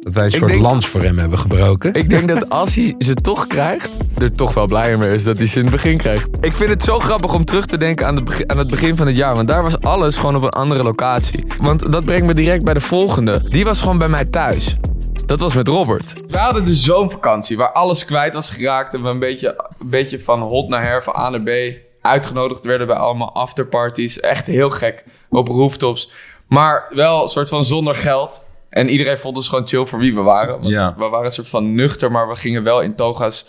Dat 0.00 0.14
wij 0.14 0.24
een 0.24 0.30
Ik 0.32 0.36
soort 0.36 0.50
denk- 0.50 0.62
lans 0.62 0.86
voor 0.86 1.02
hem 1.02 1.18
hebben 1.18 1.38
gebroken. 1.38 1.94
Ik 1.94 2.08
denk 2.08 2.28
dat 2.28 2.48
als 2.50 2.74
hij 2.74 2.94
ze 2.98 3.14
toch 3.14 3.46
krijgt, 3.46 3.90
er 4.18 4.32
toch 4.32 4.54
wel 4.54 4.66
blijer 4.66 4.98
mee 4.98 5.14
is 5.14 5.24
dat 5.24 5.38
hij 5.38 5.46
ze 5.46 5.56
in 5.58 5.62
het 5.64 5.72
begin 5.74 5.96
krijgt. 5.96 6.28
Ik 6.40 6.52
vind 6.52 6.70
het 6.70 6.82
zo 6.82 6.98
grappig 6.98 7.34
om 7.34 7.44
terug 7.44 7.66
te 7.66 7.76
denken 7.76 8.06
aan 8.06 8.14
het, 8.14 8.24
begin, 8.24 8.50
aan 8.50 8.58
het 8.58 8.70
begin 8.70 8.96
van 8.96 9.06
het 9.06 9.16
jaar. 9.16 9.34
Want 9.34 9.48
daar 9.48 9.62
was 9.62 9.80
alles 9.80 10.16
gewoon 10.16 10.36
op 10.36 10.42
een 10.42 10.48
andere 10.48 10.82
locatie. 10.82 11.44
Want 11.62 11.92
dat 11.92 12.04
brengt 12.04 12.26
me 12.26 12.34
direct 12.34 12.64
bij 12.64 12.74
de 12.74 12.80
volgende. 12.80 13.40
Die 13.48 13.64
was 13.64 13.80
gewoon 13.80 13.98
bij 13.98 14.08
mij 14.08 14.24
thuis. 14.24 14.76
Dat 15.28 15.40
was 15.40 15.54
met 15.54 15.68
Robert. 15.68 16.12
We 16.26 16.36
hadden 16.36 16.64
de 16.64 16.74
zomervakantie 16.74 17.56
waar 17.56 17.72
alles 17.72 18.04
kwijt 18.04 18.34
was 18.34 18.50
geraakt. 18.50 18.94
En 18.94 19.02
we 19.02 19.08
een 19.08 19.18
beetje, 19.18 19.64
een 19.78 19.90
beetje 19.90 20.20
van 20.20 20.40
hot 20.40 20.68
naar 20.68 20.82
her, 20.82 21.02
van 21.02 21.16
A 21.16 21.30
naar 21.30 21.42
B 21.42 21.50
uitgenodigd 22.02 22.64
werden 22.64 22.86
bij 22.86 22.96
allemaal 22.96 23.34
afterparties. 23.34 24.20
Echt 24.20 24.46
heel 24.46 24.70
gek 24.70 25.04
op 25.30 25.48
rooftops. 25.48 26.10
Maar 26.46 26.86
wel 26.90 27.22
een 27.22 27.28
soort 27.28 27.48
van 27.48 27.64
zonder 27.64 27.94
geld. 27.94 28.44
En 28.70 28.88
iedereen 28.88 29.18
vond 29.18 29.36
ons 29.36 29.48
gewoon 29.48 29.68
chill 29.68 29.86
voor 29.86 29.98
wie 29.98 30.14
we 30.14 30.20
waren. 30.20 30.54
Want 30.54 30.68
Ja. 30.68 30.94
We 30.96 31.08
waren 31.08 31.26
een 31.26 31.32
soort 31.32 31.48
van 31.48 31.74
nuchter, 31.74 32.10
maar 32.10 32.28
we 32.28 32.36
gingen 32.36 32.62
wel 32.62 32.80
in 32.80 32.94
toga's 32.94 33.46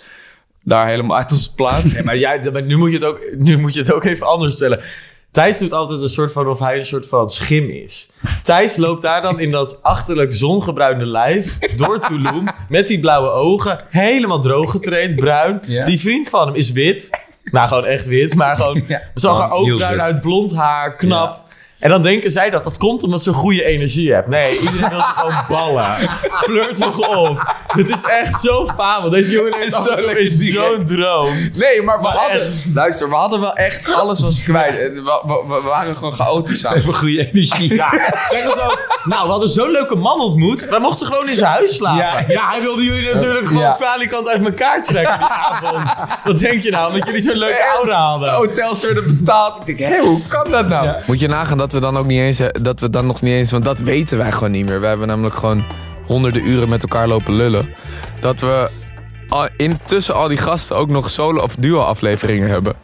daar 0.64 0.88
helemaal 0.88 1.18
uit 1.18 1.32
onze 1.32 1.56
plaat. 1.56 1.84
Nee, 1.94 2.04
maar, 2.04 2.18
jij, 2.18 2.52
maar 2.52 2.64
nu, 2.64 2.78
moet 2.78 2.92
je 2.92 2.96
het 2.96 3.06
ook, 3.06 3.20
nu 3.38 3.58
moet 3.58 3.74
je 3.74 3.80
het 3.80 3.94
ook 3.94 4.04
even 4.04 4.28
anders 4.28 4.54
stellen. 4.54 4.82
Thijs 5.32 5.58
doet 5.58 5.74
altijd 5.74 6.02
een 6.02 6.10
soort 6.10 6.32
van 6.32 6.48
of 6.48 6.60
hij 6.60 6.78
een 6.78 6.86
soort 6.86 7.08
van 7.08 7.30
schim 7.30 7.70
is. 7.70 8.10
Thijs 8.44 8.78
loopt 8.78 9.02
daar 9.02 9.22
dan 9.22 9.40
in 9.40 9.52
dat 9.52 9.84
achterlijk 9.84 10.36
zongebruinde 10.36 11.06
lijf 11.06 11.58
door 11.78 12.00
Tulum 12.00 12.48
met 12.70 12.88
die 12.88 13.00
blauwe 13.00 13.30
ogen, 13.30 13.84
helemaal 13.90 14.40
droog 14.40 14.72
getraind, 14.72 15.16
bruin. 15.16 15.62
Ja. 15.66 15.86
Die 15.86 16.00
vriend 16.00 16.30
van 16.30 16.48
hem 16.48 16.56
is 16.56 16.72
wit. 16.72 17.10
Nou, 17.44 17.68
gewoon 17.68 17.86
echt 17.86 18.06
wit, 18.06 18.36
maar 18.36 18.56
gewoon 18.56 18.82
zag 19.14 19.40
er 19.40 19.52
ook 19.52 19.76
bruin 19.76 19.92
wit. 19.92 20.02
uit, 20.02 20.22
blond 20.22 20.56
haar, 20.56 20.96
knap. 20.96 21.44
En 21.80 21.90
dan 21.90 22.02
denken 22.04 22.32
zij 22.32 22.50
dat 22.50 22.64
dat 22.64 22.78
komt 22.78 23.04
omdat 23.04 23.24
ze 23.24 23.34
goede 23.34 23.64
energie 23.64 24.14
hebt. 24.14 24.28
Nee, 24.28 24.60
iedereen 24.60 24.90
wil 24.90 25.00
ze 25.00 25.14
gewoon 25.16 25.44
ballen. 25.58 26.10
Flirt 26.32 26.78
toch 26.78 27.08
op. 27.18 27.54
Het 27.68 27.90
is 27.90 28.04
echt 28.04 28.40
zo 28.42 28.68
fabel. 28.76 29.10
Deze 29.10 29.32
jongen 29.32 29.62
is 30.18 30.52
zo'n 30.52 30.86
droom. 30.86 31.50
Nee, 31.58 31.82
maar 31.82 31.98
we 31.98 32.04
Maar 32.04 32.12
hadden... 32.12 32.42
echt. 32.42 32.54
Luister, 32.74 33.10
we 33.10 33.16
hadden 33.16 33.40
wel 33.40 33.54
echt... 33.54 33.94
Alles 33.94 34.22
was 34.22 34.44
kwijt. 34.44 34.76
We, 34.78 35.22
we, 35.26 35.44
we 35.48 35.62
waren 35.64 35.96
gewoon 35.96 36.14
chaotisch 36.14 36.60
samen. 36.60 36.78
Even 36.78 36.94
goede 36.96 37.30
energie. 37.32 37.74
Ja, 37.76 37.90
zeggen 38.30 38.52
zo. 38.52 38.76
Nou, 39.04 39.24
we 39.26 39.32
hadden 39.32 39.50
zo'n 39.50 39.72
leuke 39.72 39.96
man 39.96 40.20
ontmoet. 40.22 40.70
Wij 40.70 40.80
mochten 40.80 41.08
gewoon 41.08 41.28
in 41.30 41.36
zijn 41.36 41.52
huis 41.52 41.76
slapen. 41.76 42.26
Ja, 42.34 42.50
hij 42.50 42.62
wilde 42.62 42.84
jullie 42.84 43.14
natuurlijk 43.14 43.48
gewoon 43.48 43.62
Ja. 43.64 43.76
falikant 43.80 44.28
uit 44.30 44.46
elkaar 44.46 44.84
trekken 44.84 45.18
die 45.18 45.28
avond. 45.28 45.84
Wat 46.24 46.40
denk 46.40 46.64
je 46.64 46.72
nou? 46.72 46.92
Omdat 46.92 47.06
jullie 47.06 47.22
zo'n 47.22 47.36
leuke 47.38 47.64
aura 47.76 47.96
hadden. 48.10 48.34
hotels 48.34 48.82
werden 48.84 49.18
betaald. 49.18 49.68
Ik 49.70 49.78
denk, 49.78 49.92
hé, 49.94 50.00
hoe 50.00 50.28
kan 50.28 50.52
dat 50.52 50.68
nou? 50.68 50.96
Moet 51.08 51.20
je 51.20 51.28
nagaan 51.28 51.58
dat 51.58 51.69
we 51.74 51.80
dan 51.80 51.98
ook 51.98 52.06
niet 52.06 52.20
eens, 52.20 52.42
dat 52.62 52.80
we 52.80 52.90
dan 52.90 53.06
nog 53.06 53.22
niet 53.22 53.34
eens, 53.34 53.52
want 53.52 53.64
dat 53.64 53.80
weten 53.80 54.18
wij 54.18 54.32
gewoon 54.32 54.52
niet 54.52 54.66
meer. 54.70 54.82
We 54.82 54.88
hebben 54.88 55.08
namelijk 55.08 55.36
gewoon 55.36 55.66
honderden 56.06 56.48
uren 56.48 56.70
met 56.70 56.82
elkaar 56.82 57.08
lopen 57.08 57.34
lullen. 57.34 57.74
Dat 58.20 58.40
we 58.40 58.70
intussen 59.58 60.16
al 60.16 60.28
die 60.28 60.38
gasten 60.38 60.76
ook 60.76 60.90
nog 60.90 61.10
solo 61.10 61.42
of 61.42 61.56
duo 61.56 61.80
afleveringen 61.80 62.50
hebben. 62.50 62.76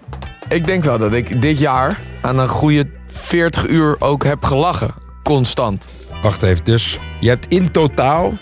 Ik 0.49 0.65
denk 0.65 0.83
wel 0.83 0.97
dat 0.97 1.13
ik 1.13 1.41
dit 1.41 1.59
jaar 1.59 1.99
aan 2.21 2.39
een 2.39 2.47
goede 2.47 2.87
40 3.07 3.67
uur 3.67 3.95
ook 3.99 4.23
heb 4.23 4.43
gelachen. 4.43 4.93
Constant. 5.23 5.87
Wacht 6.21 6.43
even, 6.43 6.65
dus 6.65 6.99
je 7.19 7.29
hebt 7.29 7.45
in 7.47 7.71
totaal 7.71 8.33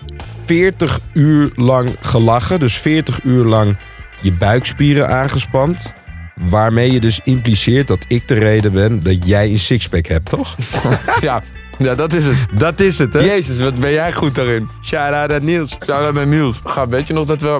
40 0.45 0.99
uur 1.13 1.51
lang 1.55 1.95
gelachen. 2.01 2.59
Dus 2.59 2.77
40 2.77 3.23
uur 3.23 3.43
lang 3.43 3.77
je 4.21 4.31
buikspieren 4.31 5.09
aangespand. 5.09 5.93
Waarmee 6.35 6.91
je 6.91 6.99
dus 6.99 7.19
impliceert 7.23 7.87
dat 7.87 8.05
ik 8.07 8.27
de 8.27 8.33
reden 8.33 8.71
ben 8.71 8.99
dat 8.99 9.27
jij 9.27 9.49
een 9.49 9.59
sixpack 9.59 10.05
hebt, 10.05 10.29
toch? 10.29 10.55
ja, 11.21 11.43
ja, 11.77 11.95
dat 11.95 12.13
is 12.13 12.25
het. 12.25 12.37
Dat 12.51 12.79
is 12.79 12.97
het, 12.99 13.13
hè? 13.13 13.19
Jezus, 13.19 13.59
wat 13.59 13.75
ben 13.75 13.91
jij 13.91 14.13
goed 14.13 14.35
daarin. 14.35 14.69
Shout-out 14.83 15.33
aan 15.33 15.45
Niels. 15.45 15.69
Shout-out 15.69 16.13
naar 16.13 16.27
Niels. 16.27 16.61
Ga, 16.65 16.87
weet 16.87 17.07
je 17.07 17.13
nog 17.13 17.25
dat 17.25 17.41
we, 17.41 17.57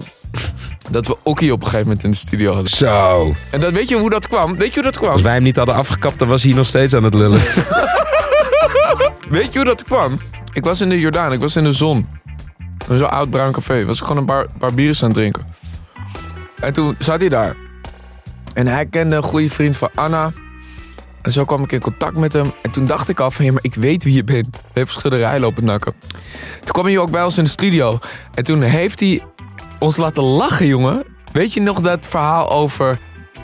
dat 0.90 1.08
we 1.08 1.18
Okkie 1.24 1.52
op 1.52 1.60
een 1.60 1.68
gegeven 1.68 1.88
moment 1.88 2.04
in 2.04 2.12
de 2.12 2.18
studio 2.18 2.54
hadden? 2.54 2.70
Zo. 2.70 3.34
En 3.52 3.60
dat, 3.60 3.72
weet 3.74 3.90
je 3.90 3.96
hoe 3.96 4.10
dat 4.10 4.28
kwam? 4.28 4.58
Weet 4.58 4.68
je 4.68 4.74
hoe 4.74 4.84
dat 4.84 4.98
kwam? 4.98 5.12
Als 5.12 5.22
wij 5.22 5.34
hem 5.34 5.44
niet 5.44 5.56
hadden 5.56 5.76
afgekapt, 5.76 6.20
dan 6.20 6.28
was 6.28 6.44
hij 6.44 6.54
nog 6.54 6.68
steeds 6.68 6.94
aan 6.94 7.04
het 7.04 7.14
lullen. 7.14 7.42
Weet 9.30 9.54
je 9.54 9.60
hoe 9.60 9.68
dat 9.68 9.84
kwam? 9.84 10.20
Ik 10.54 10.64
was 10.64 10.82
in 10.82 10.90
de 10.90 11.00
Jordaan, 11.00 11.32
ik 11.32 11.40
was 11.40 11.56
in 11.56 11.64
de 11.64 11.74
zon. 11.74 12.08
Zo'n 12.90 13.10
oud 13.10 13.30
bruin 13.30 13.52
café. 13.52 13.86
Was 13.86 14.00
ik 14.00 14.04
gewoon 14.04 14.18
een 14.18 14.26
paar, 14.26 14.48
paar 14.58 14.74
bieren 14.74 14.96
aan 15.02 15.08
het 15.08 15.18
drinken. 15.18 15.46
En 16.60 16.74
toen 16.74 16.96
zat 17.00 17.20
hij 17.20 17.30
daar. 17.30 17.56
En 18.54 18.68
hij 18.68 18.86
kende 18.86 19.16
een 19.16 19.24
goede 19.24 19.50
vriend 19.50 19.78
van 19.78 19.90
Anna. 19.96 20.32
En 21.22 21.32
zo 21.32 21.46
kwam 21.46 21.64
ik 21.64 21.72
in 21.72 21.80
contact 21.80 22.18
met 22.18 22.34
hem. 22.34 22.52
En 22.62 22.72
toen 22.72 22.86
dacht 22.86 23.10
ik 23.10 23.20
al 23.20 23.32
van, 23.32 23.54
maar 23.54 23.64
ik 23.64 23.76
weet 23.76 24.04
wie 24.04 24.14
je 24.14 24.24
bent. 24.24 24.56
Je 24.74 24.80
hebt 24.80 24.92
schudderij 24.92 25.40
lopen 25.40 25.66
nakken. 25.66 25.94
Toen 26.60 26.72
kwam 26.72 26.86
hij 26.86 26.98
ook 26.98 27.12
bij 27.12 27.24
ons 27.24 27.38
in 27.38 27.44
de 27.44 27.50
studio. 27.50 28.00
En 28.34 28.44
toen 28.44 28.62
heeft 28.62 29.00
hij 29.00 29.24
ons 29.80 29.98
laten 29.98 30.24
lachen, 30.24 30.68
jongen. 30.68 31.04
Weet 31.32 31.54
je 31.54 31.62
nog 31.62 31.82
dat 31.82 32.08
verhaal 32.08 32.52
over 32.52 33.00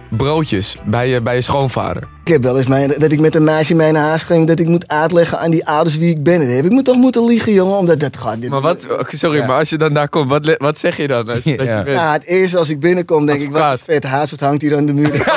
broodjes 0.10 0.78
bij 0.86 1.10
je, 1.10 1.22
bij 1.22 1.36
je 1.36 1.42
schoonvader? 1.42 2.08
Ik 2.30 2.36
heb 2.36 2.44
wel 2.44 2.58
eens 2.58 2.68
mijn, 2.68 2.94
dat 2.98 3.12
ik 3.12 3.20
met 3.20 3.36
een 3.36 3.44
naast 3.44 3.70
in 3.70 3.76
mijn 3.76 3.96
huis 3.96 4.22
ging... 4.22 4.48
dat 4.48 4.60
ik 4.60 4.68
moet 4.68 4.88
uitleggen 4.88 5.40
aan 5.40 5.52
die 5.52 5.66
ouders 5.66 5.98
wie 5.98 6.10
ik 6.10 6.24
ben. 6.24 6.34
En 6.34 6.48
dan 6.48 6.56
heb 6.56 6.66
ik 6.66 6.72
me 6.72 6.82
toch 6.82 6.96
moeten 6.96 7.26
liegen, 7.26 7.54
jongen, 7.54 7.78
omdat 7.78 8.00
dat 8.00 8.18
gaat... 8.18 8.42
Dit, 8.42 8.50
Maar 8.50 8.62
wat, 8.62 8.88
sorry, 9.08 9.46
maar 9.46 9.58
als 9.58 9.70
je 9.70 9.78
dan 9.78 9.94
daar 9.94 10.10
komt, 10.10 10.30
wat, 10.30 10.56
wat 10.58 10.80
zeg 10.80 10.98
je 10.98 11.08
dan? 11.08 11.30
Als 11.30 11.44
je, 11.44 11.58
dat 11.58 11.68
je 11.68 11.74
bent? 11.84 11.98
Ja, 11.98 12.12
het 12.12 12.26
eerste 12.26 12.58
als 12.58 12.70
ik 12.70 12.80
binnenkom, 12.80 13.26
denk 13.26 13.40
ik, 13.40 13.52
wat 13.52 13.72
een 13.72 13.78
vet 13.78 14.04
huis, 14.04 14.32
wat 14.32 14.40
hangt 14.40 14.62
hier 14.62 14.78
aan 14.78 14.86
de 14.86 14.94
muur? 14.94 15.14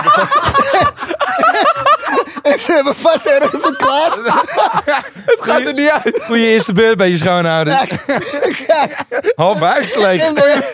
en 2.52 2.58
ze 2.60 2.72
hebben 2.72 2.94
vast 2.94 3.26
ergens 3.26 3.66
een 3.66 3.76
klas. 3.76 4.16
Het 5.24 5.38
gaat 5.38 5.60
er 5.60 5.74
niet 5.74 5.90
uit. 5.90 6.22
Goeie 6.22 6.46
eerste 6.46 6.72
beurt 6.72 6.96
bij 6.96 7.10
je 7.10 7.16
schoonouders. 7.16 7.90
Half 9.34 9.60
huis 9.60 9.96
leeg. 9.96 10.22
En 10.22 10.34
we, 10.34 10.72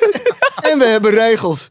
en 0.70 0.78
we 0.78 0.84
hebben 0.84 1.10
regels. 1.10 1.70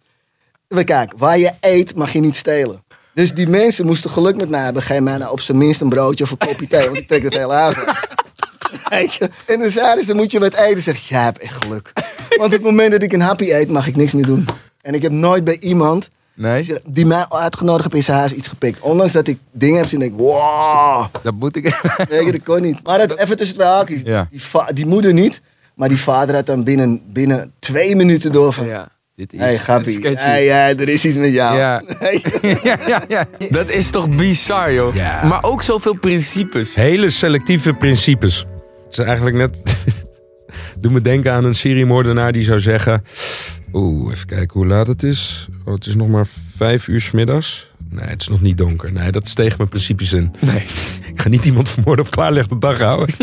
We 0.68 0.84
kijken, 0.84 1.18
waar 1.18 1.40
je 1.40 1.52
eet 1.60 1.96
mag 1.96 2.14
je 2.14 2.20
niet 2.20 2.36
stelen. 2.36 2.86
Dus 3.18 3.34
die 3.34 3.48
mensen 3.48 3.86
moesten 3.86 4.10
geluk 4.10 4.36
met 4.36 4.50
mij 4.50 4.64
hebben. 4.64 4.82
Geef 4.82 5.00
mij 5.00 5.18
nou 5.18 5.32
op 5.32 5.40
zijn 5.40 5.58
minst 5.58 5.82
een 5.82 5.90
broodje 5.90 6.24
of 6.24 6.32
een 6.32 6.38
kopje 6.38 6.68
thee. 6.68 6.86
Want 6.86 6.98
ik 6.98 7.08
trek 7.08 7.24
het 7.24 7.38
hele. 7.38 7.74
Weet 8.90 9.14
je? 9.14 9.30
En 9.46 9.60
dan 9.60 9.70
zeiden 9.70 10.06
ze, 10.06 10.14
moet 10.16 10.32
je 10.32 10.40
wat 10.40 10.54
eten? 10.54 10.82
Zeg 10.82 10.96
ik, 10.96 11.02
ja, 11.02 11.24
heb 11.24 11.38
echt 11.38 11.54
geluk. 11.64 11.94
Want 12.30 12.44
op 12.44 12.52
het 12.52 12.62
moment 12.62 12.92
dat 12.92 13.02
ik 13.02 13.14
een 13.14 13.22
happy 13.22 13.52
eet, 13.52 13.70
mag 13.70 13.88
ik 13.88 13.96
niks 13.96 14.14
meer 14.14 14.26
doen. 14.26 14.46
En 14.82 14.94
ik 14.94 15.02
heb 15.02 15.12
nooit 15.12 15.44
bij 15.44 15.60
iemand 15.60 16.08
Nee. 16.34 16.78
die 16.86 17.06
mij 17.06 17.26
uitgenodigd 17.30 17.84
heeft 17.84 17.96
in 17.96 18.04
zijn 18.04 18.18
huis 18.18 18.32
iets 18.34 18.48
gepikt. 18.48 18.80
Ondanks 18.80 19.14
dat 19.14 19.28
ik 19.28 19.38
dingen 19.52 19.78
heb 19.80 19.88
zien 19.88 20.00
denk 20.00 20.12
ik, 20.12 20.18
wow. 20.20 21.06
Dat 21.22 21.34
moet 21.34 21.56
ik. 21.56 21.64
Je, 22.10 22.32
dat 22.32 22.44
kon 22.44 22.62
niet. 22.62 22.84
Maar 22.84 23.00
het, 23.00 23.18
even 23.18 23.38
tussen 23.38 23.56
twee 23.56 23.68
haakjes. 23.68 24.02
Ja. 24.04 24.28
Die, 24.32 24.42
va- 24.44 24.70
die 24.74 24.86
moeder 24.86 25.14
niet. 25.14 25.42
Maar 25.76 25.90
die 25.90 26.00
vader 26.00 26.36
had 26.36 26.46
dan 26.46 26.64
binnen, 26.64 27.02
binnen 27.06 27.52
twee 27.60 27.96
minuten 27.96 28.32
door 28.32 28.54
van... 28.54 28.66
Ja. 28.68 28.88
Dit 29.18 29.34
is 29.34 29.40
hey. 29.40 30.12
Ja, 30.14 30.36
ja, 30.36 30.68
er 30.68 30.90
is 30.90 31.06
iets 31.06 31.16
met 31.16 31.32
jou. 31.34 31.58
Ja. 31.58 31.82
ja, 32.64 32.78
ja, 32.88 33.04
ja. 33.08 33.26
Dat 33.50 33.70
is 33.70 33.90
toch 33.90 34.16
bizar, 34.16 34.74
joh. 34.74 34.96
Ja. 34.96 35.26
Maar 35.26 35.44
ook 35.44 35.64
zoveel 35.64 35.94
principes. 35.94 36.76
Hele 36.76 37.10
selectieve 37.10 37.74
principes. 37.74 38.46
Het 38.84 38.98
is 38.98 38.98
eigenlijk 38.98 39.36
net... 39.36 39.84
Doe 40.80 40.92
me 40.92 41.02
denken 41.02 41.32
aan 41.32 41.44
een 41.44 41.56
seriemoordenaar 41.56 42.32
die 42.32 42.44
zou 42.44 42.60
zeggen... 42.60 43.04
Oeh, 43.74 44.12
even 44.14 44.28
kijken 44.28 44.54
hoe 44.54 44.68
laat 44.68 44.88
het 44.88 45.04
is. 45.04 45.48
Oh, 45.66 45.74
het 45.74 45.86
is 45.86 45.96
nog 45.96 46.08
maar 46.08 46.26
vijf 46.58 46.88
uur 46.88 47.02
's 47.02 47.12
middags. 47.12 47.72
Nee, 47.90 48.06
het 48.06 48.22
is 48.22 48.28
nog 48.28 48.42
niet 48.42 48.58
donker. 48.58 48.92
Nee, 48.92 49.12
dat 49.12 49.26
is 49.26 49.34
tegen 49.34 49.56
mijn 49.58 49.70
principes 49.70 50.14
in. 50.14 50.32
Nee. 50.40 50.64
Ik 51.08 51.22
ga 51.22 51.30
niet 51.30 51.46
iemand 51.46 51.70
vermoorden 51.70 52.06
op 52.06 52.12
klaarlichte 52.12 52.58
dag 52.58 52.80
houden. 52.80 53.16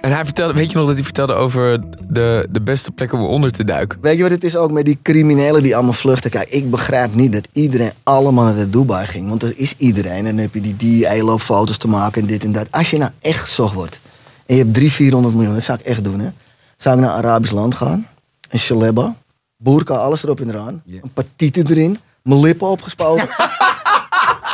En 0.00 0.12
hij 0.12 0.24
vertelde, 0.24 0.54
weet 0.54 0.70
je 0.70 0.76
nog 0.76 0.86
dat 0.86 0.94
hij 0.94 1.04
vertelde 1.04 1.34
over 1.34 1.80
de, 2.08 2.48
de 2.50 2.60
beste 2.60 2.90
plek 2.90 3.12
om 3.12 3.24
onder 3.24 3.52
te 3.52 3.64
duiken? 3.64 3.98
Weet 4.00 4.16
je 4.16 4.22
wat 4.22 4.30
het 4.30 4.44
is 4.44 4.56
ook 4.56 4.70
met 4.70 4.84
die 4.84 4.98
criminelen 5.02 5.62
die 5.62 5.74
allemaal 5.74 5.92
vluchten? 5.92 6.30
Kijk, 6.30 6.48
ik 6.48 6.70
begrijp 6.70 7.14
niet 7.14 7.32
dat 7.32 7.48
iedereen 7.52 7.92
allemaal 8.02 8.44
naar 8.44 8.54
de 8.54 8.70
Dubai 8.70 9.06
ging. 9.06 9.28
Want 9.28 9.42
er 9.42 9.52
is 9.56 9.74
iedereen. 9.76 10.26
En 10.26 10.36
dan 10.36 10.36
heb 10.36 10.54
je 10.54 10.60
die 10.60 10.76
die 10.76 11.24
loopt 11.24 11.42
foto's 11.42 11.76
te 11.76 11.88
maken 11.88 12.22
en 12.22 12.28
dit 12.28 12.44
en 12.44 12.52
dat. 12.52 12.66
Als 12.70 12.90
je 12.90 12.98
nou 12.98 13.10
echt 13.20 13.40
gezocht 13.40 13.74
wordt 13.74 14.00
en 14.46 14.56
je 14.56 14.62
hebt 14.62 14.74
300, 14.74 14.92
400 14.94 15.34
miljoen, 15.34 15.54
dat 15.54 15.62
zou 15.62 15.78
ik 15.78 15.86
echt 15.86 16.04
doen, 16.04 16.20
hè. 16.20 16.28
Zou 16.76 16.96
ik 16.96 17.04
naar 17.04 17.14
Arabisch 17.14 17.52
land 17.52 17.74
gaan, 17.74 18.06
een 18.48 18.58
shaleba, 18.58 19.16
boerka, 19.56 19.94
alles 19.94 20.24
erop 20.24 20.40
en 20.40 20.48
eraan, 20.48 20.82
een 20.86 21.12
paar 21.14 21.24
tieten 21.36 21.66
erin, 21.70 21.98
mijn 22.22 22.40
lippen 22.40 22.68
opgespoten. 22.68 23.28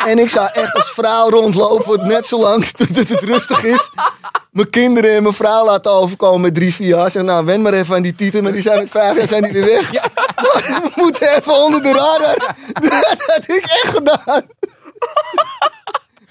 en 0.10 0.18
ik 0.18 0.28
zou 0.28 0.48
echt 0.52 0.74
als 0.74 0.90
vrouw 0.90 1.30
rondlopen, 1.30 2.06
net 2.06 2.26
zo 2.26 2.38
lang 2.38 2.64
tot 2.64 2.96
het 2.96 3.20
rustig 3.20 3.64
is. 3.64 3.90
Mijn 4.50 4.70
kinderen 4.70 5.16
en 5.16 5.22
mijn 5.22 5.34
vrouw 5.34 5.64
laten 5.64 5.92
overkomen 5.92 6.40
met 6.40 6.54
drie, 6.54 6.74
vier 6.74 6.86
jaar. 6.86 7.10
Zeg, 7.10 7.22
nou, 7.22 7.44
wen 7.44 7.62
maar 7.62 7.72
even 7.72 7.94
aan 7.94 8.02
die 8.02 8.14
tieten, 8.14 8.42
maar 8.42 8.52
die 8.52 8.62
zijn 8.62 8.78
met 8.78 8.90
vijf 8.90 9.16
jaar 9.16 9.28
zijn 9.28 9.42
die 9.42 9.52
weer 9.52 9.64
weg. 9.64 9.92
Maar 9.92 10.80
we 10.82 10.92
moeten 10.96 11.36
even 11.36 11.64
onder 11.64 11.82
de 11.82 11.92
radar. 11.92 12.56
Dat 12.72 13.24
had 13.26 13.48
ik 13.48 13.66
echt 13.66 13.94
gedaan. 13.94 14.42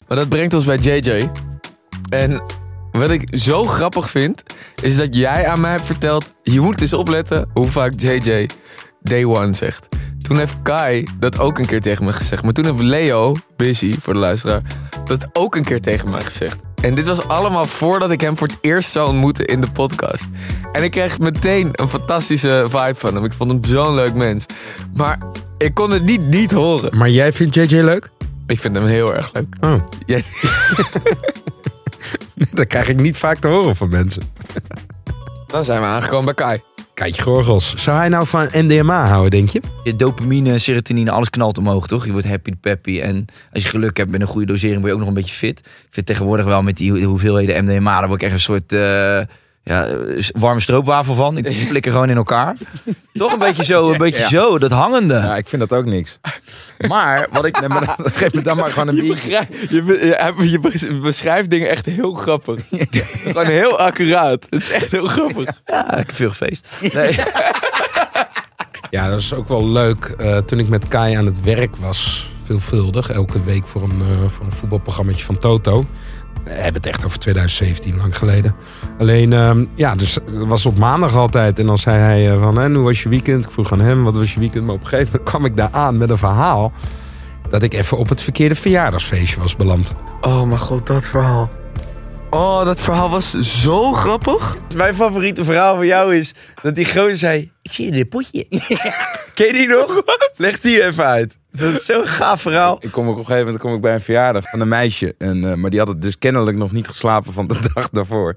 Maar 0.07 0.17
dat 0.17 0.29
brengt 0.29 0.53
ons 0.53 0.65
bij 0.65 0.77
JJ. 0.77 1.31
En 2.09 2.41
wat 2.91 3.09
ik 3.09 3.37
zo 3.37 3.65
grappig 3.65 4.09
vind, 4.09 4.43
is 4.81 4.97
dat 4.97 5.15
jij 5.15 5.47
aan 5.47 5.61
mij 5.61 5.71
hebt 5.71 5.85
verteld... 5.85 6.33
je 6.43 6.59
moet 6.59 6.81
eens 6.81 6.93
opletten 6.93 7.49
hoe 7.53 7.67
vaak 7.67 7.93
JJ 7.97 8.49
day 9.01 9.25
one 9.25 9.53
zegt. 9.53 9.87
Toen 10.27 10.37
heeft 10.37 10.55
Kai 10.63 11.07
dat 11.19 11.39
ook 11.39 11.59
een 11.59 11.65
keer 11.65 11.81
tegen 11.81 12.05
me 12.05 12.13
gezegd. 12.13 12.43
Maar 12.43 12.53
toen 12.53 12.65
heeft 12.65 12.79
Leo, 12.79 13.35
busy 13.55 13.95
voor 13.99 14.13
de 14.13 14.19
luisteraar, 14.19 14.61
dat 15.05 15.27
ook 15.33 15.55
een 15.55 15.63
keer 15.63 15.81
tegen 15.81 16.09
mij 16.09 16.21
gezegd. 16.23 16.57
En 16.81 16.95
dit 16.95 17.07
was 17.07 17.27
allemaal 17.27 17.65
voordat 17.65 18.11
ik 18.11 18.21
hem 18.21 18.37
voor 18.37 18.47
het 18.47 18.57
eerst 18.61 18.91
zou 18.91 19.09
ontmoeten 19.09 19.45
in 19.45 19.61
de 19.61 19.71
podcast. 19.71 20.23
En 20.71 20.83
ik 20.83 20.91
kreeg 20.91 21.19
meteen 21.19 21.69
een 21.71 21.87
fantastische 21.89 22.65
vibe 22.69 22.95
van 22.95 23.15
hem. 23.15 23.25
Ik 23.25 23.33
vond 23.33 23.51
hem 23.51 23.65
zo'n 23.65 23.93
leuk 23.93 24.13
mens. 24.13 24.45
Maar 24.95 25.17
ik 25.57 25.73
kon 25.73 25.91
het 25.91 26.03
niet 26.03 26.27
niet 26.27 26.51
horen. 26.51 26.97
Maar 26.97 27.09
jij 27.09 27.33
vindt 27.33 27.55
JJ 27.55 27.75
leuk? 27.81 28.09
Ik 28.47 28.59
vind 28.59 28.75
hem 28.75 28.85
heel 28.85 29.15
erg 29.15 29.29
leuk. 29.33 29.55
Oh. 29.61 29.75
Jij- 30.05 30.23
Dat 32.53 32.67
krijg 32.67 32.87
ik 32.87 32.97
niet 32.99 33.17
vaak 33.17 33.37
te 33.39 33.47
horen 33.47 33.75
van 33.75 33.89
mensen. 33.89 34.23
Dan 35.47 35.63
zijn 35.63 35.81
we 35.81 35.87
aangekomen 35.87 36.25
bij 36.25 36.33
Kai. 36.33 36.61
Kaitje 36.95 37.21
Gorgels. 37.21 37.73
Zou 37.75 37.97
hij 37.97 38.09
nou 38.09 38.27
van 38.27 38.47
MDMA 38.53 39.07
houden, 39.07 39.31
denk 39.31 39.49
je? 39.49 39.61
Je 39.83 39.95
dopamine, 39.95 40.59
serotonine, 40.59 41.11
alles 41.11 41.29
knalt 41.29 41.57
omhoog, 41.57 41.87
toch? 41.87 42.05
Je 42.05 42.11
wordt 42.11 42.27
happy 42.27 42.51
peppy. 42.61 42.99
En 42.99 43.25
als 43.53 43.63
je 43.63 43.69
geluk 43.69 43.97
hebt 43.97 44.11
met 44.11 44.21
een 44.21 44.27
goede 44.27 44.45
dosering, 44.47 44.77
word 44.77 44.87
je 44.87 44.93
ook 44.93 44.99
nog 44.99 45.07
een 45.07 45.13
beetje 45.21 45.35
fit. 45.35 45.59
Ik 45.59 45.87
vind 45.89 46.05
tegenwoordig 46.05 46.45
wel 46.45 46.61
met 46.63 46.77
die 46.77 46.91
ho- 46.91 46.99
hoeveelheden 47.07 47.63
MDMA, 47.63 47.99
daar 47.99 48.07
word 48.07 48.21
ik 48.21 48.27
echt 48.27 48.35
een 48.35 48.43
soort 48.43 48.73
eh, 48.73 49.21
ja, 49.67 49.85
eh, 49.85 50.23
warme 50.33 50.59
stroopwafel 50.59 51.13
van. 51.15 51.37
Ik 51.37 51.55
flikker 51.69 51.91
gewoon 51.91 52.09
in 52.09 52.15
elkaar. 52.15 52.55
toch 53.13 53.33
een 53.33 53.39
beetje 53.39 53.63
zo, 53.63 53.91
een 53.91 53.97
beetje 53.97 54.19
Ja. 54.21 54.27
zo, 54.27 54.57
dat 54.57 54.71
hangende. 54.71 55.13
Ja, 55.13 55.35
ik 55.37 55.47
vind 55.47 55.69
dat 55.69 55.79
ook 55.79 55.85
niks. 55.85 56.19
Maar 56.87 57.27
wat 57.31 57.45
ik... 57.45 57.59
Nee, 57.59 57.69
maar 57.69 57.85
dan, 57.85 57.95
geef 58.13 58.33
me 58.33 58.41
dan 58.41 58.57
maar 58.57 58.71
gewoon 58.71 58.87
een 58.87 58.95
Je, 59.05 59.41
je, 59.69 59.81
be- 59.83 60.33
je, 60.37 60.49
je 60.51 60.59
bes- 60.59 60.99
beschrijft 61.01 61.49
dingen 61.49 61.69
echt 61.69 61.85
heel 61.85 62.13
grappig. 62.13 62.59
Gewoon 63.23 63.45
heel 63.45 63.79
accuraat. 63.79 64.47
Het 64.49 64.61
is 64.61 64.69
echt 64.69 64.91
heel 64.91 65.07
grappig. 65.07 65.61
Ja, 65.65 65.91
ik 65.91 65.97
heb 66.05 66.11
veel 66.15 66.29
gefeest. 66.29 66.89
Nee. 66.93 67.15
Ja, 68.89 69.09
dat 69.09 69.19
is 69.19 69.33
ook 69.33 69.47
wel 69.47 69.69
leuk. 69.69 70.05
Eh, 70.17 70.37
toen 70.37 70.59
ik 70.59 70.67
met 70.67 70.87
Kai 70.87 71.15
aan 71.15 71.25
het 71.25 71.41
werk 71.41 71.75
was, 71.75 72.29
veelvuldig, 72.43 73.09
elke 73.09 73.43
week 73.43 73.67
voor 73.67 73.81
een, 73.83 74.01
eh, 74.01 74.29
voor 74.29 74.45
een 74.45 74.51
voetbalprogrammaatje 74.51 75.25
van 75.25 75.37
Toto. 75.37 75.85
We 76.45 76.51
hebben 76.51 76.81
het 76.81 76.85
echt 76.85 77.05
over 77.05 77.19
2017, 77.19 77.97
lang 77.97 78.17
geleden. 78.17 78.55
Alleen, 78.99 79.33
ehm, 79.33 79.65
ja, 79.75 79.95
dus 79.95 80.13
het 80.13 80.23
was 80.45 80.65
op 80.65 80.77
maandag 80.77 81.15
altijd. 81.15 81.59
En 81.59 81.65
dan 81.65 81.77
zei 81.77 81.97
hij 81.97 82.31
eh, 82.31 82.39
van, 82.39 82.59
en 82.59 82.73
hoe 82.73 82.83
was 82.83 83.03
je 83.03 83.09
weekend? 83.09 83.45
Ik 83.45 83.51
vroeg 83.51 83.71
aan 83.71 83.79
hem, 83.79 84.03
wat 84.03 84.15
was 84.15 84.33
je 84.33 84.39
weekend? 84.39 84.65
Maar 84.65 84.75
op 84.75 84.81
een 84.81 84.87
gegeven 84.87 85.11
moment 85.11 85.29
kwam 85.31 85.45
ik 85.45 85.57
daar 85.57 85.69
aan 85.71 85.97
met 85.97 86.09
een 86.09 86.17
verhaal... 86.17 86.71
dat 87.49 87.63
ik 87.63 87.73
even 87.73 87.97
op 87.97 88.09
het 88.09 88.21
verkeerde 88.21 88.55
verjaardagsfeestje 88.55 89.39
was 89.39 89.55
beland. 89.55 89.93
Oh 90.21 90.43
mijn 90.43 90.59
god, 90.59 90.87
dat 90.87 91.07
verhaal. 91.07 91.49
Oh, 92.29 92.65
dat 92.65 92.79
verhaal 92.79 93.09
was 93.09 93.31
zo 93.39 93.93
grappig. 93.93 94.57
Mijn 94.75 94.95
favoriete 94.95 95.43
verhaal 95.43 95.75
van 95.75 95.85
jou 95.85 96.15
is 96.15 96.33
dat 96.61 96.75
die 96.75 96.85
gozer 96.85 97.17
zei... 97.17 97.51
Ik 97.61 97.73
zie 97.73 97.85
je 97.85 97.91
in 97.91 97.97
dit 97.97 98.09
potje. 98.09 98.45
Ken 99.35 99.45
je 99.45 99.53
die 99.53 99.67
nog? 99.67 100.03
Leg 100.35 100.59
die 100.59 100.85
even 100.85 101.05
uit. 101.05 101.37
Dat 101.57 101.73
is 101.73 101.85
zo'n 101.85 102.07
gaaf 102.07 102.41
verhaal. 102.41 102.77
Ik 102.79 102.91
kom 102.91 103.05
ook 103.07 103.11
op 103.13 103.19
een 103.19 103.25
gegeven 103.25 103.45
moment 103.45 103.63
kom 103.63 103.73
ik 103.73 103.81
bij 103.81 103.93
een 103.93 104.01
verjaardag 104.01 104.49
van 104.49 104.59
een 104.59 104.67
meisje. 104.67 105.15
En, 105.17 105.51
eh, 105.51 105.53
maar 105.53 105.69
die 105.69 105.79
had 105.79 105.87
het 105.87 106.01
dus 106.01 106.17
kennelijk 106.17 106.57
nog 106.57 106.71
niet 106.71 106.87
geslapen 106.87 107.33
van 107.33 107.47
de 107.47 107.59
dag 107.73 107.89
daarvoor. 107.89 108.35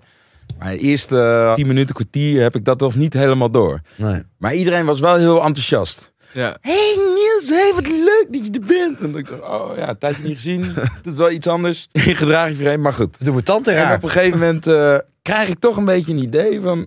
Maar 0.59 0.71
de 0.73 0.79
eerste 0.79 1.21
eh, 1.21 1.55
tien 1.55 1.67
minuten, 1.67 1.95
kwartier 1.95 2.43
heb 2.43 2.55
ik 2.55 2.65
dat 2.65 2.81
nog 2.81 2.95
niet 2.95 3.13
helemaal 3.13 3.51
door. 3.51 3.81
Nee. 3.97 4.23
Maar 4.39 4.55
iedereen 4.55 4.85
was 4.85 5.01
wel 5.01 5.17
heel 5.17 5.45
enthousiast. 5.45 6.13
Ja. 6.33 6.57
hey 6.61 6.95
Niels, 6.97 7.49
hey, 7.49 7.73
wat 7.75 7.87
leuk 7.87 8.27
dat 8.31 8.45
je 8.47 8.51
er 8.53 8.67
bent. 8.67 9.01
En 9.01 9.17
ik 9.17 9.29
dacht, 9.29 9.43
oh 9.43 9.77
ja, 9.77 9.95
tijdje 9.95 10.23
niet 10.23 10.35
gezien. 10.35 10.75
Doet 11.03 11.17
wel 11.17 11.31
iets 11.31 11.47
anders. 11.47 11.89
In 11.93 12.17
gedrag 12.17 12.49
je 12.49 12.55
vreemd, 12.55 12.83
maar 12.83 12.93
goed. 12.93 13.25
Doe 13.25 13.33
mijn 13.33 13.45
tante 13.45 13.71
En 13.71 13.77
raar. 13.77 13.97
op 13.97 14.03
een 14.03 14.09
gegeven 14.11 14.39
moment 14.39 14.67
eh, 14.67 14.97
krijg 15.23 15.49
ik 15.49 15.59
toch 15.59 15.77
een 15.77 15.85
beetje 15.85 16.13
een 16.13 16.23
idee 16.23 16.61
van... 16.61 16.87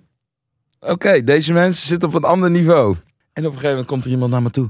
Oké, 0.80 1.24
deze 1.24 1.54
mensen 1.54 1.88
zitten 1.88 2.10
op 2.10 2.16
een 2.16 2.24
ander 2.24 2.52
niveau. 2.52 2.96
En 3.34 3.46
op 3.46 3.52
een 3.52 3.60
gegeven 3.60 3.70
moment 3.70 3.88
komt 3.88 4.06
er 4.06 4.12
iemand 4.12 4.32
naar 4.32 4.42
me 4.42 4.50
toe. 4.50 4.70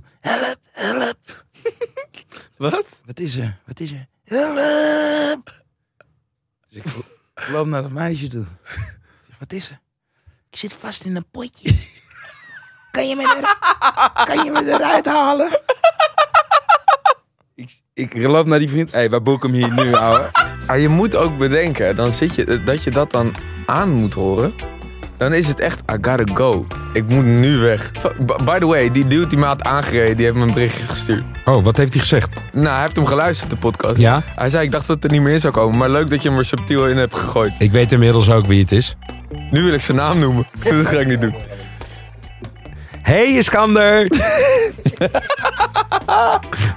Wat? 2.61 2.85
Wat 3.05 3.19
is 3.19 3.35
er? 3.35 3.57
Wat 3.65 3.79
is 3.79 3.91
er? 3.91 4.07
Help. 4.23 5.63
Dus 6.69 6.77
ik, 6.77 6.83
loop 7.49 7.67
naar 7.67 7.81
dat 7.81 7.91
meisje 7.91 8.27
toe. 8.27 8.45
Wat 9.39 9.53
is 9.53 9.69
er? 9.69 9.79
Ik 10.49 10.57
zit 10.57 10.73
vast 10.73 11.05
in 11.05 11.15
een 11.15 11.29
potje. 11.31 11.75
Kan 12.91 13.07
je 13.07 13.15
me, 13.15 13.21
er, 13.21 14.25
kan 14.25 14.45
je 14.45 14.51
me 14.51 14.65
eruit 14.65 15.05
halen? 15.05 15.59
Ik, 17.53 17.81
ik 17.93 18.13
loop 18.13 18.45
naar 18.45 18.59
die 18.59 18.69
vriend. 18.69 18.91
Hé, 18.91 18.97
hey, 18.97 19.09
wij 19.09 19.21
boeken 19.21 19.53
hem 19.53 19.57
hier 19.57 19.85
nu, 19.85 19.93
ouwe. 19.93 20.31
Maar 20.67 20.79
je 20.79 20.89
moet 20.89 21.15
ook 21.15 21.37
bedenken, 21.37 21.95
dan 21.95 22.11
zit 22.11 22.35
je, 22.35 22.63
dat 22.63 22.83
je 22.83 22.91
dat 22.91 23.11
dan 23.11 23.35
aan 23.65 23.89
moet 23.89 24.13
horen. 24.13 24.53
Dan 25.21 25.33
is 25.33 25.47
het 25.47 25.59
echt, 25.59 25.79
I 25.79 25.93
gotta 26.01 26.33
go. 26.33 26.67
Ik 26.93 27.07
moet 27.07 27.25
nu 27.25 27.57
weg. 27.57 27.91
By 28.43 28.59
the 28.59 28.65
way, 28.65 28.91
die 28.91 29.07
dude 29.07 29.27
die 29.27 29.37
me 29.37 29.45
had 29.45 29.63
aangereden, 29.63 30.17
die 30.17 30.25
heeft 30.25 30.37
me 30.37 30.43
een 30.43 30.53
berichtje 30.53 30.87
gestuurd. 30.87 31.23
Oh, 31.45 31.63
wat 31.63 31.77
heeft 31.77 31.91
hij 31.91 32.01
gezegd? 32.01 32.33
Nou, 32.53 32.67
hij 32.67 32.81
heeft 32.81 32.95
hem 32.95 33.05
geluisterd, 33.05 33.49
de 33.49 33.57
podcast. 33.57 34.01
Ja? 34.01 34.21
Hij 34.35 34.49
zei, 34.49 34.65
ik 34.65 34.71
dacht 34.71 34.87
dat 34.87 34.95
het 34.95 35.05
er 35.05 35.11
niet 35.11 35.21
meer 35.21 35.33
in 35.33 35.39
zou 35.39 35.53
komen. 35.53 35.77
Maar 35.77 35.89
leuk 35.89 36.09
dat 36.09 36.23
je 36.23 36.29
hem 36.29 36.37
er 36.37 36.45
subtiel 36.45 36.87
in 36.87 36.97
hebt 36.97 37.15
gegooid. 37.15 37.53
Ik 37.57 37.71
weet 37.71 37.91
inmiddels 37.91 38.29
ook 38.29 38.45
wie 38.45 38.61
het 38.61 38.71
is. 38.71 38.95
Nu 39.51 39.63
wil 39.63 39.73
ik 39.73 39.81
zijn 39.81 39.97
naam 39.97 40.19
noemen. 40.19 40.45
dat 40.63 40.87
ga 40.87 40.99
ik 40.99 41.07
niet 41.07 41.21
doen. 41.21 41.35
Hey 43.01 43.37
Iskander! 43.37 44.07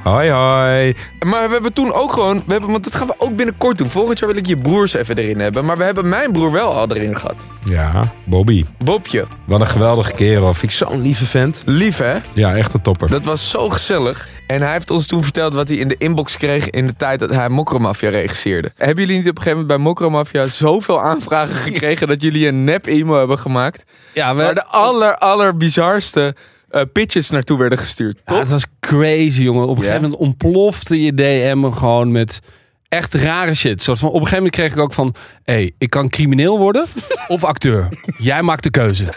hoi 0.04 0.30
hoi. 0.30 0.94
Maar 1.26 1.46
we 1.46 1.52
hebben 1.52 1.72
toen 1.72 1.92
ook 1.92 2.12
gewoon, 2.12 2.42
we 2.46 2.52
hebben, 2.52 2.70
want 2.70 2.84
dat 2.84 2.94
gaan 2.94 3.06
we 3.06 3.14
ook 3.18 3.37
binnenkort 3.37 3.78
doen. 3.78 3.90
Volgend 3.90 4.18
jaar 4.18 4.28
wil 4.28 4.38
ik 4.38 4.46
je 4.46 4.56
broers 4.56 4.94
even 4.94 5.16
erin 5.16 5.40
hebben. 5.40 5.64
Maar 5.64 5.76
we 5.76 5.84
hebben 5.84 6.08
mijn 6.08 6.32
broer 6.32 6.52
wel 6.52 6.72
al 6.72 6.88
erin 6.88 7.16
gehad. 7.16 7.44
Ja, 7.64 8.12
Bobby. 8.24 8.64
Bobje. 8.84 9.26
Wat 9.44 9.60
een 9.60 9.66
geweldige 9.66 10.12
kerel. 10.12 10.54
Vind 10.54 10.72
ik 10.72 10.78
zo'n 10.78 11.02
lieve 11.02 11.26
vent. 11.26 11.62
Lief 11.66 11.98
hè? 11.98 12.16
Ja, 12.34 12.54
echt 12.56 12.74
een 12.74 12.82
topper. 12.82 13.10
Dat 13.10 13.24
was 13.24 13.50
zo 13.50 13.70
gezellig. 13.70 14.28
En 14.46 14.62
hij 14.62 14.72
heeft 14.72 14.90
ons 14.90 15.07
toen 15.07 15.22
verteld 15.22 15.54
wat 15.54 15.68
hij 15.68 15.76
in 15.76 15.88
de 15.88 15.96
inbox 15.98 16.37
kreeg 16.37 16.70
in 16.70 16.87
de 16.87 16.96
tijd 16.96 17.18
dat 17.18 17.30
hij 17.30 17.48
Mokromafia 17.48 18.09
regisseerde. 18.09 18.72
Hebben 18.76 19.04
jullie 19.04 19.20
niet 19.20 19.30
op 19.30 19.37
een 19.37 19.42
gegeven 19.42 19.59
moment 19.59 19.76
bij 19.76 19.87
Mokromafia 19.87 20.46
zoveel 20.46 21.02
aanvragen 21.02 21.57
gekregen 21.72 22.09
dat 22.09 22.22
jullie 22.22 22.48
een 22.48 22.64
nep-e-mail 22.64 23.18
hebben 23.18 23.38
gemaakt? 23.38 23.85
Ja, 24.12 24.35
we, 24.35 24.42
Waar 24.42 24.54
de 24.54 24.66
aller, 24.66 25.16
aller 25.16 25.57
bizarste 25.57 26.35
eh, 26.68 26.83
pitches 26.92 27.30
naartoe 27.30 27.59
werden 27.59 27.78
gestuurd. 27.78 28.20
Ja, 28.24 28.38
het 28.38 28.48
was 28.48 28.66
crazy, 28.80 29.42
jongen. 29.42 29.66
Op 29.66 29.76
een 29.76 29.83
gegeven 29.83 30.02
moment 30.02 30.20
ontplofte 30.20 31.02
je 31.02 31.14
DM 31.14 31.70
gewoon 31.70 32.12
met 32.12 32.40
echt 32.88 33.14
rare 33.14 33.54
shit. 33.54 33.83
Soort 33.83 33.98
van, 33.98 34.09
op 34.09 34.14
een 34.14 34.20
gegeven 34.20 34.44
moment 34.44 34.54
kreeg 34.57 34.72
ik 34.72 34.78
ook 34.78 34.92
van... 34.92 35.14
hé, 35.44 35.54
hey, 35.54 35.74
ik 35.78 35.90
kan 35.90 36.09
crimineel 36.09 36.59
worden 36.59 36.87
of 37.28 37.44
acteur. 37.44 37.88
Jij 38.18 38.42
maakt 38.42 38.62
de 38.62 38.70
keuze. 38.70 39.04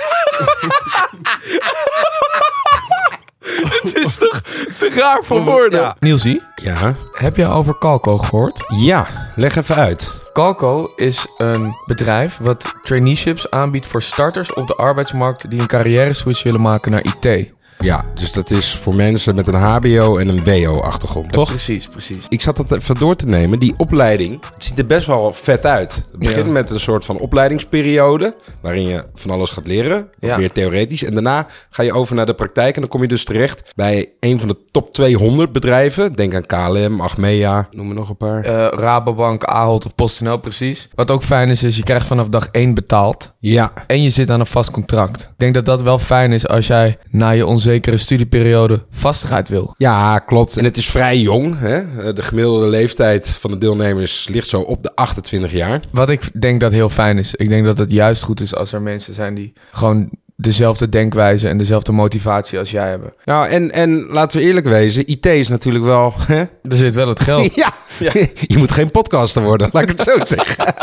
Het 3.82 3.96
is 3.96 4.18
toch 4.18 4.42
te 4.80 4.90
raar 4.96 5.24
voor 5.24 5.44
woorden? 5.44 5.80
Ja. 5.82 5.96
Nielsie, 6.00 6.42
Ja? 6.56 6.92
heb 7.12 7.36
je 7.36 7.48
over 7.48 7.78
Calco 7.78 8.18
gehoord? 8.18 8.64
Ja, 8.68 9.08
leg 9.36 9.56
even 9.56 9.76
uit. 9.76 10.14
Calco 10.34 10.90
is 10.96 11.28
een 11.38 11.76
bedrijf 11.86 12.38
wat 12.42 12.74
traineeships 12.82 13.50
aanbiedt 13.52 13.86
voor 13.86 14.02
starters 14.02 14.54
op 14.54 14.68
de 14.68 14.76
arbeidsmarkt 14.76 15.50
die 15.50 15.60
een 15.60 15.68
carrière 15.68 16.14
switch 16.14 16.44
willen 16.44 16.62
maken 16.62 16.92
naar 16.92 17.04
IT. 17.04 17.52
Ja, 17.80 18.02
dus 18.14 18.32
dat 18.32 18.52
is 18.52 18.76
voor 18.76 18.96
mensen 18.96 19.36
met 19.36 19.48
een 19.48 19.54
HBO 19.56 20.18
en 20.18 20.28
een 20.28 20.44
WO-achtergrond, 20.44 21.32
toch? 21.32 21.50
Precies, 21.50 21.88
precies. 21.88 22.26
Ik 22.30 22.42
zat 22.42 22.56
dat 22.58 22.72
even 22.72 22.96
door 22.96 23.16
te 23.16 23.26
nemen. 23.28 23.60
Die 23.60 23.74
opleiding, 23.78 24.40
het 24.54 24.64
ziet 24.64 24.78
er 24.80 24.86
best 24.86 25.08
wel 25.08 25.34
vet 25.34 25.66
uit. 25.66 25.96
Het 26.12 26.20
begint 26.20 26.46
Ja. 26.46 26.52
met 26.52 26.70
een 26.70 26.80
soort 26.80 27.06
van 27.06 27.20
opleidingsperiode... 27.20 28.36
waarin 28.62 28.88
je 28.88 29.04
van 29.16 29.32
alles 29.32 29.50
gaat 29.50 29.68
leren, 29.68 30.10
Ja. 30.20 30.38
meer 30.38 30.52
theoretisch. 30.52 31.04
En 31.04 31.14
daarna 31.14 31.48
ga 31.70 31.84
je 31.84 31.94
over 31.94 32.16
naar 32.16 32.26
de 32.26 32.34
praktijk... 32.34 32.76
en 32.76 32.82
dan 32.82 32.90
kom 32.90 33.02
je 33.02 33.08
dus 33.08 33.24
terecht 33.26 33.72
bij 33.76 34.10
een 34.20 34.40
van 34.40 34.48
de 34.48 34.58
top 34.72 34.94
200 34.94 35.52
bedrijven. 35.52 36.14
Denk 36.14 36.36
aan 36.36 36.46
KLM, 36.46 37.02
Achmea, 37.02 37.68
noem 37.72 37.90
er 37.90 37.96
nog 37.96 38.10
een 38.10 38.18
paar. 38.18 38.44
Eh, 38.44 38.68
Rabobank, 38.80 39.44
Ahold 39.44 39.86
of 39.86 39.96
PostNL 39.96 40.38
precies. 40.40 40.88
Wat 40.96 41.12
ook 41.12 41.24
fijn 41.24 41.50
is, 41.50 41.64
is 41.64 41.78
je 41.78 41.84
krijgt 41.84 42.08
vanaf 42.08 42.28
dag 42.28 42.48
1 42.52 42.74
betaald. 42.74 43.34
Ja, 43.40 43.72
En 43.88 44.04
je 44.04 44.10
zit 44.10 44.30
aan 44.30 44.40
een 44.40 44.46
vast 44.46 44.72
contract. 44.72 45.22
Ik 45.22 45.30
denk 45.38 45.54
dat 45.54 45.66
dat 45.66 45.82
wel 45.82 46.00
fijn 46.00 46.32
is 46.32 46.48
als 46.48 46.68
jij 46.68 46.98
na 47.10 47.30
je 47.30 47.46
onzekere 47.68 47.98
studieperiode 47.98 48.86
vastigheid 48.92 49.50
wil. 49.50 49.74
Ja, 49.78 50.20
klopt. 50.20 50.58
En 50.58 50.64
het 50.64 50.78
is 50.78 50.90
vrij 50.90 51.18
jong. 51.18 51.60
Hè? 51.60 52.14
De 52.14 52.22
gemiddelde 52.22 52.68
leeftijd 52.68 53.30
van 53.30 53.52
de 53.52 53.58
deelnemers 53.58 54.28
ligt 54.28 54.50
zo 54.50 54.62
op 54.62 54.84
de 54.84 54.96
28 54.96 55.52
jaar. 55.52 55.82
Wat 55.92 56.10
ik 56.10 56.42
denk 56.42 56.60
dat 56.60 56.72
heel 56.72 56.90
fijn 56.90 57.18
is. 57.18 57.36
Ik 57.36 57.50
denk 57.50 57.66
dat 57.66 57.78
het 57.78 57.92
juist 57.92 58.24
goed 58.24 58.42
is 58.42 58.56
als 58.56 58.72
er 58.72 58.82
mensen 58.82 59.14
zijn 59.14 59.36
die 59.36 59.54
gewoon 59.72 60.10
dezelfde 60.36 60.90
denkwijze 60.90 61.48
en 61.48 61.58
dezelfde 61.58 61.92
motivatie 61.92 62.60
als 62.60 62.72
jij 62.72 62.90
hebben. 62.90 63.14
Nou, 63.26 63.48
en, 63.48 63.72
en 63.72 64.06
laten 64.08 64.40
we 64.40 64.44
eerlijk 64.44 64.68
wezen, 64.68 65.08
IT 65.08 65.26
is 65.26 65.48
natuurlijk 65.48 65.86
wel... 65.86 66.14
Hè? 66.18 66.40
Er 66.40 66.78
zit 66.78 66.96
wel 66.96 67.08
het 67.08 67.20
geld. 67.20 67.56
Ja, 68.00 68.12
je 68.48 68.58
moet 68.58 68.72
geen 68.72 68.92
podcaster 68.92 69.44
worden, 69.44 69.70
laat 69.72 69.84
ik 69.84 69.90
het 69.90 70.02
zo 70.02 70.18
zeggen. 70.36 70.74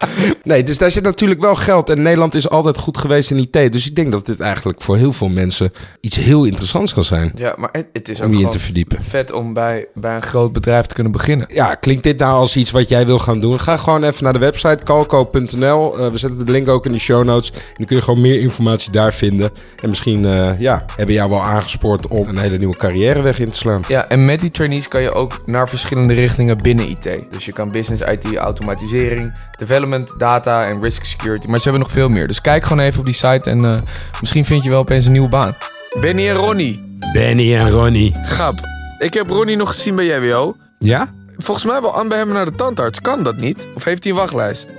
Nee, 0.44 0.62
dus 0.62 0.78
daar 0.78 0.90
zit 0.90 1.02
natuurlijk 1.02 1.40
wel 1.40 1.54
geld. 1.54 1.90
En 1.90 2.02
Nederland 2.02 2.34
is 2.34 2.48
altijd 2.48 2.78
goed 2.78 2.98
geweest 2.98 3.30
in 3.30 3.38
IT. 3.38 3.72
Dus 3.72 3.86
ik 3.86 3.94
denk 3.96 4.12
dat 4.12 4.26
dit 4.26 4.40
eigenlijk 4.40 4.82
voor 4.82 4.96
heel 4.96 5.12
veel 5.12 5.28
mensen 5.28 5.72
iets 6.00 6.16
heel 6.16 6.44
interessants 6.44 6.94
kan 6.94 7.04
zijn. 7.04 7.32
Ja, 7.34 7.54
maar 7.56 7.68
het, 7.72 7.86
het 7.92 8.08
is 8.08 8.20
ook 8.20 8.26
Om 8.26 8.34
je 8.34 8.44
in 8.44 8.50
te 8.50 8.58
verdiepen. 8.58 9.04
vet 9.04 9.32
om 9.32 9.52
bij, 9.52 9.86
bij 9.94 10.14
een 10.14 10.22
groot 10.22 10.52
bedrijf 10.52 10.86
te 10.86 10.94
kunnen 10.94 11.12
beginnen. 11.12 11.46
Ja, 11.52 11.74
klinkt 11.74 12.02
dit 12.02 12.18
nou 12.18 12.32
als 12.38 12.56
iets 12.56 12.70
wat 12.70 12.88
jij 12.88 13.06
wil 13.06 13.18
gaan 13.18 13.40
doen? 13.40 13.60
Ga 13.60 13.76
gewoon 13.76 14.04
even 14.04 14.24
naar 14.24 14.32
de 14.32 14.38
website 14.38 14.84
calco.nl. 14.84 15.98
Eh, 15.98 16.10
we 16.10 16.16
zetten 16.16 16.46
de 16.46 16.52
link 16.52 16.68
ook 16.68 16.86
in 16.86 16.92
de 16.92 16.98
show 16.98 17.24
notes. 17.24 17.50
En 17.50 17.58
dan 17.74 17.86
kun 17.86 17.96
je 17.96 18.02
gewoon 18.02 18.20
meer 18.20 18.40
informatie 18.40 18.92
daar 18.92 19.12
vinden. 19.12 19.50
En 19.82 19.88
misschien 19.88 20.24
eh, 20.24 20.60
ja, 20.60 20.84
hebben 20.96 21.14
jou 21.14 21.30
wel 21.30 21.42
aangespoord 21.42 22.08
om 22.08 22.28
een 22.28 22.38
hele 22.38 22.58
nieuwe 22.58 22.76
carrièreweg 22.76 23.38
in 23.38 23.50
te 23.50 23.56
slaan. 23.56 23.82
Ja, 23.88 24.08
en 24.08 24.24
met 24.24 24.40
die 24.40 24.50
trainees 24.50 24.88
kan 24.88 25.02
je 25.02 25.12
ook 25.12 25.40
naar 25.46 25.68
verschillende 25.68 26.14
richtingen 26.14 26.56
binnen 26.56 26.88
IT. 26.88 27.20
Dus 27.30 27.44
je 27.44 27.52
kan 27.52 27.68
business 27.68 28.02
IT, 28.02 28.36
automatisering, 28.36 29.32
development, 29.58 29.88
data 30.18 30.64
en 30.64 30.82
risk 30.82 31.04
security. 31.04 31.46
Maar 31.46 31.58
ze 31.58 31.62
hebben 31.62 31.82
nog 31.82 31.92
veel 31.92 32.08
meer. 32.08 32.28
Dus 32.28 32.40
kijk 32.40 32.64
gewoon 32.64 32.84
even 32.84 32.98
op 32.98 33.04
die 33.04 33.14
site 33.14 33.50
en 33.50 33.64
eh, 33.64 33.78
misschien 34.20 34.44
vind 34.44 34.64
je 34.64 34.70
wel 34.70 34.78
opeens 34.78 35.06
een 35.06 35.12
nieuwe 35.12 35.28
baan. 35.28 35.56
Benny 36.00 36.28
en 36.28 36.34
Ronnie. 36.34 36.98
Benny 37.12 37.54
en 37.56 37.70
Ronnie. 37.70 38.14
Grap. 38.24 38.60
Ik 38.98 39.14
heb 39.14 39.28
Ronnie 39.28 39.56
nog 39.56 39.68
gezien 39.68 39.94
bij 39.94 40.06
JWO. 40.06 40.56
Ja? 40.78 41.08
Volgens 41.36 41.66
mij 41.66 41.80
wil 41.80 41.94
Anne 41.94 42.08
bij 42.08 42.18
hem 42.18 42.32
naar 42.32 42.44
de 42.44 42.54
tandarts. 42.54 43.00
Kan 43.00 43.22
dat 43.22 43.36
niet? 43.36 43.68
Of 43.74 43.84
heeft 43.84 44.04
hij 44.04 44.12
een 44.12 44.18
wachtlijst? 44.18 44.70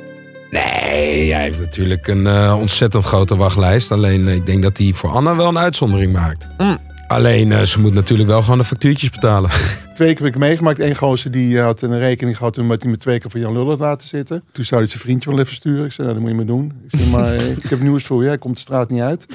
Nee, 0.51 1.33
hij 1.33 1.41
heeft 1.41 1.59
natuurlijk 1.59 2.07
een 2.07 2.27
eh, 2.27 2.57
ontzettend 2.59 3.05
grote 3.05 3.35
wachtlijst. 3.35 3.91
Alleen 3.91 4.27
eh, 4.27 4.35
ik 4.35 4.45
denk 4.45 4.63
dat 4.63 4.77
hij 4.77 4.93
voor 4.93 5.09
Anna 5.09 5.35
wel 5.35 5.47
een 5.47 5.57
uitzondering 5.57 6.13
maakt. 6.13 6.47
Mm. 6.57 6.77
Alleen 7.11 7.51
eh, 7.51 7.61
ze 7.61 7.79
moet 7.79 7.93
natuurlijk 7.93 8.29
wel 8.29 8.41
gewoon 8.41 8.57
de 8.57 8.63
factuurtjes 8.63 9.09
betalen. 9.09 9.49
Twee 9.95 10.13
keer 10.13 10.25
heb 10.25 10.33
ik 10.33 10.39
meegemaakt. 10.39 10.79
Eén 10.79 10.95
gozer 10.95 11.31
die 11.31 11.57
eh, 11.57 11.63
had 11.63 11.81
een 11.81 11.99
rekening 11.99 12.37
gehad 12.37 12.53
toen 12.53 12.69
had 12.69 12.81
hij 12.81 12.91
me 12.91 12.97
twee 12.97 13.19
keer 13.19 13.31
voor 13.31 13.39
Jan 13.39 13.53
Lullen 13.53 13.77
laten 13.77 14.07
zitten. 14.07 14.43
Toen 14.51 14.65
zou 14.65 14.81
hij 14.81 14.89
zijn 14.89 15.01
vriendje 15.01 15.29
wel 15.29 15.39
even 15.39 15.55
sturen. 15.55 15.85
Ik 15.85 15.91
zei, 15.91 16.07
nou, 16.07 16.19
dat 16.19 16.29
moet 16.29 16.39
je 16.39 16.45
maar 16.45 16.55
doen. 16.55 16.73
Ik 16.87 16.99
zei, 16.99 17.09
maar 17.09 17.33
eh, 17.33 17.49
ik 17.51 17.69
heb 17.69 17.81
nieuws 17.81 18.05
voor 18.05 18.21
je. 18.21 18.27
Hij 18.27 18.37
komt 18.37 18.55
de 18.55 18.61
straat 18.61 18.89
niet 18.89 19.01
uit. 19.01 19.25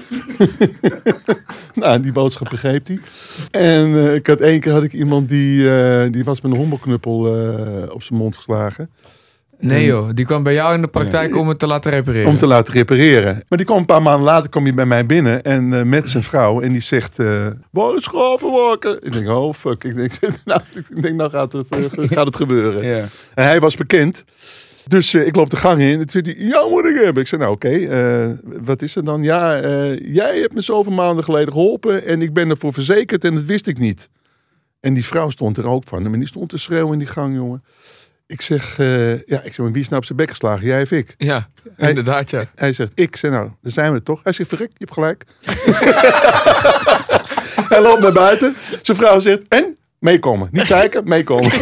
nou, 1.74 2.00
die 2.00 2.12
boodschap 2.12 2.48
begreep 2.50 2.86
hij. 2.86 3.00
En 3.50 4.14
ik 4.14 4.26
had 4.26 4.40
één 4.40 4.60
keer 4.60 4.72
had 4.72 4.82
ik 4.82 4.92
iemand 4.92 5.28
die, 5.28 6.10
die 6.10 6.24
was 6.24 6.40
met 6.40 6.52
een 6.52 6.58
hommelknuppel 6.58 7.26
eh, 7.26 7.94
op 7.94 8.02
zijn 8.02 8.18
mond 8.18 8.36
geslagen. 8.36 8.90
Nee 9.58 9.84
joh, 9.84 10.08
die 10.14 10.24
kwam 10.24 10.42
bij 10.42 10.54
jou 10.54 10.74
in 10.74 10.80
de 10.80 10.86
praktijk 10.86 11.36
om 11.36 11.48
het 11.48 11.58
te 11.58 11.66
laten 11.66 11.90
repareren. 11.90 12.28
Om 12.28 12.38
te 12.38 12.46
laten 12.46 12.74
repareren. 12.74 13.42
Maar 13.48 13.58
die 13.58 13.66
kwam 13.66 13.78
een 13.78 13.84
paar 13.84 14.02
maanden 14.02 14.24
later 14.24 14.50
kwam 14.50 14.62
hij 14.62 14.74
bij 14.74 14.86
mij 14.86 15.06
binnen 15.06 15.42
en 15.42 15.72
eh, 15.72 15.82
met 15.82 16.08
zijn 16.08 16.22
vrouw. 16.22 16.60
En 16.60 16.72
die 16.72 16.80
zegt, 16.80 17.18
eh 17.18 17.46
waar 17.70 17.96
is 17.96 18.02
schaven 18.02 18.50
wakker? 18.50 18.98
Ik 19.04 19.12
denk, 19.12 19.28
oh 19.28 19.54
fuck. 19.54 19.84
Ik 19.84 19.96
denk, 19.96 20.12
nou, 20.44 20.60
ik 20.74 21.02
denk, 21.02 21.16
nou 21.16 21.30
gaat 21.30 21.52
het, 21.52 21.68
eh, 21.68 21.80
gaat 22.16 22.26
het 22.26 22.36
gebeuren. 22.36 22.82
En 23.34 23.44
hij 23.44 23.60
was 23.60 23.76
bekend. 23.76 24.24
Dus 24.86 25.14
ik 25.14 25.36
loop 25.36 25.50
de 25.50 25.56
gang 25.56 25.80
in. 25.80 25.90
En 25.90 26.06
toen 26.06 26.22
zei 26.22 26.24
hij, 26.24 26.46
ja 26.46 26.68
moet 26.68 26.84
ik 26.84 26.94
hebben. 27.02 27.22
Ik 27.22 27.28
zei, 27.28 27.40
nou 27.40 27.52
oké, 27.54 28.38
wat 28.42 28.82
is 28.82 28.96
er 28.96 29.04
dan? 29.04 29.22
Ja, 29.22 29.60
jij 29.94 30.38
hebt 30.38 30.54
me 30.54 30.60
zoveel 30.60 30.92
maanden 30.92 31.24
geleden 31.24 31.52
geholpen. 31.52 32.04
En 32.06 32.22
ik 32.22 32.32
ben 32.32 32.50
ervoor 32.50 32.72
verzekerd 32.72 33.24
en 33.24 33.34
dat 33.34 33.44
wist 33.44 33.66
ik 33.66 33.78
niet. 33.78 34.08
En 34.80 34.94
die 34.94 35.04
vrouw 35.04 35.30
stond 35.30 35.56
er 35.56 35.68
ook 35.68 35.82
van. 35.86 36.04
En 36.04 36.12
die 36.12 36.28
stond 36.28 36.48
te 36.48 36.58
schreeuwen 36.58 36.92
in 36.92 36.98
die 36.98 37.08
gang, 37.08 37.34
jongen. 37.34 37.62
Ik 38.26 38.42
zeg, 38.42 38.78
eh, 38.78 39.10
ja, 39.10 39.40
ik 39.42 39.54
zeg, 39.54 39.58
maar 39.58 39.72
wie 39.72 39.82
is 39.82 39.88
nou 39.88 40.00
op 40.00 40.04
zijn 40.06 40.18
bek 40.18 40.30
geslagen? 40.30 40.66
Jij 40.66 40.82
of 40.82 40.90
ik? 40.90 41.14
Ja, 41.18 41.48
Hij- 41.76 41.88
inderdaad 41.88 42.30
ja. 42.30 42.40
Hij 42.54 42.72
zegt, 42.72 42.92
ik. 42.94 43.16
Zeg, 43.16 43.30
nou, 43.30 43.50
daar 43.62 43.72
zijn 43.72 43.92
we 43.92 44.02
toch? 44.02 44.20
Hij 44.22 44.32
zegt, 44.32 44.48
verrek, 44.48 44.68
je 44.68 44.74
hebt 44.78 44.92
gelijk. 44.92 45.24
hij 47.72 47.82
loopt 47.82 48.00
naar 48.00 48.12
buiten. 48.12 48.56
Zijn 48.82 48.96
vrouw 48.96 49.20
zegt, 49.20 49.42
en? 49.48 49.76
Meekomen. 49.98 50.48
Niet 50.52 50.66
kijken, 50.66 51.08
meekomen. 51.08 51.50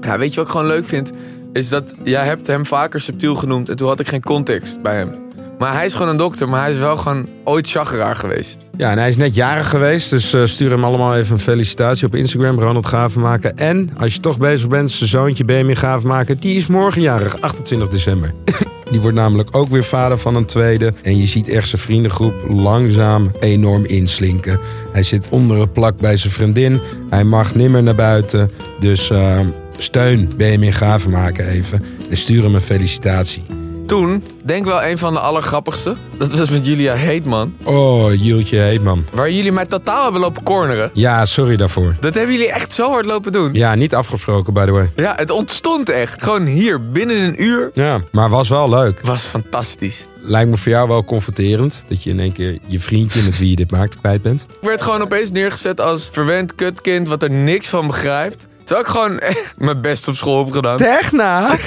Ja, 0.00 0.18
weet 0.18 0.30
je 0.30 0.36
wat 0.36 0.44
ik 0.44 0.50
gewoon 0.50 0.66
leuk 0.66 0.84
vind? 0.84 1.12
Is 1.52 1.68
dat 1.68 1.94
jij 2.02 2.24
hebt 2.24 2.46
hem 2.46 2.66
vaker 2.66 3.00
subtiel 3.00 3.34
genoemd 3.34 3.68
en 3.68 3.76
toen 3.76 3.88
had 3.88 4.00
ik 4.00 4.08
geen 4.08 4.22
context 4.22 4.82
bij 4.82 4.96
hem. 4.96 5.23
Maar 5.58 5.72
hij 5.72 5.84
is 5.84 5.92
gewoon 5.92 6.08
een 6.08 6.16
dokter, 6.16 6.48
maar 6.48 6.60
hij 6.60 6.70
is 6.70 6.78
wel 6.78 6.96
gewoon 6.96 7.28
ooit 7.44 7.70
chageraar 7.70 8.16
geweest. 8.16 8.58
Ja, 8.76 8.90
en 8.90 8.98
hij 8.98 9.08
is 9.08 9.16
net 9.16 9.34
jarig 9.34 9.68
geweest. 9.68 10.10
Dus 10.10 10.32
eh, 10.32 10.44
stuur 10.44 10.70
hem 10.70 10.84
allemaal 10.84 11.16
even 11.16 11.32
een 11.32 11.40
felicitatie 11.40 12.06
op 12.06 12.14
Instagram. 12.14 12.58
Ronald 12.58 12.84
Gravenmaker. 12.84 13.52
En 13.54 13.90
als 13.98 14.14
je 14.14 14.20
toch 14.20 14.38
bezig 14.38 14.68
bent, 14.68 14.90
zijn 14.90 15.10
zoontje 15.10 15.44
Benjamin 15.44 15.76
Gravenmaker. 15.76 16.40
Die 16.40 16.56
is 16.56 16.66
morgen 16.66 17.02
jarig, 17.02 17.40
28 17.40 17.88
december. 17.88 18.34
Die 18.90 19.00
wordt 19.00 19.16
namelijk 19.16 19.56
ook 19.56 19.68
weer 19.68 19.84
vader 19.84 20.18
van 20.18 20.36
een 20.36 20.44
tweede. 20.44 20.92
En 21.02 21.18
je 21.18 21.26
ziet 21.26 21.48
echt 21.48 21.68
zijn 21.68 21.82
vriendengroep 21.82 22.34
langzaam 22.48 23.30
enorm 23.40 23.84
inslinken. 23.84 24.60
Hij 24.92 25.02
zit 25.02 25.28
onder 25.28 25.60
het 25.60 25.72
plak 25.72 25.98
bij 25.98 26.16
zijn 26.16 26.32
vriendin. 26.32 26.80
Hij 27.10 27.24
mag 27.24 27.54
nimmer 27.54 27.82
naar 27.82 27.94
buiten. 27.94 28.50
Dus 28.80 29.10
eh, 29.10 29.40
steun 29.76 30.32
Benjamin 30.36 30.72
Gravenmaker 30.72 31.48
even. 31.48 31.84
En 32.10 32.16
stuur 32.16 32.42
hem 32.42 32.54
een 32.54 32.60
felicitatie. 32.60 33.63
Toen, 33.86 34.24
denk 34.44 34.64
wel 34.64 34.84
een 34.84 34.98
van 34.98 35.12
de 35.12 35.20
allergrappigste. 35.20 35.96
Dat 36.18 36.32
was 36.32 36.50
met 36.50 36.66
Julia 36.66 36.94
Heetman. 36.94 37.56
Oh, 37.62 38.22
Jultje 38.22 38.56
Heetman. 38.56 39.04
Waar 39.12 39.30
jullie 39.30 39.52
mij 39.52 39.64
totaal 39.66 40.02
hebben 40.02 40.20
lopen 40.20 40.42
corneren. 40.42 40.90
Ja, 40.94 41.24
sorry 41.24 41.56
daarvoor. 41.56 41.96
Dat 42.00 42.14
hebben 42.14 42.32
jullie 42.34 42.52
echt 42.52 42.72
zo 42.72 42.90
hard 42.90 43.06
lopen 43.06 43.32
doen. 43.32 43.52
Ja, 43.52 43.74
niet 43.74 43.94
afgesproken, 43.94 44.52
by 44.52 44.64
the 44.64 44.70
way. 44.70 44.90
Ja, 44.96 45.12
het 45.16 45.30
ontstond 45.30 45.88
echt. 45.88 46.22
Gewoon 46.22 46.46
hier, 46.46 46.90
binnen 46.90 47.16
een 47.16 47.42
uur. 47.42 47.70
Ja, 47.74 48.00
maar 48.12 48.30
was 48.30 48.48
wel 48.48 48.68
leuk. 48.68 49.00
Was 49.02 49.24
fantastisch. 49.24 50.06
Lijkt 50.20 50.50
me 50.50 50.56
voor 50.56 50.72
jou 50.72 50.88
wel 50.88 51.04
confronterend. 51.04 51.84
Dat 51.88 52.02
je 52.02 52.10
in 52.10 52.20
één 52.20 52.32
keer 52.32 52.58
je 52.66 52.80
vriendje 52.80 53.22
met 53.22 53.38
wie 53.38 53.50
je 53.50 53.56
dit 53.56 53.70
maakt 53.70 53.98
kwijt 54.00 54.22
bent. 54.22 54.46
Ik 54.60 54.68
werd 54.68 54.82
gewoon 54.82 55.02
opeens 55.02 55.30
neergezet 55.30 55.80
als 55.80 56.08
verwend 56.12 56.54
kutkind 56.54 57.08
wat 57.08 57.22
er 57.22 57.30
niks 57.30 57.68
van 57.68 57.86
begrijpt. 57.86 58.46
Terwijl 58.64 58.86
ik 58.86 58.92
gewoon 58.92 59.18
echt 59.18 59.54
mijn 59.58 59.80
best 59.80 60.08
op 60.08 60.16
school 60.16 60.44
heb 60.44 60.52
gedaan. 60.52 60.76
Techna? 60.76 61.58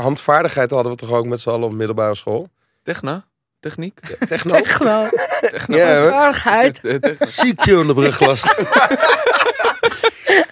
Handvaardigheid 0.00 0.70
hadden 0.70 0.92
we 0.92 0.98
toch 0.98 1.10
ook 1.10 1.26
met 1.26 1.40
z'n 1.40 1.48
allen 1.48 1.64
op 1.64 1.72
middelbare 1.72 2.14
school? 2.14 2.48
Techna? 2.82 3.26
Techniek? 3.60 4.00
Techno? 4.28 4.54
Techno. 4.54 5.08
Techno. 5.40 5.76
Ja, 5.76 6.00
hoor. 6.00 6.10
Vaardigheid. 6.10 6.80
Ziekje 7.40 7.78
in 7.78 7.86
de 7.86 7.94
brugglas. 7.94 8.42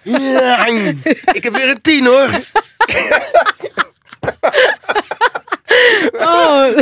ja, 0.02 0.66
ik 1.32 1.44
heb 1.44 1.56
weer 1.56 1.70
een 1.70 1.82
tien 1.82 2.06
hoor. 2.06 2.28
Oh. 6.12 6.78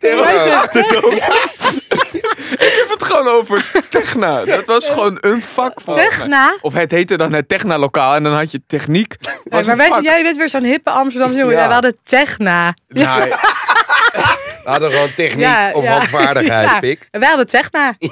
Gewoon 0.00 1.18
over 3.38 3.70
Techna. 3.90 4.44
Dat 4.56 4.66
was 4.66 4.90
gewoon 4.90 5.18
een 5.20 5.42
vak 5.42 5.80
voor 5.80 5.94
Techna? 5.94 6.56
Of 6.60 6.72
het 6.72 6.90
heette 6.90 7.16
dan 7.16 7.32
het 7.32 7.48
Techna-lokaal 7.48 8.14
en 8.14 8.22
dan 8.22 8.34
had 8.34 8.52
je 8.52 8.60
techniek. 8.66 9.16
Nee, 9.44 9.64
maar 9.64 9.76
wij, 9.76 9.98
jij 10.02 10.22
bent 10.22 10.36
weer 10.36 10.48
zo'n 10.48 10.64
hippe 10.64 10.90
Amsterdamse 10.90 11.38
jongen. 11.38 11.54
Ja. 11.54 11.60
Ja. 11.60 11.66
We 11.66 11.72
hadden 11.72 11.96
Techna. 12.04 12.74
Nou, 12.88 13.22
we 14.64 14.64
hadden 14.64 14.90
gewoon 14.90 15.14
techniek 15.14 15.44
Ja, 15.44 15.70
of 15.72 15.84
ja. 15.84 15.92
handvaardigheid, 15.92 16.68
Ja, 16.68 16.80
pik. 16.80 17.08
Wij 17.10 17.28
hadden 17.28 17.46
Techna. 17.46 17.94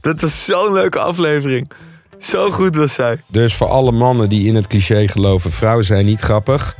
Dat 0.00 0.20
was 0.20 0.44
zo'n 0.44 0.72
leuke 0.72 0.98
aflevering. 0.98 1.70
Zo 2.18 2.50
goed 2.50 2.76
was 2.76 2.92
zij. 2.92 3.22
Dus 3.26 3.54
voor 3.54 3.68
alle 3.68 3.92
mannen 3.92 4.28
die 4.28 4.46
in 4.46 4.54
het 4.54 4.66
cliché 4.66 5.08
geloven... 5.08 5.52
vrouwen 5.52 5.84
zijn 5.84 6.04
niet 6.04 6.20
grappig... 6.20 6.74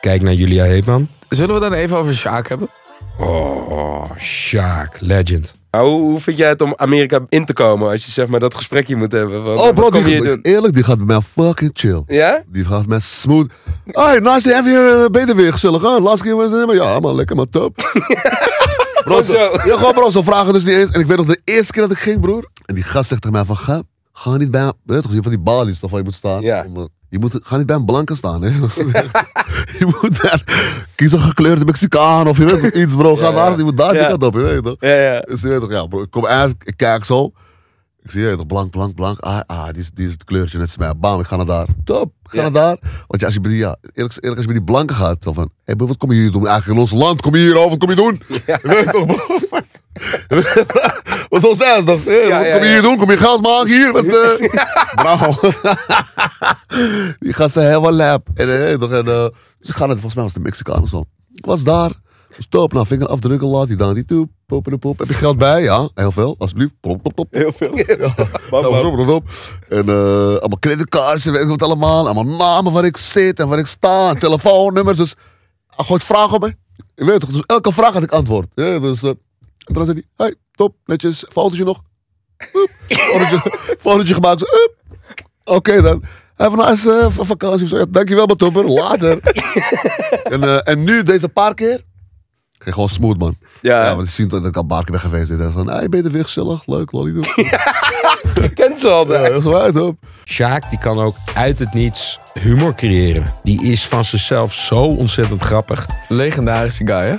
Kijk 0.00 0.22
naar 0.22 0.32
Julia 0.32 0.64
Heetman. 0.64 1.08
Zullen 1.28 1.54
we 1.54 1.60
dan 1.60 1.72
even 1.72 1.96
over 1.96 2.14
Sjaak 2.14 2.48
hebben? 2.48 2.68
Oh, 3.18 4.10
Sjaak. 4.18 4.96
Legend. 5.00 5.54
Hoe, 5.80 6.00
hoe 6.00 6.20
vind 6.20 6.38
jij 6.38 6.48
het 6.48 6.60
om 6.60 6.72
Amerika 6.76 7.20
in 7.28 7.44
te 7.44 7.52
komen 7.52 7.90
als 7.90 8.04
je 8.04 8.10
zeg 8.10 8.26
maar 8.26 8.40
dat 8.40 8.54
gesprekje 8.54 8.96
moet 8.96 9.12
hebben? 9.12 9.42
Van, 9.42 9.58
Oh 9.58 9.74
bro, 9.74 9.90
die, 9.90 10.22
doen? 10.22 10.38
eerlijk, 10.42 10.74
die 10.74 10.84
gaat 10.84 10.96
bij 10.96 11.06
mij 11.06 11.20
fucking 11.20 11.70
chill. 11.74 12.02
Ja? 12.06 12.42
Die 12.48 12.64
gaat 12.64 12.86
met 12.86 13.02
smooth. 13.02 13.50
Hey, 13.84 14.18
nice 14.18 14.48
to 14.48 14.54
have 14.54 14.70
you 14.70 14.86
here. 14.86 15.10
Beter 15.10 15.36
weer 15.36 15.52
gezellig, 15.52 15.82
hè? 15.82 15.98
Laatste 15.98 16.24
keer 16.26 16.36
was 16.36 16.50
het 16.50 16.66
maar 16.66 16.74
ja, 16.74 17.00
man, 17.00 17.14
lekker, 17.14 17.36
maar 17.36 17.48
top. 17.50 17.76
bro, 19.04 19.22
zo, 19.22 19.32
ja, 19.32 19.76
gewoon 19.76 19.92
bro, 19.92 20.10
zo 20.10 20.22
vragen 20.22 20.52
dus 20.52 20.64
niet 20.64 20.76
eens. 20.76 20.90
En 20.90 21.00
ik 21.00 21.06
weet 21.06 21.16
nog 21.16 21.26
de 21.26 21.40
eerste 21.44 21.72
keer 21.72 21.82
dat 21.82 21.90
ik 21.90 21.98
ging, 21.98 22.20
broer. 22.20 22.48
En 22.64 22.74
die 22.74 22.84
gast 22.84 23.08
zegt 23.08 23.20
tegen 23.22 23.36
mij 23.36 23.46
van, 23.46 23.56
ga, 23.56 23.82
ga 24.12 24.36
niet 24.36 24.50
bij, 24.50 24.72
weet 24.84 25.02
je 25.02 25.08
toch, 25.08 25.22
van 25.22 25.30
die 25.30 25.40
balies 25.40 25.78
toch 25.78 25.90
waar 25.90 25.98
je 25.98 26.04
moet 26.04 26.14
staan. 26.14 26.40
Ja. 26.42 26.64
Om, 26.68 26.76
eh, 26.76 26.84
je 27.12 27.18
moet, 27.18 27.38
ga 27.42 27.56
niet 27.56 27.66
bij 27.66 27.76
een 27.76 27.84
blanke 27.84 28.14
staan, 28.16 28.42
hè. 28.42 28.48
je 29.78 29.86
moet 30.00 30.22
daar, 30.22 30.42
kies 30.94 31.12
een 31.12 31.20
gekleurde 31.20 31.64
Mexicaan 31.64 32.28
of 32.28 32.38
je 32.38 32.44
weet 32.60 32.74
iets, 32.74 32.94
bro. 32.94 33.16
Ga 33.16 33.28
Ja, 33.28 33.32
daar, 33.34 33.50
ja. 33.50 33.56
je 33.56 33.64
moet 33.64 33.76
daar 33.76 33.92
die 33.92 34.00
Ja. 34.00 34.08
kant 34.08 34.24
op, 34.24 34.34
je 34.34 34.40
weet 34.40 34.64
toch. 34.64 34.76
Ja, 34.80 34.88
ja. 34.94 35.20
Dus 35.20 35.40
je 35.40 35.48
weet 35.48 35.60
toch, 35.60 35.70
ja, 35.70 35.86
bro, 35.86 36.02
ik 36.02 36.10
kom 36.10 36.26
uit, 36.26 36.54
ik 36.64 36.76
kijk 36.76 37.04
zo. 37.04 37.32
Ik 38.02 38.10
zie 38.10 38.22
je 38.22 38.36
toch, 38.36 38.46
blank, 38.46 38.70
blank, 38.70 38.94
blank. 38.94 39.18
Ah, 39.18 39.40
ah 39.46 39.64
die, 39.68 39.78
is, 39.82 39.90
die 39.94 40.06
is 40.06 40.12
het 40.12 40.24
kleurtje 40.24 40.58
net 40.58 40.66
als 40.66 40.76
mij. 40.76 40.94
Bam, 40.96 41.20
ik 41.20 41.26
ga 41.26 41.36
naar 41.36 41.46
daar. 41.46 41.66
Top, 41.84 42.12
ik 42.22 42.30
ga 42.30 42.36
Ja. 42.36 42.42
naar 42.42 42.52
daar. 42.52 42.76
Want 43.06 43.20
ja, 43.20 43.24
als 43.26 43.34
je 43.34 43.40
bij 43.40 43.50
die, 43.50 43.60
ja, 43.60 43.76
eerlijk, 43.92 44.14
eerlijk 44.14 44.22
als 44.36 44.40
je 44.40 44.46
bij 44.46 44.54
die 44.54 44.64
blanken 44.64 44.96
gaat, 44.96 45.22
zo 45.22 45.32
van, 45.32 45.42
hé 45.44 45.50
hey 45.64 45.74
bro, 45.76 45.86
wat 45.86 45.96
kom 45.96 46.12
je 46.12 46.20
hier 46.20 46.30
doen? 46.30 46.46
Eigenlijk 46.46 46.74
in 46.78 46.80
ons 46.86 46.90
land, 47.04 47.20
kom 47.20 47.34
je 47.34 47.40
hier 47.42 47.56
over, 47.56 47.68
wat 47.70 47.78
kom 47.78 47.88
je 47.90 47.94
doen? 47.96 48.22
Je 48.28 48.58
weet 48.62 48.90
toch, 48.90 49.06
bro? 49.06 49.16
Wat, 50.28 50.46
wat 51.28 51.40
zo 51.40 51.54
zijn 51.54 51.80
ze 51.80 51.86
toch? 51.86 52.04
Hey, 52.04 52.26
Ja, 52.26 52.38
wat 52.38 52.46
ja, 52.46 52.52
kom 52.52 52.62
je 52.62 52.66
ja. 52.68 52.72
hier 52.72 52.82
doen? 52.82 52.96
Kom 52.96 53.10
je 53.10 53.16
geld 53.16 53.42
maken 53.42 53.72
hier? 53.72 53.92
Wat, 53.92 54.04
eh? 54.04 54.48
Bro. 54.94 55.50
die 57.18 57.32
gaat 57.32 57.52
ze 57.52 57.60
helemaal 57.60 57.92
lap. 57.92 58.28
En, 58.34 58.68
eh, 58.68 58.74
toch, 58.74 58.90
en 58.90 59.08
eh, 59.08 59.26
ze 59.60 59.72
gaan 59.72 59.88
het, 59.88 60.00
volgens 60.00 60.14
mij 60.14 60.22
was 60.22 60.32
het 60.32 60.36
een 60.36 60.42
Mexicaan 60.42 60.82
of 60.82 60.88
zo. 60.88 61.04
Ik 61.32 61.46
was 61.46 61.64
daar. 61.64 61.90
Stop, 62.38 62.72
nou, 62.72 62.86
vinger 62.86 63.06
afdrukken, 63.06 63.48
laat 63.48 63.66
die 63.68 63.76
dan 63.76 63.94
die 63.94 64.04
toe. 64.04 64.28
Pop 64.46 64.70
en 64.70 64.78
pop. 64.78 64.98
Heb 64.98 65.08
je 65.08 65.14
geld 65.14 65.38
bij? 65.38 65.62
Ja, 65.62 65.88
heel 65.94 66.12
veel, 66.12 66.34
alsjeblieft. 66.38 66.72
Plop, 66.80 67.02
plop, 67.02 67.14
plop. 67.14 67.26
Heel 67.30 67.52
veel. 67.52 67.76
Ja, 67.76 67.96
nou, 68.50 68.78
zo, 68.78 68.90
plop, 68.90 69.06
plop. 69.06 69.24
En 69.68 69.88
eh, 69.88 70.26
allemaal 70.26 70.58
creditcards 70.58 71.26
en 71.26 71.32
weet 71.32 71.42
ik 71.42 71.48
wat 71.48 71.62
allemaal. 71.62 72.08
Allemaal 72.08 72.36
namen 72.36 72.72
waar 72.72 72.84
ik 72.84 72.96
zit 72.96 73.38
en 73.38 73.48
waar 73.48 73.58
ik 73.58 73.66
sta. 73.66 74.08
En 74.10 74.18
telefoonnummers. 74.18 74.96
Dus 74.96 75.14
hij 75.76 75.84
gooit 75.84 76.04
vragen 76.04 76.34
op 76.34 76.40
me. 76.40 76.54
Je 76.94 77.04
weet 77.04 77.20
toch, 77.20 77.30
dus 77.30 77.42
elke 77.46 77.72
vraag 77.72 77.92
had 77.92 78.02
ik 78.02 78.12
antwoord. 78.12 78.46
Ja, 78.54 78.78
dus, 78.78 79.02
en 79.64 79.74
dan 79.74 79.84
zei 79.84 80.02
hij, 80.16 80.26
hey, 80.26 80.34
top, 80.54 80.76
netjes, 80.84 81.24
fotootje 81.28 81.64
nog. 81.64 81.82
Fotootje 83.78 84.14
gemaakt. 84.20 84.70
Oké 85.44 85.82
dan. 85.82 86.04
Have 86.36 86.62
a 86.62 86.68
nice 86.70 86.92
eh, 86.92 87.06
v- 87.10 87.26
vakantie. 87.26 87.62
of 87.62 87.68
zo. 87.68 87.76
Ja, 87.78 87.84
dankjewel, 87.88 88.26
mijn 88.26 88.38
topper. 88.38 88.68
Later. 88.68 89.18
en, 90.32 90.42
eh, 90.42 90.60
en 90.72 90.84
nu, 90.84 91.02
deze 91.02 91.28
paar 91.28 91.54
keer. 91.54 91.84
Ging 92.62 92.74
gewoon 92.74 92.88
smooth, 92.88 93.18
man. 93.18 93.36
Ja, 93.60 93.94
want 93.96 94.06
je 94.06 94.12
ziet 94.12 94.30
dat 94.30 94.46
ik 94.46 94.56
al 94.56 94.62
een 94.62 94.68
paar 94.68 94.84
keer 94.84 94.90
ben 94.90 95.00
geweest. 95.00 95.38
Dacht 95.38 95.52
van, 95.52 95.70
hey, 95.70 95.88
ben 95.88 96.00
je 96.00 96.06
er 96.06 96.12
weer 96.12 96.22
gezellig? 96.22 96.66
Leuk, 96.66 96.92
lolly 96.92 97.12
doen. 97.12 97.24
kent 98.54 98.80
ze 98.80 98.88
al. 98.88 99.12
Ja, 99.12 99.28
dat 99.28 99.38
is 99.38 99.44
waar, 99.44 99.72
top. 99.72 99.96
Sjaak 100.24 100.70
die 100.70 100.78
kan 100.78 100.98
ook 100.98 101.16
uit 101.34 101.58
het 101.58 101.74
niets 101.74 102.18
humor 102.40 102.74
creëren. 102.74 103.34
Die 103.42 103.62
is 103.62 103.86
van 103.86 104.04
zichzelf 104.04 104.52
zo 104.52 104.76
ontzettend 104.76 105.42
grappig. 105.42 105.86
Legendarische 106.08 106.86
guy, 106.86 107.06
hè? 107.06 107.16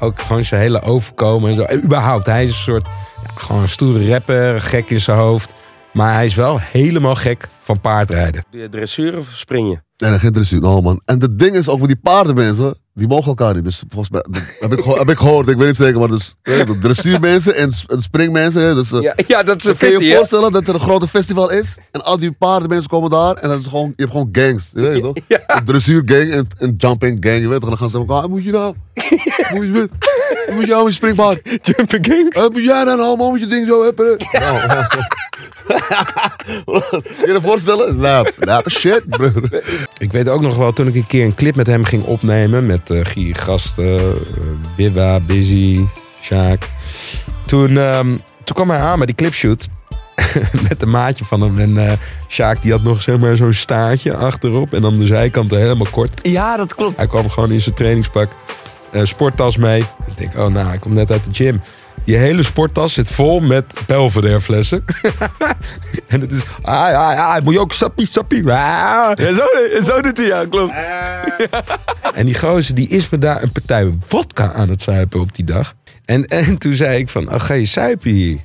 ook 0.06 0.20
gewoon 0.20 0.44
zijn 0.44 0.60
hele 0.60 0.82
overkomen 0.82 1.50
en 1.50 1.56
zo. 1.56 1.62
En 1.62 1.84
überhaupt, 1.84 2.26
hij 2.26 2.44
is 2.44 2.50
een 2.50 2.56
soort 2.56 2.86
ja, 3.22 3.30
gewoon 3.34 3.62
een 3.62 3.68
stoere 3.68 4.08
rapper, 4.08 4.60
gek 4.60 4.90
in 4.90 5.00
zijn 5.00 5.18
hoofd. 5.18 5.52
Maar 5.92 6.14
hij 6.14 6.26
is 6.26 6.34
wel 6.34 6.60
helemaal 6.60 7.14
gek 7.14 7.48
van 7.60 7.80
paardrijden. 7.80 8.44
Doe 8.50 8.60
je 8.60 8.68
dressuur 8.68 9.16
of 9.16 9.26
spring 9.32 9.70
je? 9.70 9.83
Nee, 9.96 10.10
dat 10.10 10.20
geen 10.20 10.32
dressuur. 10.32 10.60
No, 10.60 10.80
man. 10.80 11.00
En 11.04 11.20
het 11.20 11.38
ding 11.38 11.56
is 11.56 11.68
ook 11.68 11.78
met 11.78 11.86
die 11.88 11.96
paardenmensen, 12.02 12.74
die 12.94 13.08
mogen 13.08 13.26
elkaar 13.26 13.54
niet. 13.54 13.64
Dus 13.64 13.82
volgens 13.88 14.10
mij, 14.10 14.24
heb 14.60 14.72
ik, 14.72 14.80
geho- 14.80 14.98
heb 14.98 15.10
ik 15.10 15.18
gehoord, 15.18 15.48
ik 15.48 15.56
weet 15.56 15.66
niet 15.66 15.76
zeker, 15.76 15.98
maar 15.98 16.08
dus 16.08 16.34
eh, 16.42 16.66
de 16.66 16.78
dressuurmensen 16.78 17.54
en, 17.56 17.72
en 17.86 18.02
springmensen. 18.02 18.74
Dus, 18.74 18.92
eh, 18.92 19.00
Ja, 19.00 19.14
ja, 19.26 19.42
dat 19.42 19.56
is 19.56 19.62
dan 19.62 19.72
een 19.72 19.78
kun 19.78 19.90
je 19.90 19.98
je 20.08 20.16
voorstellen 20.16 20.52
dat 20.52 20.68
er 20.68 20.74
een 20.74 20.80
grote 20.80 21.08
festival 21.08 21.50
is 21.50 21.78
en 21.90 22.04
al 22.04 22.18
die 22.18 22.32
paardenmensen 22.32 22.90
komen 22.90 23.10
daar 23.10 23.34
en 23.34 23.48
dan 23.48 23.58
is 23.58 23.66
gewoon, 23.66 23.86
je 23.96 24.02
hebt 24.02 24.10
gewoon 24.10 24.28
gangs. 24.32 24.68
Je 24.72 24.80
weet 24.80 25.02
toch? 25.02 25.14
Een 25.46 25.64
dressuurgang 25.64 26.30
en 26.30 26.48
een 26.58 26.74
jumping 26.78 27.16
gang, 27.24 27.40
je 27.40 27.48
weet 27.48 27.60
toch? 27.60 27.62
En 27.62 27.68
dan 27.68 27.78
gaan 27.78 27.90
ze 27.90 27.96
elkaar, 27.96 28.22
ah, 28.22 28.28
moet 28.28 28.44
je 28.44 28.50
nou? 28.50 28.74
moet 29.54 29.64
je? 29.64 29.88
Moet 30.54 30.64
je 30.64 30.70
nou 30.70 30.86
je 30.86 30.92
springpaard? 30.92 31.40
Jumping 31.66 32.06
gangs? 32.06 32.36
Uh, 32.38 32.48
moet 32.52 32.62
jij 32.64 32.84
dan 32.84 33.00
allemaal 33.00 33.30
met 33.30 33.40
je 33.40 33.46
ding 33.46 33.66
zo 33.68 33.82
hebben? 33.84 34.16
Nou, 34.40 34.60
je 35.66 37.22
je 37.26 37.38
voorstellen? 37.42 37.96
Lap, 37.96 38.32
lap 38.38 38.70
shit, 38.70 39.08
broer. 39.08 39.62
Ik 39.98 40.12
weet 40.12 40.28
ook 40.28 40.40
nog 40.40 40.56
wel, 40.56 40.72
toen 40.72 40.86
ik 40.86 40.94
een 40.94 41.06
keer 41.06 41.24
een 41.24 41.34
clip 41.34 41.56
met 41.56 41.66
hem 41.66 41.84
ging 41.84 42.04
opnemen... 42.04 42.66
met 42.66 42.90
eh 42.90 43.00
Gier 43.04 43.36
Gasten, 43.36 43.98
eh, 43.98 44.04
Wiwa, 44.76 45.20
Busy, 45.20 45.80
Sjaak. 46.22 46.68
Toen, 47.46 47.78
ehm, 47.78 48.08
toen 48.44 48.56
kwam 48.56 48.70
hij 48.70 48.78
aan 48.78 48.98
met 48.98 49.06
die 49.06 49.16
clipshoot... 49.16 49.68
met 50.68 50.82
een 50.82 50.90
maatje 50.90 51.24
van 51.24 51.40
hem. 51.40 51.58
En 51.58 51.88
eh 51.88 51.92
Sjaak 52.28 52.62
die 52.62 52.72
had 52.72 52.82
nog 52.82 53.02
zeg 53.02 53.18
maar, 53.18 53.36
zo'n 53.36 53.52
staartje 53.52 54.14
achterop. 54.16 54.72
En 54.74 54.82
dan 54.82 54.98
de 54.98 55.06
zijkanten 55.06 55.58
helemaal 55.58 55.90
kort. 55.90 56.28
Ja, 56.28 56.56
dat 56.56 56.74
klopt. 56.74 56.96
Hij 56.96 57.06
kwam 57.06 57.30
gewoon 57.30 57.50
in 57.50 57.60
zijn 57.60 57.74
trainingspak. 57.74 58.28
eh, 58.92 59.04
sporttas 59.04 59.56
mee. 59.56 59.80
Ik 59.80 60.16
denk, 60.16 60.36
oh 60.38 60.46
nou, 60.46 60.72
ik 60.72 60.80
kom 60.80 60.92
net 60.94 61.10
uit 61.10 61.24
de 61.24 61.30
gym. 61.32 61.60
Die 62.04 62.16
hele 62.16 62.42
sporttas 62.42 62.92
zit 62.92 63.10
vol 63.10 63.40
met 63.40 63.74
Belvedere 63.86 64.40
flessen. 64.40 64.84
en 66.08 66.20
het 66.20 66.32
is, 66.32 66.42
ah 66.62 66.90
ja, 66.90 67.12
ja, 67.12 67.40
moet 67.44 67.54
je 67.54 67.60
ook 67.60 67.72
sappie, 67.72 68.06
sappie. 68.06 68.50
Ah. 68.52 69.10
Ja, 69.14 69.34
zo, 69.34 69.44
zo 69.84 70.00
doet 70.00 70.16
hij, 70.16 70.26
ja, 70.26 70.46
klopt. 70.46 70.72
En 72.14 72.26
die 72.26 72.38
gozer 72.38 72.74
die 72.74 72.88
is 72.88 73.08
me 73.08 73.18
daar 73.18 73.42
een 73.42 73.52
partij 73.52 73.94
vodka 73.98 74.52
aan 74.52 74.68
het 74.68 74.82
zuipen 74.82 75.20
op 75.20 75.34
die 75.34 75.44
dag. 75.44 75.74
En, 76.04 76.26
en 76.26 76.58
toen 76.58 76.74
zei 76.74 76.98
ik 76.98 77.08
van, 77.08 77.32
oh, 77.32 77.40
ga 77.40 77.54
je 77.54 77.64
zuipen 77.64 78.10
hier? 78.10 78.38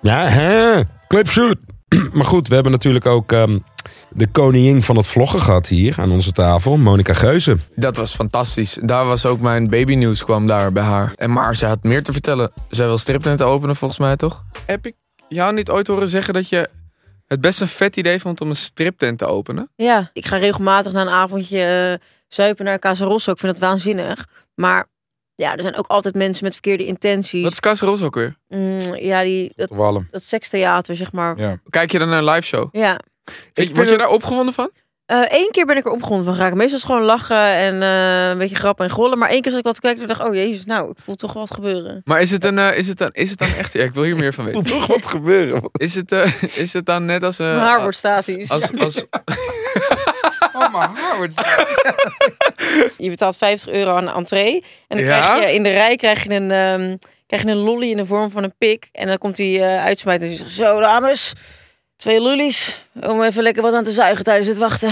Ja, 0.00 0.26
hè? 0.28 0.80
Clipshoot. 1.08 1.58
maar 2.12 2.24
goed, 2.24 2.48
we 2.48 2.54
hebben 2.54 2.72
natuurlijk 2.72 3.06
ook 3.06 3.32
ehm, 3.32 3.58
de 4.16 4.26
koningin 4.26 4.82
van 4.82 4.96
het 4.96 5.06
vloggen 5.06 5.40
gehad 5.40 5.68
hier 5.68 5.94
aan 5.98 6.10
onze 6.10 6.32
tafel. 6.32 6.76
Monica 6.76 7.12
Geuze. 7.12 7.56
Dat 7.74 7.96
was 7.96 8.14
fantastisch. 8.14 8.78
Daar 8.82 9.04
was 9.06 9.26
ook 9.26 9.40
mijn 9.40 9.68
babynieuws 9.70 10.24
kwam 10.24 10.46
daar 10.46 10.72
bij 10.72 10.82
haar. 10.82 11.12
En 11.16 11.32
maar 11.32 11.56
ze 11.56 11.66
had 11.66 11.82
meer 11.82 12.02
te 12.02 12.12
vertellen. 12.12 12.52
Zij 12.68 12.86
wil 12.86 12.98
stripnet 12.98 13.42
openen 13.42 13.76
volgens 13.76 14.00
mij, 14.00 14.16
toch? 14.16 14.44
Heb 14.66 14.86
ik 14.86 14.94
jou 15.28 15.54
niet 15.54 15.70
ooit 15.70 15.86
horen 15.86 16.08
zeggen 16.08 16.34
dat 16.34 16.48
je 16.48 16.68
het 17.26 17.40
best 17.40 17.60
een 17.60 17.68
vet 17.68 17.96
idee 17.96 18.20
vond 18.20 18.40
om 18.40 18.48
een 18.48 18.56
striptent 18.56 19.18
te 19.18 19.26
openen? 19.26 19.70
Ja, 19.74 20.10
ik 20.12 20.26
ga 20.26 20.36
regelmatig 20.36 20.92
na 20.92 21.00
een 21.00 21.08
avondje 21.08 21.62
eh, 22.00 22.08
zuipen 22.28 22.64
naar 22.64 22.78
Casa 22.78 23.04
Rosso. 23.04 23.32
Ik 23.32 23.38
vind 23.38 23.52
het 23.52 23.60
waanzinnig. 23.60 24.26
Maar 24.54 24.86
ja, 25.34 25.56
er 25.56 25.62
zijn 25.62 25.76
ook 25.76 25.86
altijd 25.86 26.14
mensen 26.14 26.44
met 26.44 26.52
verkeerde 26.52 26.86
intenties. 26.86 27.42
Wat 27.42 27.52
is 27.52 27.60
Casa 27.60 27.86
Rosso 27.86 28.04
ook 28.04 28.14
weer? 28.14 28.36
Mm, 28.48 28.94
ja, 28.94 29.22
die, 29.22 29.52
dat, 29.56 29.68
dat 30.10 30.22
sekstheater, 30.22 30.96
zeg 30.96 31.12
maar. 31.12 31.38
Ja. 31.38 31.60
Kijk 31.70 31.92
je 31.92 31.98
dan 31.98 32.08
naar 32.08 32.18
een 32.18 32.24
live 32.24 32.46
show? 32.46 32.68
ja. 32.72 32.98
Ik 33.54 33.74
Word 33.76 33.88
je 33.88 33.96
daar 33.96 34.08
opgewonden 34.10 34.54
van? 34.54 34.70
Eén 35.06 35.48
keer 35.50 35.66
ben 35.66 35.76
ik 35.76 35.84
er 35.84 35.90
opgewonden 35.90 36.24
van 36.26 36.34
geraakt. 36.34 36.54
Meestal 36.54 36.76
is 36.76 36.82
het 36.82 36.90
gewoon 36.92 37.06
lachen 37.06 37.36
en 37.36 37.82
eh, 37.82 38.28
een 38.28 38.38
beetje 38.38 38.56
grappen 38.56 38.84
en 38.84 38.90
grollen. 38.90 39.18
Maar 39.18 39.28
één 39.28 39.40
keer 39.42 39.50
zat 39.50 39.60
ik 39.60 39.66
wat 39.66 39.74
te 39.74 39.80
kijken 39.80 40.00
en 40.02 40.08
dacht, 40.08 40.20
oh 40.28 40.34
jezus, 40.34 40.64
nou, 40.64 40.90
ik 40.90 40.96
voel 41.04 41.14
toch 41.14 41.32
wat 41.32 41.50
gebeuren. 41.50 42.00
Maar 42.04 42.20
is 42.20 42.30
het, 42.30 42.44
een, 42.44 42.58
eh, 42.58 42.78
is 42.78 42.88
het, 42.88 42.98
dan, 42.98 43.10
is 43.12 43.30
het 43.30 43.38
dan 43.38 43.48
echt... 43.58 43.72
Ja, 43.72 43.84
ik 43.84 43.94
wil 43.94 44.02
hier 44.02 44.16
meer 44.16 44.34
van 44.34 44.44
weten. 44.44 44.64
toch 44.64 44.86
wat 44.86 45.06
gebeuren. 45.06 45.70
Is 45.72 45.94
het, 45.94 46.12
eh, 46.12 46.42
is 46.42 46.72
het 46.72 46.86
dan 46.86 47.04
net 47.04 47.22
als... 47.22 47.38
eh, 47.38 47.46
Mijn 47.46 47.58
haar 47.60 47.80
wordt 47.80 47.96
statisch. 47.96 48.50
Als, 48.50 48.78
als, 48.78 49.04
Oh, 50.52 50.72
mijn 50.72 50.90
haar 50.90 51.16
wordt 51.16 51.34
Je 52.96 53.08
betaalt 53.10 53.36
50 53.36 53.68
euro 53.72 53.94
aan 53.96 54.04
de 54.04 54.10
entree. 54.12 54.64
En 54.88 54.96
dan 54.96 55.06
Ja? 55.06 55.32
krijg 55.34 55.48
je 55.48 55.54
in 55.54 55.62
de 55.62 55.70
rij 55.72 55.96
krijg 55.96 56.22
je 56.24 56.30
een, 56.34 56.50
ehm, 56.50 56.96
krijg 57.26 57.42
je 57.42 57.48
een 57.48 57.56
lolly 57.56 57.90
in 57.90 57.96
de 57.96 58.04
vorm 58.04 58.30
van 58.30 58.42
een 58.42 58.54
pik. 58.58 58.88
En 58.92 59.06
dan 59.06 59.18
komt 59.18 59.38
hij 59.38 59.62
eh 59.62 59.84
uitsmijten 59.84 60.28
en 60.28 60.36
zegt, 60.36 60.50
zo 60.50 60.80
dames, 60.80 61.32
twee 61.96 62.20
lollies. 62.20 62.84
Om 63.02 63.22
even 63.22 63.42
lekker 63.42 63.62
wat 63.62 63.74
aan 63.74 63.84
te 63.84 63.92
zuigen 63.92 64.24
tijdens 64.24 64.48
het 64.48 64.58
wachten. 64.58 64.88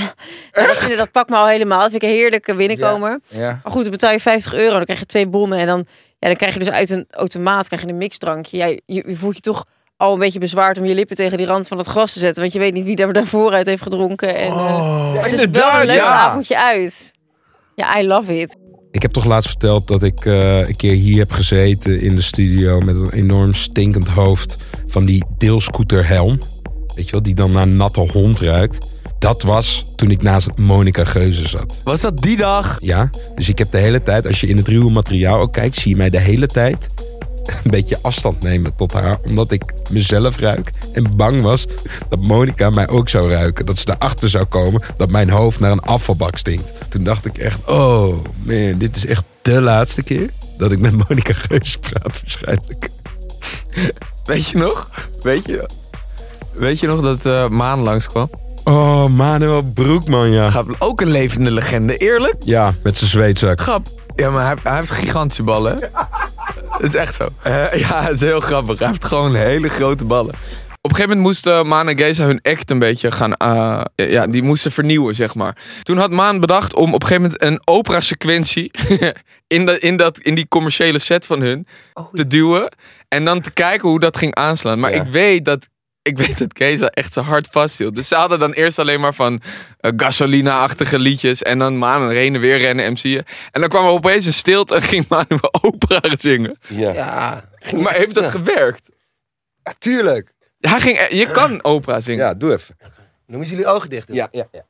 En 0.53 0.67
dat, 0.67 0.77
vind 0.79 0.91
ik- 0.91 0.97
dat 0.99 1.11
pakt 1.11 1.31
me 1.31 1.37
al 1.37 1.47
helemaal. 1.47 1.81
Dat 1.81 1.91
vind 1.91 2.03
ik 2.03 2.09
een 2.09 2.15
heerlijke 2.15 2.55
binnenkomer. 2.55 3.21
Ja. 3.29 3.61
Maar 3.63 3.73
goed, 3.73 3.83
dan 3.83 3.91
betaal 3.91 4.13
je 4.13 4.21
50 4.21 4.55
euro. 4.55 4.75
Dan 4.75 4.85
krijg 4.85 4.99
je 4.99 5.07
twee 5.07 5.27
bonnen. 5.27 5.59
En 5.59 5.67
dan, 5.67 5.85
ja, 6.19 6.29
dan 6.29 6.37
krijg 6.37 6.53
je 6.53 6.59
dus 6.59 6.71
uit 6.71 6.91
een 6.91 7.07
automaat 7.11 7.67
krijg 7.67 7.83
je 7.83 7.89
een 7.89 7.97
mixdrankje. 7.97 8.57
Ja, 8.57 8.67
je, 8.67 8.83
je 9.07 9.17
voelt 9.17 9.35
je 9.35 9.41
toch 9.41 9.65
al 9.97 10.13
een 10.13 10.19
beetje 10.19 10.39
bezwaard 10.39 10.79
om 10.79 10.85
je 10.85 10.95
lippen 10.95 11.17
tegen 11.17 11.39
die 11.39 11.47
rand 11.47 11.69
van 11.69 11.79
het 11.79 11.87
glas 11.87 12.13
te 12.13 12.19
zetten. 12.19 12.41
Want 12.43 12.53
je 12.55 12.59
weet 12.59 12.73
niet 12.75 12.85
wie 12.85 12.97
daar 12.97 13.13
daarvoor 13.13 13.53
uit 13.53 13.67
heeft 13.67 13.83
gedronken. 13.83 14.37
En, 14.37 14.47
eh, 14.49 15.15
maar 15.15 15.25
het 15.25 15.33
is 15.33 15.39
wel 15.39 15.47
inderdaad, 15.47 15.81
een 15.81 15.87
leuk 15.87 15.97
ja. 15.97 16.13
avondje 16.13 16.59
uit. 16.59 17.13
Ja, 17.75 17.99
I 18.01 18.07
love 18.07 18.39
it. 18.41 18.57
Ik 18.91 19.03
heb 19.03 19.11
toch 19.11 19.25
laatst 19.25 19.49
verteld 19.49 19.87
dat 19.89 20.03
ik 20.03 20.25
eh, 20.25 20.59
een 20.59 20.77
keer 20.77 20.93
hier 20.95 21.19
heb 21.19 21.31
gezeten 21.33 22.01
in 22.01 22.15
de 22.15 22.23
studio 22.23 22.81
met 22.81 22.97
een 22.97 23.13
enorm 23.13 23.53
stinkend 23.53 24.09
hoofd 24.09 24.57
van 24.87 25.05
die 25.05 25.25
deelscooterhelm. 25.39 26.39
Weet 26.95 27.05
je 27.05 27.11
wel, 27.11 27.23
die 27.23 27.35
dan 27.35 27.53
naar 27.53 27.63
een 27.63 27.77
natte 27.77 28.01
hond 28.01 28.41
ruikt. 28.41 28.87
Dat 29.19 29.43
was 29.43 29.93
toen 29.97 30.11
ik 30.11 30.23
naast 30.23 30.51
Monica 30.57 31.05
Geuze 31.05 31.49
zat. 31.49 31.75
Was 31.85 32.01
dat 32.01 32.19
die 32.19 32.37
dag? 32.37 32.79
Ja, 32.81 33.11
dus 33.35 33.49
ik 33.49 33.59
heb 33.59 33.71
de 33.71 33.79
hele 33.79 34.03
tijd, 34.03 34.27
als 34.27 34.41
je 34.41 34.47
in 34.47 34.57
het 34.57 34.69
ruwe 34.69 34.91
materiaal 34.91 35.41
ook 35.41 35.53
kijkt, 35.53 35.77
zie 35.77 35.91
je 35.91 35.97
mij 35.97 36.11
de 36.11 36.21
hele 36.21 36.47
tijd 36.47 36.89
een 37.65 37.71
beetje 37.71 37.99
afstand 38.03 38.43
nemen 38.43 38.75
tot 38.77 38.93
haar. 38.93 39.19
Omdat 39.25 39.51
ik 39.51 39.63
mezelf 39.91 40.39
ruik 40.39 40.71
en 40.93 41.17
bang 41.17 41.43
was 41.43 41.67
dat 42.09 42.27
Monica 42.27 42.71
mij 42.71 42.89
ook 42.89 43.09
zou 43.09 43.31
ruiken. 43.31 43.67
Dat 43.67 43.79
ze 43.79 43.91
erachter 43.91 44.31
zou 44.31 44.45
komen 44.45 44.83
dat 44.97 45.11
mijn 45.11 45.31
hoofd 45.31 45.61
naar 45.61 45.71
een 45.71 45.81
afvalbak 45.81 46.39
stinkt. 46.39 46.73
Toen 46.89 47.05
dacht 47.05 47.25
ik 47.25 47.39
echt, 47.39 47.67
oh 47.67 48.25
man, 48.43 48.79
dit 48.79 48.97
is 48.97 49.07
echt 49.07 49.25
de 49.43 49.61
laatste 49.61 50.03
keer 50.03 50.31
dat 50.59 50.73
ik 50.73 50.79
met 50.79 51.09
Monica 51.09 51.33
Geus 51.33 51.77
praat 51.77 52.21
waarschijnlijk. 52.21 52.89
Weet 54.25 54.49
je 54.49 54.59
nog? 54.59 54.91
Weet 55.21 55.47
je, 55.47 55.69
weet 56.55 56.81
je 56.81 56.87
nog 56.87 57.01
dat 57.01 57.27
eh, 57.27 57.49
Maan 57.49 57.81
langskwam? 57.81 58.31
Oh, 58.65 59.07
Manuel 59.07 59.63
Broekman, 59.63 60.31
ja. 60.31 60.49
Grap, 60.51 60.77
ook 60.79 61.01
een 61.01 61.11
levende 61.11 61.51
legende, 61.51 61.97
eerlijk? 61.97 62.37
Ja, 62.45 62.75
met 62.83 62.97
zijn 62.99 63.11
zweetzak. 63.11 63.61
Grap. 63.61 63.87
Ja, 64.17 64.31
maar 64.31 64.47
hij, 64.47 64.57
hij 64.63 64.77
heeft 64.77 64.91
gigantische 64.91 65.43
ballen. 65.43 65.79
Dat 66.71 66.83
is 66.83 66.95
echt 66.95 67.15
zo. 67.15 67.29
Eh, 67.43 67.73
ja, 67.73 68.03
het 68.03 68.15
is 68.15 68.21
heel 68.21 68.41
grappig. 68.41 68.79
Hij 68.79 68.89
heeft 68.89 69.05
gewoon 69.05 69.35
hele 69.35 69.69
grote 69.69 70.05
ballen. 70.05 70.35
Op 70.81 70.91
een 70.91 70.97
gegeven 70.97 71.17
moment 71.17 71.27
moesten 71.27 71.67
Maan 71.67 71.89
en 71.89 71.99
Geza 71.99 72.25
hun 72.25 72.41
act 72.43 72.71
een 72.71 72.79
beetje 72.79 73.11
gaan... 73.11 73.35
eh, 73.35 74.11
ja, 74.11 74.27
die 74.27 74.43
moesten 74.43 74.73
vernieuwen, 74.73 75.15
zeg 75.15 75.35
maar. 75.35 75.57
Toen 75.83 75.99
had 75.99 76.11
Maan 76.11 76.41
bedacht 76.41 76.75
om 76.75 76.95
op 76.95 77.03
een 77.03 77.09
gegeven 77.09 77.23
moment 77.23 77.43
een 77.43 77.75
opera-sequentie... 77.75 78.71
in, 79.47 79.67
dat, 79.67 79.77
in, 79.77 79.97
dat, 79.97 80.19
in 80.19 80.35
die 80.35 80.49
commerciële 80.49 80.99
set 80.99 81.27
van 81.27 81.41
hun 81.41 81.67
te 82.13 82.27
duwen. 82.27 82.73
En 83.09 83.25
dan 83.25 83.41
te 83.41 83.51
kijken 83.51 83.89
hoe 83.89 84.01
dat 84.01 84.17
ging 84.17 84.35
aanslaan. 84.35 84.81
Maar 84.81 84.93
ik 84.93 85.07
weet 85.11 85.45
dat... 85.45 85.69
Ik 86.05 86.19
weet 86.19 86.39
dat 86.39 86.51
Geza 86.59 86.89
echt 86.89 87.13
zijn 87.13 87.25
hart 87.25 87.49
vasthield. 87.51 87.95
Dus 87.95 88.09
ze 88.09 88.15
hadden 88.15 88.39
dan 88.39 88.53
eerst 88.53 88.79
alleen 88.79 89.01
maar 89.01 89.15
van 89.15 89.41
eh, 89.81 89.93
gasolina-achtige 89.97 90.99
liedjes. 90.99 91.43
En 91.43 91.59
dan 91.59 91.79
Maan 91.79 92.11
heen 92.11 92.35
en 92.35 92.41
weer 92.41 92.59
rennen, 92.59 92.93
MC'en. 92.93 93.25
En 93.51 93.61
dan 93.61 93.69
kwam 93.69 93.85
er 93.85 93.91
opeens 93.91 94.27
een 94.27 94.33
stilte 94.33 94.75
en 94.75 94.83
ging 94.83 95.09
Maan 95.09 95.27
opera 95.63 96.17
zingen. 96.17 96.59
Ja. 96.69 97.45
Maar 97.77 97.95
heeft 97.95 98.15
dat 98.15 98.31
gewerkt? 98.31 98.89
Ja, 99.63 99.75
tuurlijk. 99.79 100.33
Hij 100.61 100.81
ging, 100.81 100.99
eh, 100.99 101.19
je 101.19 101.31
kan 101.33 101.65
opera 101.65 102.01
zingen. 102.01 102.25
Ja, 102.25 102.35
doe 102.35 102.53
even. 102.53 102.77
Noem 103.27 103.41
eens 103.41 103.51
jullie 103.51 103.67
ogen 103.67 103.91
dicht. 103.91 104.09
Ja, 104.13 104.29
ja, 104.31 104.47
ja. 104.53 104.65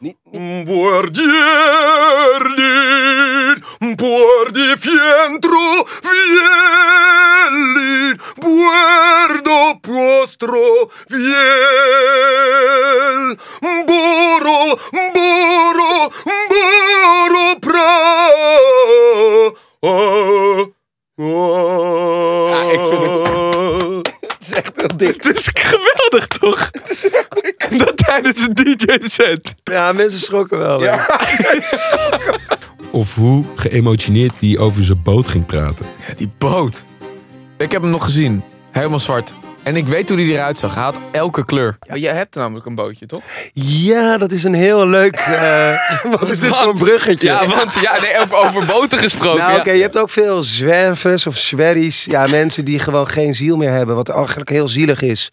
Buordierdin, 0.00 1.20
buordi 3.98 4.76
fientro, 4.80 5.84
viellin, 6.06 7.58
buerdo 8.40 9.78
postro, 9.82 10.88
viel, 11.10 11.36
borol, 13.84 14.70
boro, 15.12 16.10
boro 16.48 17.60
pra. 17.60 17.92
Ah, 19.82 20.64
ah. 21.18 21.52
ah, 22.64 23.49
is 24.40 24.52
echt 24.52 24.72
heel 24.76 24.96
dik. 24.96 25.22
Het 25.22 25.36
is 25.36 25.50
geweldig, 25.52 26.26
toch? 26.26 26.70
zijn 28.34 28.54
DJ-set. 28.54 29.54
Ja, 29.64 29.92
mensen 29.92 30.20
schrokken 30.20 30.58
wel. 30.58 30.80
hè. 30.80 30.96
Of 32.92 33.14
hoe 33.14 33.44
geëmotioneerd 33.56 34.32
die 34.38 34.58
over 34.58 34.84
zijn 34.84 35.02
boot 35.02 35.28
ging 35.28 35.46
praten. 35.46 35.86
Ja, 36.08 36.14
die 36.14 36.30
boot. 36.38 36.84
Ik 37.58 37.72
heb 37.72 37.82
hem 37.82 37.90
nog 37.90 38.04
gezien. 38.04 38.42
Helemaal 38.70 38.98
zwart. 38.98 39.34
En 39.62 39.76
ik 39.76 39.86
weet 39.86 40.08
hoe 40.08 40.18
die 40.18 40.32
eruit 40.32 40.58
zag. 40.58 40.74
Hij 40.74 40.82
had 40.82 40.98
elke 41.10 41.44
kleur. 41.44 41.76
Ja, 41.80 41.96
jij 41.96 42.14
hebt 42.14 42.34
namelijk 42.34 42.66
een 42.66 42.74
bootje, 42.74 43.06
toch? 43.06 43.22
Ja, 43.52 44.18
dat 44.18 44.32
is 44.32 44.44
een 44.44 44.54
heel 44.54 44.86
leuk... 44.86 45.16
eh, 45.16 46.02
wat 46.18 46.30
is 46.30 46.38
dit 46.38 46.56
voor 46.56 46.68
een 46.68 46.78
bruggetje? 46.78 47.26
Ja, 47.26 47.46
want 47.46 47.74
ja, 47.74 48.00
nee, 48.00 48.20
over, 48.20 48.36
over 48.36 48.66
boten 48.66 48.98
gesproken. 48.98 49.38
Nou, 49.38 49.52
ja. 49.52 49.58
oké, 49.58 49.70
je 49.70 49.82
hebt 49.82 49.98
ook 49.98 50.10
veel 50.10 50.42
zwervers 50.42 51.26
of 51.26 51.36
zwerries. 51.36 52.04
Ja, 52.04 52.26
mensen 52.26 52.64
die 52.64 52.78
gewoon 52.78 53.08
geen 53.08 53.34
ziel 53.34 53.56
meer 53.56 53.70
hebben. 53.70 53.96
Wat 53.96 54.08
eigenlijk 54.08 54.50
heel 54.50 54.68
zielig 54.68 55.02
is. 55.02 55.32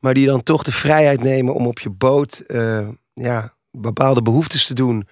Maar 0.00 0.14
die 0.14 0.26
dan 0.26 0.42
toch 0.42 0.62
de 0.62 0.72
vrijheid 0.72 1.22
nemen 1.22 1.54
om 1.54 1.66
op 1.66 1.78
je 1.78 1.90
boot 1.90 2.42
eh, 2.46 2.78
ja, 3.14 3.54
bepaalde 3.70 4.22
behoeftes 4.22 4.66
te 4.66 4.74
doen. 4.74 5.06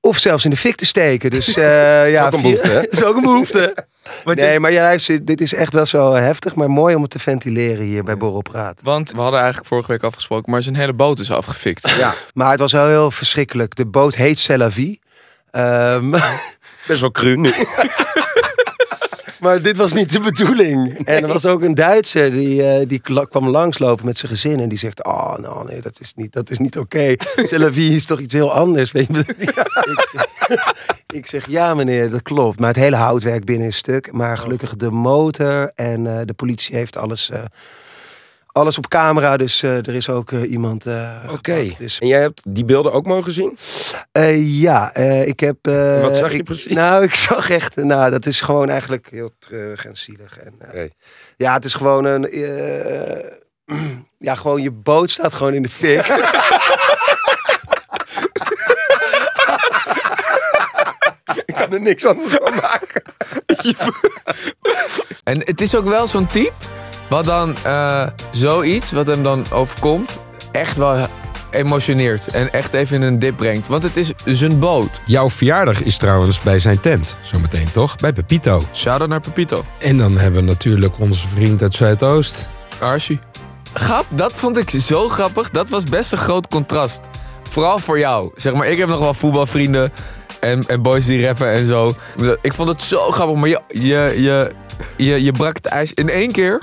Of 0.00 0.18
zelfs 0.18 0.44
in 0.44 0.50
de 0.50 0.56
fik 0.56 0.76
te 0.76 0.86
steken. 0.86 1.30
Dus 1.30 1.56
eh, 1.56 2.10
ja, 2.10 2.26
ook 2.26 2.32
een 2.32 2.38
vier- 2.38 2.50
behoefte, 2.50 2.68
hè? 2.68 2.80
Dat 2.82 2.92
is 3.00 3.02
ook 3.04 3.16
een 3.16 3.22
behoefte. 3.22 3.76
nee, 4.24 4.60
maar 4.60 4.72
ja, 4.72 4.96
dit 5.22 5.40
is 5.40 5.54
echt 5.54 5.72
wel 5.72 5.86
zo 5.86 6.14
heftig. 6.14 6.54
Maar 6.54 6.70
mooi 6.70 6.94
om 6.94 7.02
het 7.02 7.10
te 7.10 7.18
ventileren 7.18 7.84
hier 7.84 8.04
bij 8.04 8.16
Borrelpraat. 8.16 8.80
Want 8.82 9.10
we 9.12 9.20
hadden 9.20 9.38
eigenlijk 9.38 9.68
vorige 9.68 9.92
week 9.92 10.02
afgesproken, 10.02 10.50
maar 10.52 10.62
zijn 10.62 10.76
hele 10.76 10.92
boot 10.92 11.18
is 11.18 11.30
afgefikt. 11.30 11.90
Ja, 11.98 12.14
maar 12.34 12.50
het 12.50 12.60
was 12.60 12.72
wel 12.72 12.86
heel 12.86 13.10
verschrikkelijk. 13.10 13.74
De 13.76 13.86
boot 13.86 14.14
heet 14.14 14.38
C'est 14.38 14.58
la 14.60 14.70
vie. 14.70 15.00
Ehm, 15.50 16.10
Best 16.86 17.00
wel 17.00 17.10
nu. 17.36 17.52
Maar 19.40 19.62
dit 19.62 19.76
was 19.76 19.92
niet 19.92 20.12
de 20.12 20.20
bedoeling. 20.20 21.06
En 21.06 21.22
er 21.22 21.32
was 21.32 21.46
ook 21.46 21.62
een 21.62 21.74
Duitser 21.74 22.30
die, 22.30 22.66
eh, 22.66 22.88
die 22.88 23.00
kwam 23.28 23.48
langslopen 23.48 24.04
met 24.04 24.18
zijn 24.18 24.32
gezin. 24.32 24.60
En 24.60 24.68
die 24.68 24.78
zegt, 24.78 25.04
oh 25.04 25.36
nou 25.36 25.66
nee, 25.66 25.80
dat 25.80 26.00
is 26.00 26.12
niet, 26.14 26.32
dat 26.32 26.50
is 26.50 26.58
niet 26.58 26.78
oké. 26.78 27.14
Vie 27.70 27.94
is 27.94 28.04
toch 28.04 28.20
iets 28.20 28.34
heel 28.34 28.52
anders. 28.52 28.92
Weet 28.92 29.06
je? 29.12 29.18
ik, 29.38 30.08
zeg, 30.12 30.74
ik 31.06 31.26
zeg, 31.26 31.46
ja 31.48 31.74
meneer, 31.74 32.10
dat 32.10 32.22
klopt. 32.22 32.58
Maar 32.58 32.68
het 32.68 32.76
hele 32.76 32.96
houtwerk 32.96 33.44
binnen 33.44 33.66
is 33.66 33.76
stuk. 33.76 34.12
Maar 34.12 34.38
gelukkig 34.38 34.76
de 34.76 34.90
motor 34.90 35.72
en 35.74 36.06
eh, 36.06 36.26
de 36.26 36.34
politie 36.34 36.76
heeft 36.76 36.96
alles... 36.96 37.30
eh, 37.30 37.42
alles 38.58 38.78
op 38.78 38.88
camera, 38.88 39.36
dus 39.36 39.62
eh, 39.62 39.76
er 39.76 39.94
is 39.94 40.08
ook 40.08 40.32
eh, 40.32 40.50
iemand. 40.50 40.84
Oké. 41.30 41.68
Dus, 41.78 41.98
En 41.98 42.06
jij 42.06 42.20
hebt 42.20 42.42
die 42.48 42.64
beelden 42.64 42.92
ook 42.92 43.06
mogen 43.06 43.32
zien? 43.32 43.58
eh, 44.12 44.60
ja, 44.60 44.94
eh, 44.94 45.26
ik 45.26 45.40
heb. 45.40 45.56
eh, 45.66 46.00
Wat 46.00 46.16
zag 46.16 46.30
je 46.32 46.36
ik- 46.38 46.44
precies? 46.44 46.74
Nou, 46.74 47.02
ik 47.04 47.14
zag 47.28 47.50
echt. 47.50 47.76
Nou, 47.76 48.10
dat 48.10 48.26
is 48.26 48.40
gewoon 48.40 48.68
eigenlijk 48.68 49.08
heel 49.10 49.30
terug 49.38 49.84
en 49.86 49.96
zielig. 49.96 50.38
En, 50.38 50.54
eh, 50.72 50.88
Ja, 51.36 51.52
het 51.54 51.64
is 51.64 51.74
gewoon 51.74 52.04
een. 52.04 52.30
eh, 52.30 53.24
ja, 54.28 54.34
gewoon 54.34 54.62
je 54.62 54.70
boot 54.70 55.10
staat 55.10 55.34
gewoon 55.34 55.54
in 55.54 55.62
de 55.62 55.68
fik. 55.68 56.06
Ik 61.46 61.54
kan 61.54 61.72
er 61.72 61.80
niks 61.80 62.04
anders 62.06 62.32
van 62.32 62.54
maken. 62.54 63.02
En 65.24 65.38
het 65.44 65.60
is 65.60 65.74
ook 65.74 65.84
wel 65.84 66.06
zo'n 66.06 66.26
type 66.26 66.52
wat 67.08 67.24
dan 67.24 67.56
eh, 67.62 68.06
zoiets, 68.30 68.92
wat 68.92 69.06
hem 69.06 69.22
dan 69.22 69.44
overkomt, 69.52 70.18
echt 70.52 70.76
wel 70.76 71.06
emotioneert. 71.50 72.28
En 72.28 72.52
echt 72.52 72.74
even 72.74 72.96
in 72.96 73.02
een 73.02 73.18
dip 73.18 73.36
brengt. 73.36 73.68
Want 73.68 73.82
het 73.82 73.96
is 73.96 74.12
zijn 74.24 74.58
boot. 74.58 75.00
Jouw 75.04 75.30
verjaardag 75.30 75.82
is 75.82 75.98
trouwens 75.98 76.40
bij 76.40 76.58
zijn 76.58 76.80
tent. 76.80 77.16
Zometeen 77.22 77.70
toch? 77.72 77.96
Bij 77.96 78.12
Pepito. 78.12 78.62
Shout-out 78.74 79.08
naar 79.08 79.20
Pepito. 79.20 79.64
En 79.78 79.98
dan 79.98 80.18
hebben 80.18 80.40
we 80.40 80.46
natuurlijk 80.46 80.98
onze 80.98 81.28
vriend 81.28 81.62
uit 81.62 81.74
Zuidoost. 81.74 82.48
Archie. 82.78 83.18
Grap, 83.72 84.06
dat 84.14 84.32
vond 84.32 84.56
ik 84.56 84.70
zo 84.70 85.08
grappig. 85.08 85.50
Dat 85.50 85.68
was 85.68 85.84
best 85.84 86.12
een 86.12 86.18
groot 86.18 86.48
contrast. 86.48 87.00
Vooral 87.48 87.78
voor 87.78 87.98
jou. 87.98 88.30
Zeg 88.34 88.52
maar, 88.54 88.66
ik 88.66 88.78
heb 88.78 88.88
nog 88.88 88.98
wel 88.98 89.14
voetbalvrienden 89.14 89.92
en, 90.40 90.66
en 90.66 90.82
boys 90.82 91.06
die 91.06 91.26
rappen 91.26 91.52
en 91.52 91.66
zo. 91.66 91.94
Ik 92.40 92.52
vond 92.52 92.68
het 92.68 92.82
zo 92.82 93.10
grappig, 93.10 93.36
maar 93.36 93.48
je, 93.48 93.60
je, 93.68 94.14
je, 94.16 94.50
je, 94.96 95.24
je 95.24 95.32
brak 95.32 95.56
het 95.56 95.66
ijs 95.66 95.92
in 95.94 96.08
één 96.08 96.32
keer. 96.32 96.62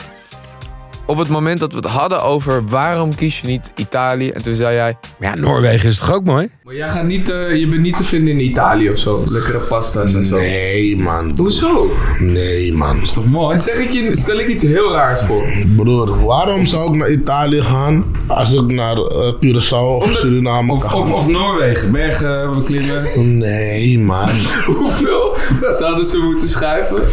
Op 1.08 1.18
het 1.18 1.30
moment 1.30 1.60
dat 1.60 1.72
we 1.72 1.78
het 1.78 1.88
hadden 1.88 2.24
over 2.24 2.64
waarom 2.68 3.16
kies 3.16 3.40
je 3.40 3.48
niet 3.48 3.72
Italië. 3.76 4.30
En 4.30 4.42
toen 4.42 4.56
zei 4.56 4.76
jij... 4.76 4.98
Ja, 5.20 5.36
Noorwegen 5.36 5.90
is 5.90 5.98
toch 5.98 6.14
ook 6.14 6.24
mooi? 6.24 6.50
Maar 6.64 6.76
jij 6.76 6.90
gaat 6.90 7.04
niet, 7.04 7.30
eh, 7.30 7.56
je 7.56 7.68
bent 7.68 7.82
niet 7.82 7.98
te 7.98 8.04
vinden 8.04 8.34
in 8.34 8.40
Italië 8.40 8.90
of 8.90 8.98
zo. 8.98 9.24
Lekkere 9.28 9.58
pasta's 9.58 10.14
en 10.14 10.26
zo. 10.26 10.36
Nee, 10.36 10.98
man. 10.98 11.34
Hoezo? 11.38 11.92
Nee, 12.20 12.74
man. 12.74 13.02
Is 13.02 13.14
toch 13.14 13.26
mooi? 13.26 13.58
Zeg 13.58 13.76
ik 13.76 13.92
je, 13.92 14.16
stel 14.16 14.40
ik 14.40 14.48
iets 14.48 14.64
heel 14.64 14.92
raars 14.92 15.22
voor. 15.22 15.44
Broer, 15.76 16.26
waarom 16.26 16.66
zou 16.66 16.90
ik 16.90 16.96
naar 17.00 17.12
Italië 17.12 17.62
gaan 17.62 18.06
als 18.28 18.54
ik 18.54 18.72
naar 18.72 18.98
eh, 18.98 19.34
Curaçao 19.34 20.04
of 20.04 20.12
Suriname 20.12 20.80
kan? 20.80 20.94
Of, 20.94 21.12
of 21.12 21.28
Noorwegen, 21.28 21.92
bergen 21.92 22.52
beklimmen. 22.54 23.38
Nee, 23.38 24.00
man. 24.00 24.30
Hoeveel 24.78 25.38
zouden 25.70 26.06
ze 26.06 26.18
moeten 26.18 26.50
schuiven 26.50 27.04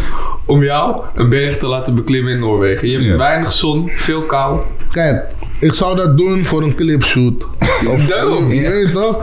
om 0.47 0.63
jou 0.63 0.97
een 1.15 1.29
berg 1.29 1.59
te 1.59 1.67
laten 1.67 1.95
beklimmen 1.95 2.33
in 2.33 2.39
Noorwegen? 2.39 2.89
Je 2.89 2.99
hebt 2.99 3.19
weinig 3.19 3.53
zon, 3.53 3.91
veel 3.95 4.23
kou. 4.23 4.61
Kijk, 4.93 5.35
ik 5.61 5.73
zou 5.73 5.97
dat 5.97 6.17
doen 6.17 6.45
voor 6.45 6.63
een 6.63 6.75
clipshoot. 6.75 7.47
Of, 7.89 8.07
Daarom, 8.09 8.53
je 8.53 8.71
weet 8.71 8.93
toch? 8.93 9.17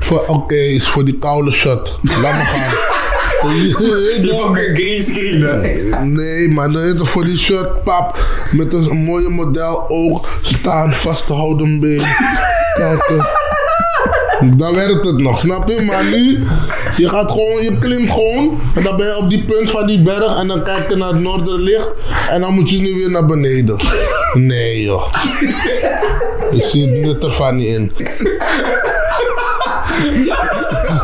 Voor, 0.00 0.24
Oké, 0.26 0.54
is 0.54 0.88
voor 0.88 1.04
die 1.04 1.18
koude 1.18 1.50
shot. 1.50 1.98
Laat 2.02 2.36
me 2.36 2.44
gaan. 2.44 2.74
Je 3.44 4.40
ook 4.42 4.56
een 4.56 4.76
green 4.76 5.02
screen, 5.02 6.12
Nee, 6.12 6.48
maar 6.48 6.72
dan 6.72 6.82
is 6.82 6.88
het 6.98 7.08
voor 7.08 7.24
die 7.24 7.38
shot, 7.38 7.82
pap. 7.82 8.18
Met 8.50 8.72
een 8.72 8.96
mooie 8.96 9.28
model 9.28 9.88
oog 9.88 10.38
staan, 10.42 10.92
vastgehouden 10.92 11.80
been. 11.80 12.02
Kijk, 12.76 13.00
eh. 13.00 13.24
Dan 14.56 14.74
werkt 14.74 15.04
het 15.04 15.18
nog, 15.18 15.38
snap 15.38 15.68
je? 15.68 15.80
Maar 15.80 16.04
nu, 16.04 16.44
je 16.96 17.08
gaat 17.08 17.30
gewoon, 17.30 17.62
je 17.62 17.78
klimt 17.78 18.10
gewoon. 18.10 18.60
En 18.74 18.82
dan 18.82 18.96
ben 18.96 19.06
je 19.06 19.16
op 19.16 19.30
die 19.30 19.44
punt 19.44 19.70
van 19.70 19.86
die 19.86 20.02
berg. 20.02 20.36
En 20.38 20.46
dan 20.46 20.62
kijk 20.62 20.88
je 20.88 20.96
naar 20.96 21.08
het 21.08 21.20
noorderlicht. 21.20 21.90
En 22.30 22.40
dan 22.40 22.54
moet 22.54 22.70
je 22.70 22.80
nu 22.80 22.94
weer 22.94 23.10
naar 23.10 23.26
beneden. 23.26 23.76
Nee, 24.34 24.82
joh. 24.82 25.14
Ik 26.50 26.64
zie 26.64 26.88
het 26.88 27.00
nut 27.00 27.24
ervan 27.24 27.56
niet 27.56 27.66
in. 27.66 27.92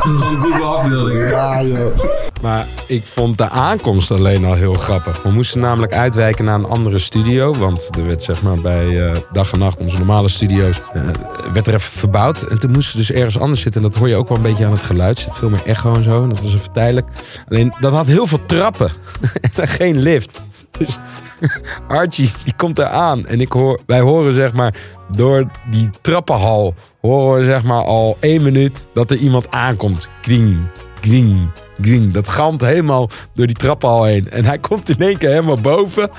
Gewoon 0.01 0.43
Google 0.43 0.65
afbeeldingen. 0.65 1.29
Ja, 1.29 1.63
joh. 1.63 2.30
Maar 2.41 2.67
ik 2.87 3.07
vond 3.07 3.39
de 3.39 3.49
aankomst 3.49 4.11
alleen 4.11 4.45
al 4.45 4.55
heel 4.55 4.73
grappig. 4.73 5.23
We 5.23 5.31
moesten 5.31 5.61
namelijk 5.61 5.93
uitwijken 5.93 6.45
naar 6.45 6.55
een 6.55 6.65
andere 6.65 6.99
studio. 6.99 7.55
Want 7.55 7.89
er 7.97 8.07
werd 8.07 8.25
zeg 8.25 8.43
maar 8.43 8.61
bij 8.61 9.11
eh, 9.11 9.17
dag 9.31 9.53
en 9.53 9.59
nacht, 9.59 9.81
onze 9.81 9.99
normale 9.99 10.29
studio's, 10.29 10.81
eh, 10.93 11.09
werd 11.53 11.67
er 11.67 11.75
even 11.75 11.93
verbouwd. 11.93 12.43
En 12.43 12.59
toen 12.59 12.71
moesten 12.71 13.01
we 13.01 13.07
dus 13.07 13.17
ergens 13.17 13.39
anders 13.39 13.61
zitten. 13.61 13.83
En 13.83 13.91
dat 13.91 13.99
hoor 13.99 14.09
je 14.09 14.15
ook 14.17 14.29
wel 14.29 14.37
een 14.37 14.43
beetje 14.43 14.65
aan 14.65 14.71
het 14.71 14.83
geluid. 14.83 15.17
Er 15.17 15.23
zit 15.23 15.35
veel 15.35 15.51
meer 15.51 15.65
echo 15.65 15.95
en 15.95 16.03
zo. 16.03 16.23
En 16.23 16.29
dat 16.29 16.41
was 16.41 16.55
even 16.55 16.73
tijdelijk. 16.73 17.09
Alleen, 17.49 17.75
dat 17.81 17.93
had 17.93 18.07
heel 18.07 18.27
veel 18.27 18.47
trappen. 18.47 18.93
en 19.57 19.69
geen 19.69 19.99
lift. 19.99 20.41
Dus 20.79 20.99
Archie, 21.89 22.31
die 22.45 22.55
komt 22.57 22.77
daar 22.77 22.89
aan. 22.89 23.27
En 23.27 23.41
ik 23.41 23.53
hoor, 23.53 23.81
wij 23.87 24.01
horen 24.01 24.35
zeg 24.35 24.53
maar 24.53 24.75
door 25.17 25.47
die 25.71 25.91
trappenhal... 26.01 26.75
horen 27.01 27.39
we 27.39 27.45
zeg 27.45 27.63
maar 27.63 27.85
al 27.85 28.17
één 28.21 28.43
minuut 28.43 28.87
dat 28.95 29.11
er 29.11 29.17
iemand 29.17 29.51
aankomt. 29.51 30.09
Kring, 30.23 30.59
kring, 31.01 31.51
kring. 31.81 32.13
Dat 32.13 32.29
galmt 32.29 32.61
helemaal 32.61 33.11
door 33.35 33.47
die 33.47 33.57
trappenhal 33.57 34.05
heen. 34.05 34.31
En 34.31 34.45
hij 34.45 34.59
komt 34.59 34.89
in 34.89 34.99
één 34.99 35.19
keer 35.19 35.31
helemaal 35.31 35.61
boven. 35.61 36.11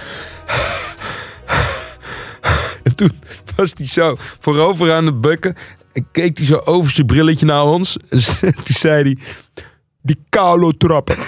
En 2.83 2.95
toen 2.95 3.11
was 3.55 3.73
hij 3.77 3.87
zo 3.87 4.15
voorover 4.39 4.93
aan 4.93 5.05
het 5.05 5.21
bukken. 5.21 5.55
En 5.93 6.07
keek 6.11 6.37
hij 6.37 6.47
zo 6.47 6.61
over 6.65 6.91
zijn 6.91 7.07
brilletje 7.07 7.45
naar 7.45 7.63
ons. 7.63 7.97
En 8.09 8.19
toen 8.63 8.63
zei 8.63 9.03
hij... 9.03 9.17
Die 10.01 10.25
koude 10.29 10.77
trappen. 10.77 11.15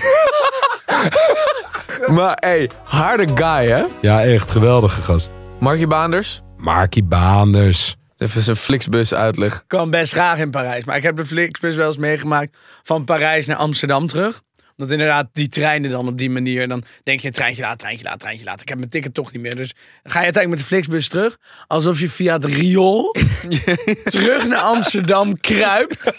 Maar 2.08 2.38
hey, 2.40 2.70
harde 2.84 3.28
guy 3.36 3.68
hè? 3.68 3.84
Ja, 4.02 4.24
echt 4.24 4.52
geweldige 4.52 5.02
gast. 5.02 5.32
Markie 5.60 5.88
Baanders? 5.88 6.42
Markie 6.58 7.04
Baanders. 7.04 7.96
Even 8.24 8.42
zijn 8.42 8.56
Flixbus 8.56 9.14
uitleg. 9.14 9.54
Ik 9.56 9.64
kwam 9.68 9.90
best 9.90 10.12
graag 10.12 10.40
in 10.40 10.52
Parijs. 10.52 10.84
Maar 10.84 10.98
ik 10.98 11.04
heb 11.04 11.18
de 11.18 11.26
Flixbus 11.26 11.76
wel 11.76 11.88
eens 11.88 11.98
meegemaakt 11.98 12.58
van 12.84 13.04
Parijs 13.04 13.46
naar 13.46 13.58
Amsterdam 13.58 14.08
terug. 14.08 14.42
Omdat 14.78 14.94
inderdaad 14.94 15.28
die 15.34 15.50
treinen 15.50 15.90
dan 15.90 16.08
op 16.08 16.18
die 16.18 16.30
manier. 16.30 16.68
Dan 16.68 16.84
denk 17.04 17.20
je 17.20 17.32
treintje 17.32 17.62
laat, 17.62 17.80
treintje 17.80 18.04
laat, 18.04 18.20
treintje 18.20 18.46
laat. 18.46 18.62
Ik 18.62 18.70
heb 18.70 18.78
mijn 18.78 18.90
ticket 18.90 19.14
toch 19.14 19.32
niet 19.32 19.42
meer. 19.42 19.56
Dus 19.56 19.74
ga 20.04 20.20
je 20.20 20.24
uiteindelijk 20.24 20.50
met 20.50 20.60
de 20.60 20.66
Flixbus 20.66 21.08
terug. 21.08 21.38
Alsof 21.68 22.00
je 22.00 22.10
via 22.10 22.34
het 22.34 22.46
riool 22.46 23.16
terug 24.04 24.48
naar 24.48 24.60
Amsterdam 24.60 25.40
kruipt. 25.40 26.04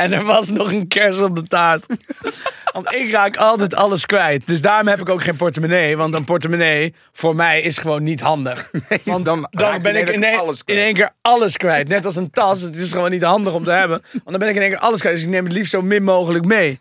En 0.00 0.12
er 0.12 0.24
was 0.24 0.50
nog 0.50 0.72
een 0.72 0.88
kers 0.88 1.16
op 1.18 1.36
de 1.36 1.42
taart. 1.42 1.86
Want 2.72 2.92
ik 2.94 3.10
raak 3.10 3.36
altijd 3.36 3.74
alles 3.74 4.06
kwijt. 4.06 4.46
Dus 4.46 4.60
daarom 4.62 4.88
heb 4.88 5.00
ik 5.00 5.08
ook 5.08 5.22
geen 5.22 5.36
portemonnee. 5.36 5.96
Want 5.96 6.14
een 6.14 6.24
portemonnee 6.24 6.94
voor 7.12 7.36
mij 7.36 7.60
is 7.60 7.78
gewoon 7.78 8.02
niet 8.02 8.20
handig. 8.20 8.70
Want 9.04 9.24
dan, 9.24 9.48
je 9.50 9.78
ben 9.82 9.96
ik 9.96 10.08
in, 10.08 10.24
één- 10.24 10.56
in 10.64 10.76
één 10.76 10.94
keer 10.94 11.10
alles 11.20 11.56
kwijt. 11.56 11.88
Net 11.88 12.04
als 12.06 12.16
een 12.16 12.30
tas. 12.30 12.60
Het 12.60 12.76
is 12.76 12.92
gewoon 12.92 13.10
niet 13.10 13.22
handig 13.22 13.54
om 13.54 13.64
te 13.64 13.70
hebben. 13.70 14.02
Want 14.12 14.24
dan 14.24 14.38
ben 14.38 14.48
ik 14.48 14.54
in 14.54 14.60
één 14.60 14.70
keer 14.70 14.78
alles 14.78 15.00
kwijt. 15.00 15.14
Dus 15.14 15.24
ik 15.24 15.30
neem 15.30 15.44
het 15.44 15.52
liefst 15.52 15.70
zo 15.70 15.82
min 15.82 16.02
mogelijk 16.02 16.44
mee. 16.44 16.78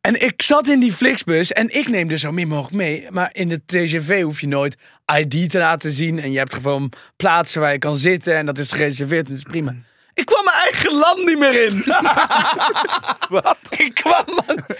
En 0.00 0.22
ik 0.22 0.42
zat 0.42 0.68
in 0.68 0.80
die 0.80 0.92
Flixbus 0.92 1.52
en 1.52 1.76
ik 1.78 1.88
neem 1.88 2.10
er 2.10 2.18
zo 2.18 2.32
min 2.32 2.48
mogelijk 2.48 2.74
mee. 2.76 3.06
Maar 3.10 3.30
in 3.32 3.48
de 3.48 3.60
TGV 3.66 4.22
hoef 4.22 4.40
je 4.40 4.48
nooit 4.48 4.76
ID 5.16 5.50
te 5.50 5.58
laten 5.58 5.90
zien. 5.90 6.20
En 6.20 6.32
je 6.32 6.38
hebt 6.38 6.54
gewoon 6.54 6.92
plaatsen 7.16 7.60
waar 7.60 7.72
je 7.72 7.78
kan 7.78 7.96
zitten. 7.96 8.36
En 8.36 8.46
dat 8.46 8.58
is 8.58 8.72
gereserveerd 8.72 9.26
en 9.26 9.32
dat 9.32 9.42
is 9.44 9.50
prima. 9.50 9.74
Ik 10.14 10.26
kwam 10.26 10.44
mijn 10.44 10.56
eigen 10.56 10.94
land 10.94 11.24
niet 11.24 11.38
meer 11.38 11.64
in. 11.64 11.84
Wat? 13.40 13.56
Ik 13.70 13.94
kwam, 13.94 14.24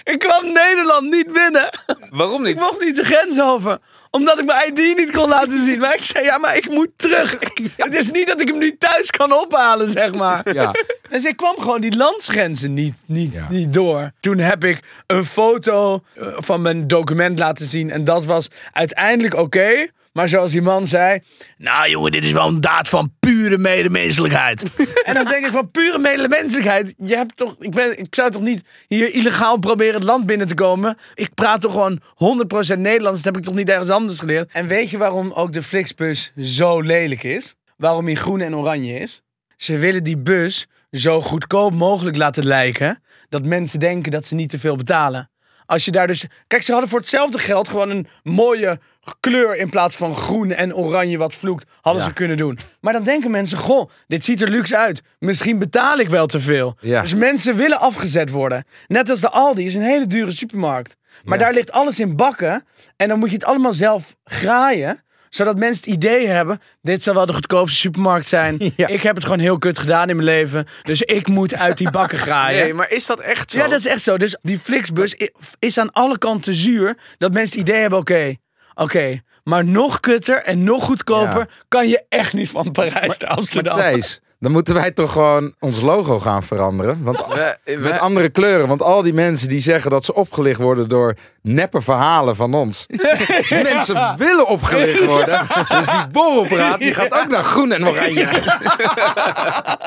ik 0.05 0.18
kwam 0.18 0.53
Nederland 0.53 1.11
niet 1.11 1.33
binnen. 1.33 1.68
Waarom 2.11 2.43
niet? 2.43 2.55
Ik 2.55 2.61
mocht 2.61 2.80
niet 2.80 2.97
de 2.97 3.05
grens 3.05 3.41
over. 3.41 3.78
Omdat 4.11 4.39
ik 4.39 4.45
mijn 4.45 4.68
ID 4.68 4.97
niet 4.97 5.11
kon 5.11 5.28
laten 5.28 5.64
zien. 5.64 5.78
Maar 5.78 5.95
ik 5.95 6.05
zei, 6.05 6.24
ja, 6.24 6.39
maar 6.39 6.57
ik 6.57 6.70
moet 6.70 6.91
terug. 6.97 7.37
Het 7.76 7.95
is 7.95 8.11
niet 8.11 8.26
dat 8.26 8.41
ik 8.41 8.49
hem 8.49 8.59
nu 8.59 8.76
thuis 8.76 9.11
kan 9.11 9.33
ophalen, 9.33 9.91
zeg 9.91 10.14
maar. 10.14 10.55
Ja. 10.55 10.70
Dus 11.11 11.24
ik 11.24 11.37
kwam 11.37 11.55
gewoon 11.59 11.80
die 11.80 11.97
landsgrenzen 11.97 12.74
niet, 12.74 12.95
niet, 13.07 13.49
niet 13.49 13.72
door. 13.74 14.11
Toen 14.20 14.39
heb 14.39 14.64
ik 14.64 14.80
een 15.07 15.24
foto 15.24 16.03
eh, 16.14 16.26
van 16.37 16.62
mijn 16.62 16.89
document 16.89 17.39
laten 17.39 17.66
zien. 17.66 17.91
En 17.91 18.05
dat 18.05 18.24
was 18.24 18.49
uiteindelijk 18.72 19.35
oké. 19.35 19.89
Maar 20.12 20.28
zoals 20.28 20.52
die 20.52 20.62
man 20.62 20.86
zei... 20.86 21.20
Nou 21.56 21.90
jongen, 21.90 22.12
dit 22.12 22.24
is 22.24 22.32
wel 22.32 22.48
een 22.48 22.60
daad 22.60 22.88
van 22.88 23.14
pure 23.20 23.58
medemenselijkheid. 23.58 24.62
en 25.04 25.14
dan 25.14 25.24
denk 25.24 25.46
ik 25.46 25.52
van 25.52 25.70
pure 25.70 25.98
medemenselijkheid. 25.98 26.94
Je 26.98 27.16
hebt 27.16 27.36
toch, 27.36 27.56
ik, 27.58 27.70
ben, 27.70 27.98
ik 27.98 28.14
zou 28.14 28.30
toch 28.30 28.42
niet 28.42 28.62
hier 28.88 29.14
illegaal 29.14 29.58
proberen 29.58 29.94
het 29.94 30.04
land 30.04 30.26
binnen 30.26 30.46
te 30.46 30.54
komen. 30.54 30.96
Ik 31.14 31.34
praat 31.34 31.60
toch 31.60 31.72
gewoon 31.72 32.00
100% 32.74 32.78
Nederlands. 32.78 33.22
Dat 33.22 33.34
heb 33.34 33.36
ik 33.36 33.48
toch 33.48 33.54
niet 33.54 33.68
ergens 33.68 33.90
anders 33.90 34.18
geleerd. 34.18 34.52
En 34.52 34.66
weet 34.66 34.90
je 34.90 34.98
waarom 34.98 35.32
ook 35.32 35.52
de 35.52 35.62
Flixbus 35.62 36.32
zo 36.36 36.80
lelijk 36.80 37.22
is? 37.22 37.54
Waarom 37.76 38.04
hij 38.04 38.14
groen 38.14 38.40
en 38.40 38.56
oranje 38.56 38.98
is? 38.98 39.22
Ze 39.56 39.78
willen 39.78 40.04
die 40.04 40.18
bus 40.18 40.66
zo 40.90 41.20
goedkoop 41.20 41.72
mogelijk 41.74 42.16
laten 42.16 42.44
lijken. 42.44 43.02
Dat 43.28 43.46
mensen 43.46 43.80
denken 43.80 44.12
dat 44.12 44.26
ze 44.26 44.34
niet 44.34 44.50
te 44.50 44.58
veel 44.58 44.76
betalen. 44.76 45.30
Als 45.73 45.85
je 45.85 45.91
daar 45.91 46.07
dus. 46.07 46.25
Kijk, 46.47 46.62
ze 46.62 46.70
hadden 46.73 46.91
voor 46.91 46.99
hetzelfde 46.99 47.39
geld 47.39 47.68
gewoon 47.68 47.91
een 47.91 48.07
mooie 48.23 48.79
kleur 49.20 49.57
in 49.57 49.70
plaats 49.70 49.97
van 49.97 50.14
groen 50.14 50.53
en 50.53 50.75
oranje 50.75 51.18
wat 51.18 51.35
vloekt, 51.35 51.70
hadden 51.81 52.03
Ja. 52.03 52.09
ze 52.09 52.14
kunnen 52.14 52.37
doen. 52.37 52.59
Maar 52.81 52.93
dan 52.93 53.03
denken 53.05 53.31
mensen: 53.31 53.59
Goh, 53.59 53.91
dit 54.07 54.25
ziet 54.25 54.43
er 54.43 54.49
luxe 54.51 54.77
uit. 54.77 55.03
Misschien 55.18 55.59
betaal 55.59 55.99
ik 55.99 56.09
wel 56.09 56.27
te 56.27 56.41
veel. 56.41 56.77
Ja. 56.81 57.01
Dus 57.01 57.14
mensen 57.14 57.57
willen 57.57 57.81
afgezet 57.81 58.31
worden. 58.31 58.64
Net 58.87 59.11
als 59.11 59.20
de 59.20 59.29
Aldi 59.31 59.64
is 59.64 59.75
een 59.75 59.83
hele 59.83 60.07
dure 60.07 60.31
supermarkt. 60.33 60.97
Maar 61.25 61.39
daar 61.39 61.53
ligt 61.53 61.73
alles 61.73 62.01
in 62.01 62.16
bakken. 62.16 62.64
En 62.97 63.09
dan 63.09 63.18
moet 63.18 63.29
je 63.29 63.35
het 63.35 63.45
allemaal 63.45 63.73
zelf 63.73 64.16
graaien 64.25 65.03
zodat 65.35 65.59
mensen 65.59 65.85
het 65.85 65.95
idee 65.95 66.26
hebben, 66.26 66.61
dit 66.80 67.03
zal 67.03 67.14
wel 67.14 67.26
de 67.26 67.33
goedkoopste 67.33 67.78
supermarkt 67.78 68.26
zijn. 68.26 68.61
Ik 68.76 69.03
heb 69.03 69.14
het 69.14 69.24
gewoon 69.24 69.39
heel 69.39 69.59
kut 69.59 69.78
gedaan 69.78 70.09
in 70.09 70.16
mijn 70.16 70.28
leven. 70.28 70.66
Dus 70.83 71.03
ik 71.03 71.28
moet 71.28 71.55
uit 71.55 71.78
die 71.78 71.91
bakken 71.91 72.18
graaien. 72.26 72.62
Nee, 72.62 72.74
maar 72.74 72.91
is 72.91 73.07
dat 73.07 73.20
echt 73.20 73.51
zo? 73.51 73.59
Ja, 73.59 73.68
dat 73.68 73.78
is 73.78 73.87
echt 73.87 74.03
zo. 74.03 74.16
Dus 74.18 74.37
die 74.43 74.59
Flixbus 74.59 75.16
is 75.59 75.78
aan 75.78 75.93
alle 75.93 76.18
kanten 76.18 76.55
zuur. 76.55 76.97
Dat 77.18 77.33
mensen 77.33 77.59
het 77.59 77.68
idee 77.68 77.80
hebben, 77.80 77.99
oké, 77.99 78.35
oké. 78.74 79.20
maar 79.45 79.64
nog 79.64 80.01
kutter 80.01 80.43
en 80.43 80.64
nog 80.64 80.85
goedkoper 80.85 81.39
Ja. 81.39 81.47
kan 81.68 81.89
je 81.89 82.05
echt 82.09 82.33
niet 82.33 82.51
van 82.51 82.72
Parijs 82.72 83.18
naar 83.18 83.30
Amsterdam. 83.30 83.76
Matthijs, 83.76 84.20
dan 84.43 84.53
moeten 84.53 84.74
wij 84.74 84.90
toch 84.90 85.12
gewoon 85.12 85.55
ons 85.59 85.80
logo 85.80 86.18
gaan 86.18 86.43
veranderen. 86.43 87.03
Want, 87.03 87.24
met 87.78 87.99
andere 87.99 88.28
kleuren. 88.28 88.68
Want 88.68 88.82
al 88.82 89.03
die 89.03 89.12
mensen 89.12 89.49
die 89.49 89.61
zeggen 89.61 89.90
dat 89.90 90.05
ze 90.05 90.14
opgelicht 90.14 90.61
worden 90.61 90.88
door 90.88 91.16
neppe 91.43 91.80
verhalen 91.80 92.36
van 92.36 92.55
ons. 92.55 92.86
mensen 93.72 94.14
willen 94.16 94.47
opgelicht 94.49 95.05
worden. 95.05 95.47
Dus 95.68 95.86
die 95.86 96.09
borrelpraat 96.12 96.78
die 96.78 96.95
gaat 96.95 97.12
ook 97.12 97.28
naar 97.28 97.45
groen 97.45 97.72
en 97.72 97.86
oranje. 97.86 98.26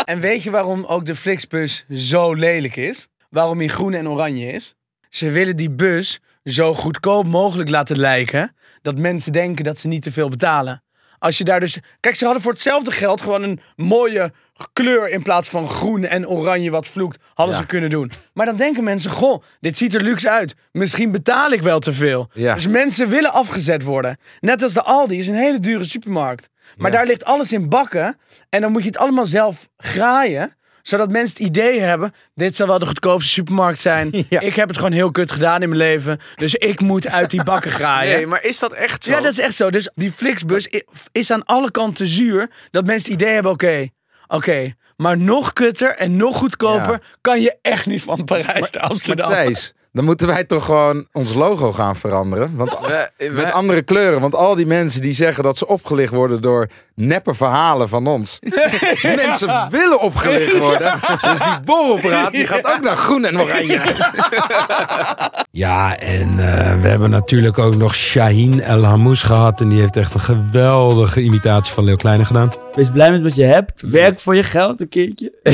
En 0.05 0.19
weet 0.19 0.43
je 0.43 0.51
waarom 0.51 0.85
ook 0.85 1.05
de 1.05 1.15
Flixbus 1.15 1.85
zo 1.89 2.33
lelijk 2.33 2.75
is? 2.75 3.07
Waarom 3.29 3.57
hij 3.57 3.67
groen 3.67 3.93
en 3.93 4.09
oranje 4.09 4.51
is? 4.51 4.75
Ze 5.09 5.29
willen 5.29 5.55
die 5.55 5.71
bus 5.71 6.19
zo 6.43 6.73
goedkoop 6.73 7.27
mogelijk 7.27 7.69
laten 7.69 7.97
lijken. 7.97 8.55
Dat 8.81 8.99
mensen 8.99 9.31
denken 9.31 9.63
dat 9.63 9.77
ze 9.77 9.87
niet 9.87 10.01
te 10.01 10.11
veel 10.11 10.29
betalen. 10.29 10.83
Als 11.19 11.37
je 11.37 11.43
daar 11.43 11.59
dus. 11.59 11.77
Kijk, 11.99 12.15
ze 12.15 12.23
hadden 12.23 12.41
voor 12.43 12.51
hetzelfde 12.51 12.91
geld 12.91 13.21
gewoon 13.21 13.43
een 13.43 13.59
mooie 13.75 14.31
kleur 14.73 15.09
in 15.09 15.23
plaats 15.23 15.49
van 15.49 15.67
groen 15.67 16.03
en 16.05 16.27
oranje 16.27 16.69
wat 16.71 16.87
vloekt, 16.87 17.23
hadden 17.33 17.55
Ja. 17.55 17.61
ze 17.61 17.67
kunnen 17.67 17.89
doen. 17.89 18.11
Maar 18.33 18.45
dan 18.45 18.55
denken 18.55 18.83
mensen: 18.83 19.11
Goh, 19.11 19.43
dit 19.59 19.77
ziet 19.77 19.93
er 19.95 20.01
luxe 20.03 20.29
uit. 20.29 20.55
Misschien 20.71 21.11
betaal 21.11 21.51
ik 21.51 21.61
wel 21.61 21.79
te 21.79 21.93
veel. 21.93 22.29
Ja. 22.33 22.53
Dus 22.53 22.67
mensen 22.67 23.09
willen 23.09 23.33
afgezet 23.33 23.83
worden. 23.83 24.17
Net 24.39 24.63
als 24.63 24.73
de 24.73 24.81
Aldi 24.81 25.17
is 25.17 25.27
een 25.27 25.35
hele 25.35 25.59
dure 25.59 25.83
supermarkt. 25.83 26.49
Maar 26.77 26.91
daar 26.91 27.05
ligt 27.05 27.25
alles 27.25 27.51
in 27.51 27.69
bakken. 27.69 28.17
En 28.49 28.61
dan 28.61 28.71
moet 28.71 28.81
je 28.81 28.87
het 28.87 28.97
allemaal 28.97 29.25
zelf 29.25 29.69
graaien 29.77 30.55
zodat 30.87 31.11
mensen 31.11 31.37
het 31.37 31.47
idee 31.47 31.79
hebben, 31.79 32.13
dit 32.33 32.55
zal 32.55 32.67
wel 32.67 32.79
de 32.79 32.85
goedkoopste 32.85 33.31
supermarkt 33.31 33.79
zijn. 33.79 34.13
Ik 34.29 34.55
heb 34.55 34.67
het 34.67 34.77
gewoon 34.77 34.91
heel 34.91 35.11
kut 35.11 35.31
gedaan 35.31 35.61
in 35.61 35.69
mijn 35.69 35.81
leven. 35.81 36.19
Dus 36.35 36.55
ik 36.55 36.79
moet 36.81 37.07
uit 37.07 37.29
die 37.29 37.43
bakken 37.43 37.71
graaien. 37.79 38.15
Nee, 38.15 38.27
maar 38.27 38.43
is 38.43 38.59
dat 38.59 38.73
echt 38.73 39.03
zo? 39.03 39.11
Ja, 39.11 39.21
dat 39.21 39.31
is 39.31 39.39
echt 39.39 39.55
zo. 39.55 39.69
Dus 39.69 39.89
die 39.95 40.11
Flixbus 40.11 40.69
is 41.11 41.31
aan 41.31 41.45
alle 41.45 41.71
kanten 41.71 42.07
zuur. 42.07 42.49
Dat 42.71 42.85
mensen 42.85 43.11
het 43.11 43.21
idee 43.21 43.33
hebben, 43.33 43.51
oké, 43.51 43.87
oké. 44.27 44.73
maar 44.95 45.17
nog 45.17 45.53
kutter 45.53 45.95
en 45.95 46.15
nog 46.17 46.37
goedkoper 46.37 46.91
Ja. 46.91 46.99
kan 47.21 47.41
je 47.41 47.57
echt 47.61 47.85
niet 47.85 48.01
van 48.03 48.23
Parijs 48.25 48.71
naar 48.71 48.83
Amsterdam. 48.83 49.29
Matthijs, 49.29 49.73
dan 49.95 50.05
moeten 50.05 50.27
wij 50.27 50.43
toch 50.43 50.65
gewoon 50.65 51.07
ons 51.11 51.33
logo 51.33 51.71
gaan 51.71 51.95
veranderen. 51.95 52.55
Want, 52.55 52.77
met 53.31 53.51
andere 53.51 53.81
kleuren. 53.81 54.21
Want 54.21 54.35
al 54.35 54.55
die 54.55 54.65
mensen 54.65 55.01
die 55.01 55.13
zeggen 55.13 55.43
dat 55.43 55.57
ze 55.57 55.67
opgelicht 55.67 56.13
worden 56.13 56.41
door 56.41 56.67
neppe 56.95 57.33
verhalen 57.33 57.89
van 57.89 58.07
ons. 58.07 58.39
mensen 59.25 59.67
willen 59.69 59.99
opgelicht 59.99 60.57
worden. 60.57 60.99
Dus 61.21 61.39
die 61.39 61.61
borrelpraat 61.63 62.31
die 62.31 62.47
gaat 62.47 62.65
ook 62.65 62.81
naar 62.81 62.97
groen 62.97 63.25
en 63.25 63.39
oranje. 63.39 63.79
Ja, 65.51 65.97
en 65.97 66.29
eh, 66.29 66.81
we 66.81 66.87
hebben 66.87 67.09
natuurlijk 67.09 67.57
ook 67.57 67.75
nog 67.75 67.95
Shaheen 67.95 68.61
El 68.61 68.83
Hamous 68.83 69.23
gehad. 69.23 69.61
En 69.61 69.69
die 69.69 69.79
heeft 69.79 69.97
echt 69.97 70.13
een 70.13 70.19
geweldige 70.19 71.21
imitatie 71.21 71.73
van 71.73 71.83
Leo 71.83 71.95
Kleine 71.95 72.25
gedaan. 72.25 72.53
Wees 72.73 72.89
blij 72.89 73.11
met 73.11 73.21
wat 73.21 73.35
je 73.35 73.43
hebt. 73.43 73.81
Werk 73.81 74.19
voor 74.19 74.35
je 74.35 74.43
geld 74.43 74.81
een 74.81 74.89
keertje. 74.89 75.33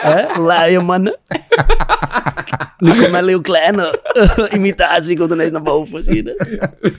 Hè? 0.00 0.40
Luie 0.42 0.80
mannen. 0.80 1.18
nu 2.78 2.94
komt 2.94 3.10
mijn 3.10 3.26
heel 3.28 3.40
kleine 3.40 3.61
imitatie 4.56 5.16
komt 5.18 5.30
ineens 5.32 5.50
naar 5.52 5.62
boven. 5.62 6.04
Zie 6.04 6.14
je 6.16 6.22
dat? 6.22 6.46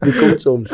Die 0.00 0.18
komt 0.18 0.40
soms. 0.40 0.70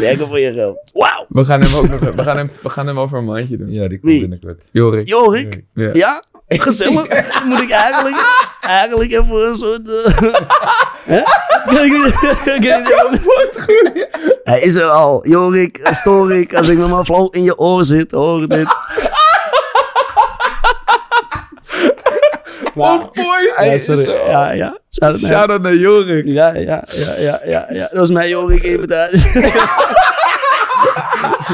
Werken 0.00 0.26
voor 0.26 0.38
je 0.38 0.52
geld. 0.52 0.90
Wauw. 0.92 1.26
We 1.28 1.44
gaan 1.44 1.60
hem 1.60 1.74
ook 1.76 1.88
nog, 1.88 2.00
we 2.14 2.22
gaan 2.22 2.36
hem, 2.36 2.50
we 2.62 2.68
gaan 2.68 2.86
hem 2.86 2.98
over 2.98 3.18
een 3.18 3.24
maandje 3.24 3.56
doen. 3.56 3.70
Ja, 3.72 3.88
die 3.88 3.98
Wie? 4.02 4.20
binnenkort. 4.20 4.62
Jorik. 4.72 5.08
Jorik? 5.08 5.64
Ja. 5.74 5.90
Ja? 5.92 6.22
Gezellig. 6.48 7.42
Moet 7.44 7.60
ik 7.60 7.70
eigenlijk, 7.70 8.16
eigenlijk 8.60 9.10
even 9.12 9.48
een 9.48 9.54
soort... 9.54 9.88
eh, 11.06 11.16
ik- 11.84 13.20
Hij 14.44 14.60
is 14.60 14.74
er 14.74 14.88
al. 14.90 15.28
Jorik, 15.28 15.78
eh, 15.78 15.92
Storik, 15.92 16.54
als 16.54 16.68
ik 16.68 16.78
met 16.78 16.90
mijn 16.90 17.04
flow 17.04 17.34
in 17.36 17.42
je 17.42 17.58
oor 17.58 17.84
zit, 17.84 18.10
hoor 18.10 18.48
dit. 18.48 18.66
On 22.74 22.98
point. 23.12 23.54
Ja, 23.60 23.78
sorry. 23.78 24.10
Ja, 24.10 24.52
ja. 24.52 24.78
Shout-out 25.18 25.62
naar- 25.62 25.74
Jorik. 25.74 26.26
Ja, 26.26 26.54
ja, 26.54 26.84
ja, 26.86 27.14
ja, 27.18 27.40
ja, 27.46 27.66
ja. 27.70 27.80
Dat 27.80 27.92
was 27.98 28.10
mijn 28.10 28.28
Jorik 28.28 28.62
imitatie. 28.62 29.18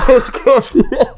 Zo 0.07 0.21
komt 0.45 0.69
hij. 0.73 1.09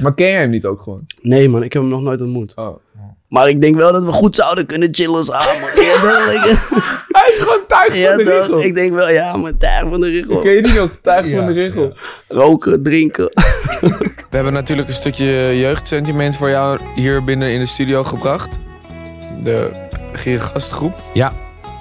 Maar 0.00 0.14
ken 0.14 0.26
jij 0.28 0.40
hem 0.40 0.50
niet 0.50 0.64
ook 0.64 0.80
gewoon? 0.80 1.04
Nee 1.20 1.48
man, 1.48 1.62
ik 1.62 1.72
heb 1.72 1.82
hem 1.82 1.90
nog 1.90 2.00
nooit 2.02 2.20
ontmoet. 2.20 2.52
Oh. 2.56 2.76
Maar 3.32 3.48
ik 3.48 3.60
denk 3.60 3.76
wel 3.76 3.92
dat 3.92 4.04
we 4.04 4.12
goed 4.12 4.36
zouden 4.36 4.66
kunnen 4.66 4.88
chillen 4.94 5.24
samen. 5.24 5.46
Ja, 5.84 6.00
dat, 6.24 6.32
ik- 6.34 6.58
Hij 7.08 7.28
is 7.28 7.38
gewoon 7.38 7.60
tuig 7.68 7.96
ja, 7.96 8.14
van 8.14 8.24
de 8.24 8.38
regel. 8.38 8.62
ik 8.62 8.74
denk 8.74 8.92
wel, 8.92 9.10
ja, 9.10 9.36
maar 9.36 9.56
tuig 9.56 9.88
van 9.88 10.00
de 10.00 10.10
regel. 10.10 10.38
Ken 10.38 10.52
je 10.52 10.62
die 10.62 10.80
ook? 10.80 10.90
Tuig 11.02 11.30
van 11.30 11.46
de 11.46 11.52
regel. 11.52 11.92
Roken, 12.28 12.82
drinken. 12.82 13.24
We 14.30 14.36
hebben 14.38 14.52
natuurlijk 14.52 14.88
een 14.88 14.94
stukje 14.94 15.58
jeugdsentiment 15.58 16.36
voor 16.36 16.48
jou 16.50 16.78
hier 16.94 17.24
binnen 17.24 17.50
in 17.50 17.58
de 17.60 17.66
studio 17.66 18.04
gebracht. 18.04 18.58
De 19.42 19.70
Giergastgroep. 20.12 20.94
Ja. 21.12 21.32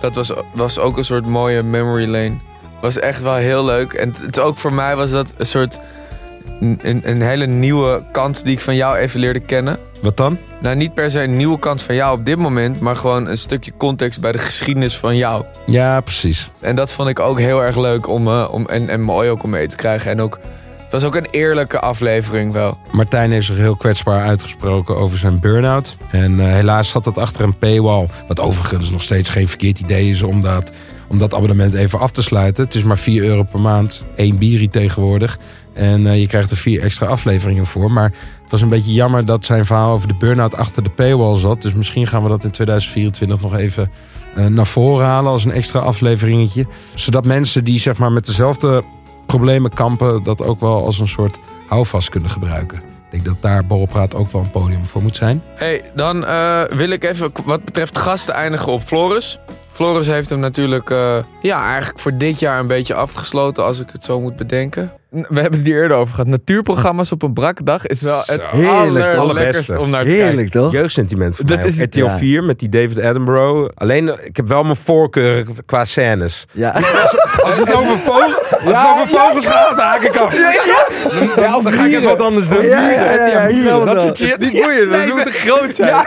Dat 0.01 0.15
was, 0.15 0.31
was 0.53 0.79
ook 0.79 0.97
een 0.97 1.03
soort 1.05 1.25
mooie 1.25 1.63
memory 1.63 2.05
lane. 2.09 2.37
Was 2.81 2.99
echt 2.99 3.21
wel 3.21 3.33
heel 3.35 3.65
leuk. 3.65 3.93
En 3.93 4.13
het, 4.21 4.39
ook 4.39 4.57
voor 4.57 4.73
mij 4.73 4.95
was 4.95 5.11
dat 5.11 5.33
een 5.37 5.45
soort... 5.45 5.79
Een, 6.59 6.79
een- 6.81 7.01
een 7.05 7.21
hele 7.21 7.45
nieuwe 7.45 8.03
kant 8.11 8.43
die 8.43 8.53
ik 8.53 8.59
van 8.61 8.75
jou 8.75 8.97
even 8.97 9.19
leerde 9.19 9.39
kennen. 9.39 9.77
Wat 10.01 10.17
dan? 10.17 10.37
Nou, 10.61 10.75
niet 10.75 10.93
per 10.93 11.11
se 11.11 11.23
een 11.23 11.37
nieuwe 11.37 11.59
kant 11.59 11.81
van 11.81 11.95
jou 11.95 12.17
op 12.17 12.25
dit 12.25 12.37
moment... 12.37 12.79
maar 12.79 12.95
gewoon 12.95 13.27
een 13.27 13.37
stukje 13.37 13.71
context 13.77 14.21
bij 14.21 14.31
de 14.31 14.37
geschiedenis 14.37 14.97
van 14.97 15.15
jou. 15.15 15.45
Ja, 15.65 16.01
precies. 16.01 16.51
En 16.59 16.75
dat 16.75 16.93
vond 16.93 17.09
ik 17.09 17.19
ook 17.19 17.39
heel 17.39 17.63
erg 17.63 17.77
leuk 17.77 18.07
om, 18.07 18.27
eh, 18.27 18.47
om, 18.51 18.65
en, 18.65 18.89
en 18.89 19.01
mooi 19.01 19.29
ook 19.29 19.43
om 19.43 19.49
mee 19.49 19.67
te 19.67 19.75
krijgen. 19.75 20.11
En 20.11 20.21
ook, 20.21 20.39
het 20.83 20.91
was 20.91 21.03
ook 21.03 21.15
een 21.15 21.27
eerlijke 21.31 21.79
aflevering 21.79 22.53
wel. 22.53 22.77
Martijn 22.91 23.31
heeft 23.31 23.45
zich 23.45 23.57
heel 23.57 23.75
kwetsbaar 23.75 24.23
uitgesproken 24.23 24.97
over 24.97 25.17
zijn 25.17 25.39
burn-out. 25.39 25.97
En 26.09 26.39
eh, 26.39 26.45
helaas 26.45 26.89
zat 26.89 27.03
dat 27.03 27.17
achter 27.17 27.43
een 27.43 27.57
paywall. 27.57 28.07
Wat 28.27 28.39
overigens 28.39 28.91
nog 28.91 29.01
steeds 29.01 29.29
geen 29.29 29.47
verkeerd 29.47 29.79
idee 29.79 30.09
is 30.09 30.23
om 30.23 30.41
dat, 30.41 30.71
om 31.07 31.19
dat 31.19 31.33
abonnement 31.33 31.73
even 31.73 31.99
af 31.99 32.11
te 32.11 32.23
sluiten. 32.23 32.63
Het 32.63 32.75
is 32.75 32.83
maar 32.83 32.97
4 32.97 33.23
euro 33.23 33.43
per 33.43 33.59
maand. 33.59 34.05
één 34.15 34.37
bierie 34.37 34.69
tegenwoordig. 34.69 35.37
En 35.73 36.07
eh, 36.07 36.19
je 36.19 36.27
krijgt 36.27 36.51
er 36.51 36.57
vier 36.57 36.81
extra 36.81 37.07
afleveringen 37.07 37.65
voor. 37.65 37.91
Maar 37.91 38.13
Het 38.51 38.59
was 38.59 38.69
een 38.69 38.75
beetje 38.75 38.93
jammer 38.93 39.25
dat 39.25 39.45
zijn 39.45 39.65
verhaal 39.65 39.93
over 39.93 40.07
de 40.07 40.15
burn-out 40.15 40.55
achter 40.55 40.83
de 40.83 40.89
paywall 40.89 41.39
zat. 41.39 41.61
Dus 41.61 41.73
misschien 41.73 42.07
gaan 42.07 42.23
we 42.23 42.29
dat 42.29 42.43
in 42.43 42.51
2024 42.51 43.41
nog 43.41 43.55
even 43.55 43.91
eh, 44.35 44.45
naar 44.45 44.65
voren 44.65 45.05
halen 45.05 45.31
als 45.31 45.45
een 45.45 45.51
extra 45.51 45.79
afleveringetje. 45.79 46.65
Zodat 46.95 47.25
mensen 47.25 47.63
die 47.63 47.79
zeg 47.79 47.97
maar 47.97 48.11
met 48.11 48.25
dezelfde 48.25 48.83
problemen 49.25 49.73
kampen... 49.73 50.23
dat 50.23 50.43
ook 50.43 50.59
wel 50.59 50.85
als 50.85 50.99
een 50.99 51.07
soort 51.07 51.39
houvast 51.67 52.09
kunnen 52.09 52.29
gebruiken. 52.29 52.77
Ik 52.77 53.11
denk 53.11 53.25
dat 53.25 53.41
daar 53.41 53.65
Borrelpraat 53.65 54.15
ook 54.15 54.31
wel 54.31 54.41
een 54.41 54.49
podium 54.49 54.85
voor 54.85 55.01
moet 55.01 55.15
zijn. 55.15 55.43
Hey, 55.55 55.91
dan 55.95 56.25
eh, 56.25 56.63
wil 56.63 56.89
ik 56.89 57.03
even 57.03 57.31
wat 57.45 57.65
betreft 57.65 57.97
gasten 57.97 58.33
eindigen 58.33 58.71
op 58.71 58.81
Floris. 58.81 59.39
Floris 59.69 60.07
heeft 60.07 60.29
hem 60.29 60.39
natuurlijk 60.39 60.89
eh, 60.89 61.17
ja, 61.41 61.65
eigenlijk 61.65 61.99
voor 61.99 62.17
dit 62.17 62.39
jaar 62.39 62.59
een 62.59 62.67
beetje 62.67 62.93
afgesloten, 62.93 63.63
als 63.63 63.79
ik 63.79 63.89
het 63.91 64.03
zo 64.03 64.19
moet 64.19 64.35
bedenken. 64.35 64.91
We 65.11 65.39
hebben 65.41 65.59
het 65.59 65.65
hier 65.67 65.75
eerder 65.81 65.97
over 65.97 66.13
gehad. 66.13 66.29
Natuurprogramma's 66.29 67.11
op 67.11 67.21
een 67.23 67.33
brakdag 67.33 67.85
is 67.87 68.01
wel 68.01 68.23
het 68.25 68.45
allerlekkerst 69.17 69.77
om 69.77 69.89
naar 69.89 70.03
te 70.03 70.09
kijken. 70.09 70.49
toch? 70.51 70.71
Jeugdsentiment 70.71 71.35
voor 71.35 71.45
Dat 71.45 71.57
mij. 71.57 71.67
is- 71.67 71.79
op 71.81 71.85
RTL 71.85 71.99
ja. 71.99 72.17
4 72.17 72.43
met 72.43 72.59
die 72.59 72.69
David 72.69 72.99
Attenborough. 72.99 73.69
Alleen, 73.75 74.09
eh, 74.09 74.25
ik 74.25 74.35
heb 74.35 74.47
wel 74.47 74.63
mijn 74.63 74.75
voorkeur 74.75 75.45
qua 75.65 75.85
scènes. 75.85 76.45
Ja. 76.51 76.69
Als, 76.69 77.41
als 77.43 77.57
het 77.57 77.73
over, 77.73 77.97
vogel, 77.97 78.33
als 78.65 78.77
het 78.81 78.87
over 78.93 79.07
vogels 79.07 79.47
gaat, 79.47 79.69
dan 79.77 79.85
haak 79.85 80.01
ik 80.01 80.15
af. 80.17 80.33
Dan, 81.35 81.63
dan 81.63 81.73
ga 81.73 81.85
ik 81.85 81.91
even 81.91 82.03
wat 82.03 82.21
anders 82.21 82.49
doen. 82.49 82.65
Ja, 82.65 82.89
ja, 82.89 83.47
ja, 83.47 83.85
dat 83.85 84.01
soort 84.01 84.17
shit. 84.17 84.39
Niet 84.39 84.61
boeiend, 84.61 84.91
dat 84.91 85.07
moet 85.07 85.25
te 85.25 85.31
groot 85.31 85.75
zijn. 85.75 86.05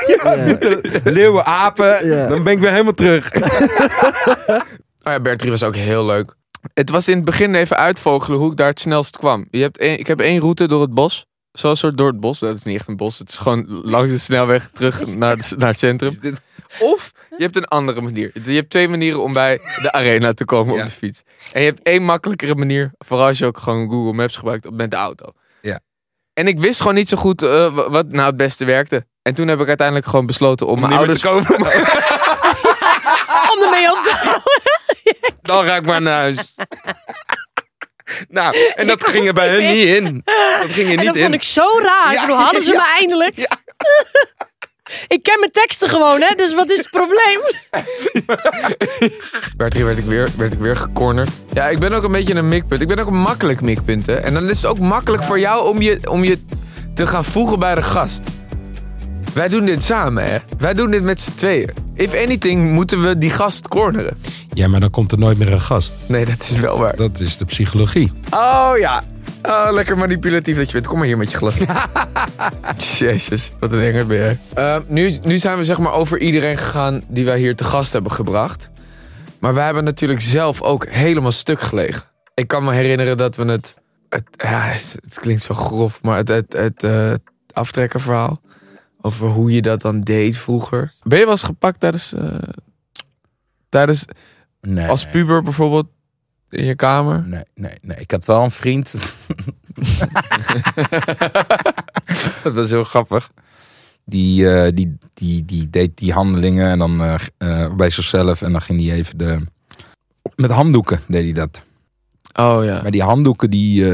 Leeuwen, 1.04 1.44
apen, 1.44 2.08
dan 2.28 2.42
ben 2.44 2.52
ik 2.52 2.58
weer 2.58 2.70
helemaal 2.70 2.92
terug. 2.92 3.30
Oh 5.06 5.12
ja, 5.12 5.20
Bertrie 5.20 5.50
was 5.50 5.62
ook 5.62 5.76
heel 5.76 6.04
leuk. 6.06 6.34
Het 6.74 6.90
was 6.90 7.08
in 7.08 7.16
het 7.16 7.24
begin 7.24 7.54
even 7.54 7.76
uitvogelen 7.76 8.38
hoe 8.38 8.50
ik 8.50 8.56
daar 8.56 8.68
het 8.68 8.80
snelst 8.80 9.18
kwam. 9.18 9.46
Je 9.50 9.60
hebt 9.62 9.80
ik 9.82 10.06
heb 10.06 10.20
één 10.20 10.40
route 10.40 10.68
door 10.68 10.80
het 10.80 10.94
bos. 10.94 11.26
Zo'n 11.52 11.76
soort 11.76 11.96
door 11.98 12.06
het 12.06 12.20
bos. 12.20 12.38
Dat 12.38 12.56
is 12.56 12.62
niet 12.62 12.76
echt 12.78 12.88
een 12.88 12.96
bos. 12.96 13.18
Het 13.18 13.28
is 13.28 13.36
gewoon 13.36 13.66
langs 13.68 14.12
de 14.12 14.18
snelweg 14.18 14.70
terug 14.72 15.06
naar, 15.16 15.36
de- 15.36 15.54
naar 15.56 15.68
het 15.70 15.78
centrum. 15.78 16.18
Of 16.80 17.12
je 17.36 17.42
hebt 17.42 17.56
een 17.56 17.64
andere 17.68 18.00
manier. 18.00 18.30
Je 18.44 18.52
hebt 18.52 18.70
twee 18.70 18.88
manieren 18.88 19.22
om 19.22 19.32
bij 19.32 19.60
de 19.82 19.92
arena 19.92 20.34
te 20.34 20.44
komen 20.44 20.74
op 20.80 20.86
de 20.86 20.92
fiets. 20.92 21.22
En 21.52 21.60
je 21.60 21.66
hebt 21.66 21.82
één 21.82 22.02
makkelijkere 22.02 22.54
manier. 22.54 22.92
Vooral 22.98 23.26
als 23.26 23.38
je 23.38 23.46
ook 23.46 23.58
gewoon 23.58 23.90
Google 23.90 24.12
Maps 24.12 24.36
gebruikt 24.36 24.70
met 24.70 24.90
de 24.90 24.96
auto. 24.96 25.32
Ja. 25.62 25.80
En 26.32 26.46
ik 26.46 26.58
wist 26.58 26.80
gewoon 26.80 26.94
niet 26.94 27.08
zo 27.08 27.16
goed 27.16 27.42
eh, 27.42 27.74
wa- 27.74 27.90
wat 27.90 28.06
nou 28.08 28.26
het 28.26 28.36
beste 28.36 28.64
werkte. 28.64 29.06
En 29.22 29.34
toen 29.34 29.48
heb 29.48 29.60
ik 29.60 29.68
uiteindelijk 29.68 30.06
gewoon 30.06 30.26
besloten 30.26 30.66
om, 30.66 30.80
mijn 30.80 30.92
niet 30.92 31.00
meer 31.00 31.08
ouders... 31.28 31.46
te 31.48 31.54
komen. 31.56 31.72
Om 33.52 33.62
ermee 33.62 33.90
op 33.92 34.02
te 34.02 34.12
houden. 34.16 34.42
Dan 35.44 35.64
ga 35.64 35.76
ik 35.76 35.86
maar 35.86 36.02
naar 36.02 36.18
huis. 36.18 36.54
Nou, 38.28 38.56
en 38.74 38.86
dat 38.86 39.04
ging 39.04 39.26
er 39.26 39.32
bij 39.32 39.48
hun 39.48 39.66
niet 39.66 39.88
in. 39.88 40.22
Dat 40.60 40.72
ging 40.72 40.90
er 40.90 40.96
niet 40.96 41.06
dat 41.06 41.16
in. 41.16 41.22
vond 41.22 41.34
ik 41.34 41.42
zo 41.42 41.66
raar. 41.82 42.12
Ja, 42.12 42.20
ik 42.20 42.20
bedoel, 42.20 42.42
hadden 42.42 42.62
ze 42.62 42.72
ja. 42.72 42.82
me 42.82 42.98
eindelijk? 42.98 43.36
ik 45.06 45.22
ken 45.22 45.38
mijn 45.40 45.52
teksten 45.52 45.88
gewoon, 45.88 46.20
hè? 46.20 46.34
Dus 46.34 46.54
wat 46.54 46.70
is 46.70 46.78
het 46.78 46.90
probleem? 46.90 47.40
Werd, 49.56 49.74
werd, 49.74 49.98
ik 49.98 50.04
weer, 50.04 50.28
werd 50.36 50.52
ik 50.52 50.58
weer 50.58 50.76
gecornerd. 50.76 51.30
Ja, 51.52 51.68
ik 51.68 51.78
ben 51.78 51.92
ook 51.92 52.02
een 52.04 52.12
beetje 52.12 52.34
een 52.34 52.48
mikpunt. 52.48 52.80
Ik 52.80 52.88
ben 52.88 52.98
ook 52.98 53.06
een 53.06 53.20
makkelijk 53.20 53.60
mikpunt, 53.60 54.06
hè. 54.06 54.14
En 54.14 54.34
dan 54.34 54.48
is 54.48 54.62
het 54.62 54.70
ook 54.70 54.78
makkelijk 54.78 55.24
voor 55.24 55.38
jou 55.38 55.68
om 55.68 55.82
je, 55.82 56.10
om 56.10 56.24
je 56.24 56.38
te 56.94 57.06
gaan 57.06 57.24
voegen 57.24 57.58
bij 57.58 57.74
de 57.74 57.82
gast. 57.82 58.28
Wij 59.34 59.48
doen 59.48 59.64
dit 59.64 59.82
samen, 59.82 60.24
hè. 60.24 60.38
Wij 60.58 60.74
doen 60.74 60.90
dit 60.90 61.02
met 61.02 61.20
z'n 61.20 61.32
tweeën. 61.34 61.70
If 61.94 62.14
anything, 62.14 62.72
moeten 62.72 63.02
we 63.02 63.18
die 63.18 63.30
gast 63.30 63.68
corneren. 63.68 64.16
Ja, 64.52 64.68
maar 64.68 64.80
dan 64.80 64.90
komt 64.90 65.12
er 65.12 65.18
nooit 65.18 65.38
meer 65.38 65.52
een 65.52 65.60
gast. 65.60 65.94
Nee, 66.06 66.24
dat 66.24 66.42
is 66.42 66.56
wel 66.56 66.78
waar. 66.78 66.96
Dat 66.96 67.20
is 67.20 67.36
de 67.36 67.44
psychologie. 67.44 68.12
Oh 68.30 68.72
ja. 68.78 69.02
Oh, 69.42 69.68
lekker 69.70 69.96
manipulatief 69.96 70.56
dat 70.56 70.66
je 70.66 70.72
bent. 70.72 70.86
Kom 70.86 70.98
maar 70.98 71.06
hier 71.06 71.16
met 71.16 71.30
je 71.30 71.36
glas. 71.36 71.54
Jezus, 72.98 73.50
wat 73.60 73.72
een 73.72 73.80
enger 73.80 74.06
ben 74.06 74.16
jij. 74.16 74.38
Eh, 74.54 74.76
nu, 74.86 75.18
nu 75.22 75.38
zijn 75.38 75.58
we 75.58 75.64
zeg 75.64 75.78
maar 75.78 75.92
over 75.92 76.18
iedereen 76.18 76.56
gegaan 76.56 77.02
die 77.08 77.24
wij 77.24 77.38
hier 77.38 77.56
te 77.56 77.64
gast 77.64 77.92
hebben 77.92 78.12
gebracht. 78.12 78.70
Maar 79.38 79.54
wij 79.54 79.64
hebben 79.64 79.84
natuurlijk 79.84 80.20
zelf 80.20 80.62
ook 80.62 80.86
helemaal 80.88 81.32
stuk 81.32 81.60
gelegen. 81.60 82.02
Ik 82.34 82.48
kan 82.48 82.64
me 82.64 82.72
herinneren 82.72 83.16
dat 83.16 83.36
we 83.36 83.44
het... 83.44 83.74
het 84.08 84.24
ja, 84.36 84.60
het, 84.60 84.98
het 85.02 85.18
klinkt 85.18 85.42
zo 85.42 85.54
grof, 85.54 86.02
maar 86.02 86.16
het, 86.16 86.28
het, 86.28 86.52
het 86.52 86.84
eh, 86.84 87.12
aftrekkerverhaal... 87.52 88.40
Over 89.06 89.28
hoe 89.28 89.52
je 89.52 89.62
dat 89.62 89.80
dan 89.80 90.00
deed 90.00 90.38
vroeger. 90.38 90.92
Ben 91.02 91.18
je 91.18 91.24
wel 91.24 91.32
eens 91.32 91.42
gepakt 91.42 91.80
tijdens... 91.80 92.12
eh, 92.12 92.38
tijdens 93.68 94.04
Nee, 94.60 94.88
als 94.88 95.06
puber 95.06 95.42
bijvoorbeeld 95.42 95.86
in 96.50 96.64
je 96.64 96.74
kamer? 96.74 97.26
Nee, 97.26 97.44
nee, 97.54 97.78
nee. 97.82 97.96
Ik 97.96 98.10
had 98.10 98.24
wel 98.24 98.44
een 98.44 98.50
vriend. 98.50 98.94
dat 102.42 102.54
was 102.54 102.70
heel 102.70 102.84
grappig. 102.84 103.30
Die, 104.04 104.50
eh, 104.50 104.72
die, 104.74 104.98
die, 105.14 105.44
die 105.44 105.70
deed 105.70 105.96
die 105.98 106.12
handelingen 106.12 106.70
en 106.70 106.78
dan 106.78 107.18
eh, 107.38 107.74
bij 107.74 107.90
zichzelf. 107.90 108.42
En 108.42 108.52
dan 108.52 108.62
ging 108.62 108.86
hij 108.86 108.96
even 108.96 109.18
de... 109.18 109.38
Met 110.36 110.50
handdoeken 110.50 111.00
deed 111.08 111.22
hij 111.22 111.32
dat. 111.32 111.62
Oh 112.34 112.64
ja. 112.64 112.82
Maar 112.82 112.90
die 112.90 113.02
handdoeken, 113.02 113.50
die, 113.50 113.84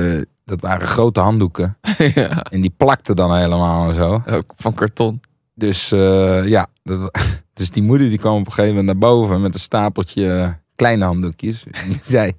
dat 0.51 0.61
waren 0.61 0.86
grote 0.86 1.20
handdoeken. 1.20 1.76
ja. 2.14 2.42
En 2.42 2.61
die 2.61 2.74
plakten 2.76 3.16
dan 3.16 3.36
helemaal 3.36 3.88
en 3.88 3.94
zo. 3.94 4.22
van 4.57 4.74
karton. 4.74 5.20
Dus 5.55 5.92
eh, 5.92 6.48
ja, 6.48 6.66
dat, 6.82 7.18
dus 7.55 7.70
die 7.70 7.82
moeder 7.82 8.09
die 8.09 8.18
kwam 8.18 8.40
op 8.40 8.46
een 8.46 8.53
gegeven 8.53 8.76
moment 8.76 8.86
naar 8.86 9.11
boven 9.11 9.40
met 9.40 9.55
een 9.55 9.61
stapeltje 9.61 10.32
eh, 10.32 10.48
kleine 10.76 11.05
handdoekjes. 11.05 11.64
En 11.70 11.88
die 11.90 12.01
zei, 12.05 12.32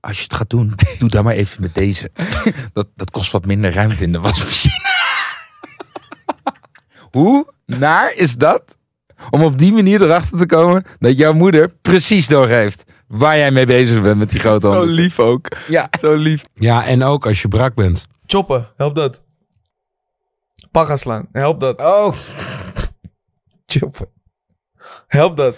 als 0.00 0.16
je 0.16 0.22
het 0.22 0.34
gaat 0.34 0.50
doen, 0.50 0.74
doe 0.98 1.08
dan 1.08 1.24
maar 1.24 1.34
even 1.34 1.62
met 1.62 1.74
deze. 1.74 2.10
Dat, 2.72 2.88
dat 2.96 3.10
kost 3.10 3.32
wat 3.32 3.46
minder 3.46 3.72
ruimte 3.72 4.04
in 4.04 4.12
de 4.12 4.20
wasmachine. 4.20 4.88
Hoe 7.10 7.52
naar 7.66 8.14
is 8.16 8.36
dat? 8.36 8.78
Om 9.30 9.42
op 9.44 9.58
die 9.58 9.72
manier 9.72 10.02
erachter 10.02 10.38
te 10.38 10.46
komen 10.46 10.84
dat 10.98 11.16
jouw 11.16 11.32
moeder 11.32 11.68
precies 11.82 12.26
doorgeeft 12.28 12.84
waar 13.08 13.36
jij 13.36 13.50
mee 13.50 13.66
bezig 13.66 14.02
bent 14.02 14.18
met 14.18 14.30
die 14.30 14.40
grote 14.40 14.66
Zo 14.66 14.72
handdoek. 14.72 14.96
lief 14.96 15.18
ook. 15.18 15.48
Ja. 15.68 15.88
Zo 16.00 16.14
lief. 16.14 16.42
Ja, 16.54 16.86
en 16.86 17.02
ook 17.02 17.26
als 17.26 17.42
je 17.42 17.48
brak 17.48 17.74
bent. 17.74 18.04
Choppen, 18.26 18.68
help 18.76 18.94
dat. 18.94 19.22
Paga 20.70 20.96
slaan, 20.96 21.28
help 21.32 21.60
dat. 21.60 21.80
Oh. 21.80 22.12
Choppen. 23.66 24.08
Help 25.06 25.36
dat. 25.36 25.56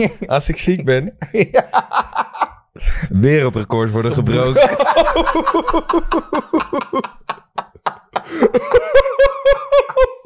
Als 0.26 0.48
ik 0.48 0.58
ziek 0.58 0.84
ben. 0.84 1.16
Wereldrecord 3.08 3.90
worden 3.90 4.12
gebroken. 4.12 4.68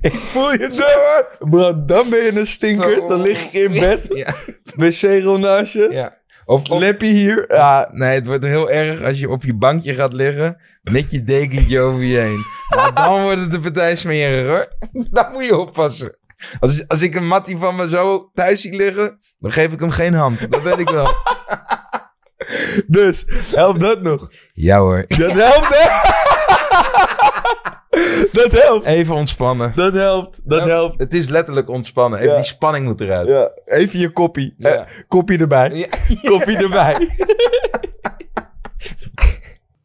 Ik 0.00 0.14
voel 0.14 0.52
je 0.52 0.68
zo 0.72 0.82
hard. 0.82 1.38
Bro, 1.50 1.84
dan 1.84 2.10
ben 2.10 2.22
je 2.22 2.38
een 2.38 2.46
stinker. 2.46 2.96
Dan 3.08 3.20
lig 3.20 3.44
ik 3.44 3.52
in 3.52 3.80
bed. 3.80 4.08
Ja. 4.14 4.34
Wc-rol 4.76 5.38
naast 5.38 5.72
je. 5.72 5.88
Ja. 5.90 6.18
Of, 6.44 6.70
of 6.70 6.78
Leppie 6.78 7.12
hier. 7.12 7.44
Ja. 7.48 7.88
Nee, 7.92 8.14
het 8.14 8.26
wordt 8.26 8.44
heel 8.44 8.70
erg 8.70 9.02
als 9.02 9.18
je 9.18 9.28
op 9.30 9.44
je 9.44 9.54
bankje 9.54 9.94
gaat 9.94 10.12
liggen 10.12 10.60
met 10.82 11.10
je 11.10 11.22
dekentje 11.22 11.80
over 11.80 12.02
je 12.02 12.18
heen. 12.18 12.44
Maar 12.76 12.94
dan 12.94 13.22
wordt 13.22 13.40
het 13.40 13.50
de 13.50 13.60
partij 13.60 13.96
smerig 13.96 14.46
hoor. 14.46 14.66
Dan 15.10 15.32
moet 15.32 15.46
je 15.46 15.56
oppassen. 15.56 16.18
Als, 16.60 16.88
als 16.88 17.02
ik 17.02 17.14
een 17.14 17.26
mattie 17.26 17.56
van 17.56 17.76
me 17.76 17.88
zo 17.88 18.30
thuis 18.34 18.60
zie 18.60 18.76
liggen, 18.76 19.18
dan 19.38 19.52
geef 19.52 19.72
ik 19.72 19.80
hem 19.80 19.90
geen 19.90 20.14
hand. 20.14 20.50
Dat 20.50 20.62
weet 20.62 20.78
ik 20.78 20.90
wel. 20.90 21.14
Dus, 22.86 23.24
helpt 23.54 23.80
dat 23.80 24.02
nog? 24.02 24.30
Ja 24.52 24.78
hoor. 24.78 25.04
Dat 25.06 25.32
helpt, 25.32 25.68
hè? 25.68 25.88
Dat 28.32 28.52
helpt. 28.52 28.84
Even 28.84 29.14
ontspannen. 29.14 29.72
Dat 29.74 29.94
helpt. 29.94 30.40
Dat 30.44 30.64
helpt. 30.64 31.00
Het 31.00 31.14
is 31.14 31.28
letterlijk 31.28 31.68
ontspannen. 31.70 32.18
Even 32.18 32.30
Ja. 32.30 32.36
die 32.36 32.44
spanning 32.44 32.84
moet 32.86 33.00
eruit. 33.00 33.28
Ja, 33.28 33.50
even 33.64 33.98
je 33.98 34.10
koppie. 34.10 34.54
Ja. 34.58 34.68
Eh, 34.74 34.86
koppie 35.08 35.38
erbij. 35.38 35.88
Koppie 36.30 36.56
erbij. 36.56 36.96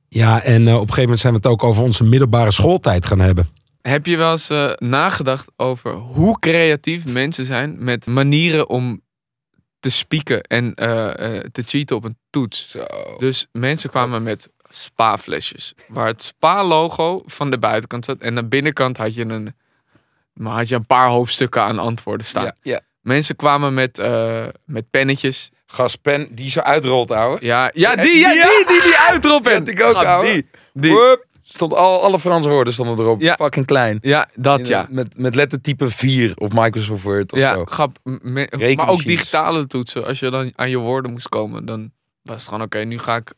Ja, 0.09 0.43
en 0.43 0.67
eh, 0.67 0.73
op 0.73 0.79
een 0.79 0.93
gegeven 0.93 1.01
moment 1.01 1.19
zijn 1.19 1.33
we 1.33 1.39
het 1.39 1.47
ook 1.47 1.63
over 1.63 1.83
onze 1.83 2.03
middelbare 2.03 2.51
schooltijd 2.51 3.05
gaan 3.05 3.19
hebben. 3.19 3.49
Heb 3.81 4.05
je 4.05 4.17
wel 4.17 4.31
eens 4.31 4.49
eh, 4.49 4.71
nagedacht 4.77 5.51
over 5.55 5.91
hoe 5.93 6.39
creatief 6.39 7.05
mensen 7.05 7.45
zijn 7.45 7.75
met 7.83 8.05
manieren 8.05 8.69
om 8.69 9.01
te 9.79 9.89
spieken 9.89 10.41
en 10.41 10.73
eh, 10.73 11.35
eh, 11.37 11.43
te 11.51 11.61
cheaten 11.65 11.95
op 11.95 12.03
een 12.03 12.17
toets? 12.29 12.77
Dus 13.17 13.47
mensen 13.51 13.89
kwamen 13.89 14.23
met 14.23 14.49
spa-flesjes, 14.75 15.73
waar 15.87 16.07
het 16.07 16.23
spa-logo 16.23 17.21
van 17.25 17.51
de 17.51 17.57
buitenkant 17.57 18.05
zat 18.05 18.17
en 18.19 18.27
aan 18.27 18.35
de 18.35 18.45
binnenkant 18.45 18.97
had 18.97 19.15
je 19.15 19.25
een, 19.25 19.55
maar 20.33 20.53
had 20.53 20.69
je 20.69 20.75
een 20.75 20.85
paar 20.85 21.07
hoofdstukken 21.07 21.61
aan 21.61 21.79
antwoorden 21.79 22.25
staan. 22.25 22.43
Ja, 22.43 22.55
ja. 22.61 22.79
Mensen 23.01 23.35
kwamen 23.35 23.73
met, 23.73 23.99
eh, 23.99 24.45
met 24.65 24.89
pennetjes. 24.89 25.51
Gaspen 25.65 26.35
die 26.35 26.49
zo 26.49 26.59
uitrolt, 26.59 27.11
ouwe. 27.11 27.37
Ja, 27.41 27.69
ja, 27.73 27.95
die, 27.95 28.17
ja, 28.17 28.31
die, 28.31 28.65
die, 28.67 28.81
die. 28.81 29.19
Dat 29.41 29.67
ik 29.67 29.83
ook, 29.83 29.95
ouwe. 29.95 30.25
Die, 30.25 30.47
die. 30.73 31.17
Stond 31.47 31.73
al, 31.73 32.01
alle 32.03 32.19
Franse 32.19 32.49
woorden 32.49 32.73
stonden 32.73 32.99
erop. 32.99 33.21
Ja. 33.21 33.33
Fucking 33.35 33.65
klein. 33.65 33.97
Ja, 34.01 34.29
dat 34.35 34.59
In- 34.59 34.65
ja. 34.65 34.85
Met, 34.89 35.17
met 35.17 35.35
lettertype 35.35 35.89
4 35.89 36.31
op 36.35 36.53
Microsoft 36.53 37.03
Word 37.03 37.31
of 37.33 37.39
ja, 37.39 37.53
zo. 37.53 37.65
grap. 37.65 37.97
Me- 38.03 38.73
maar 38.75 38.89
ook 38.89 39.03
digitale 39.03 39.67
toetsen. 39.67 40.05
Als 40.05 40.19
je 40.19 40.29
dan 40.29 40.51
aan 40.55 40.69
je 40.69 40.77
woorden 40.77 41.11
moest 41.11 41.29
komen, 41.29 41.65
dan 41.65 41.91
was 42.21 42.35
het 42.35 42.45
gewoon 42.47 42.61
oké, 42.61 42.77
nu 42.79 42.99
ga 42.99 43.15
ik 43.15 43.33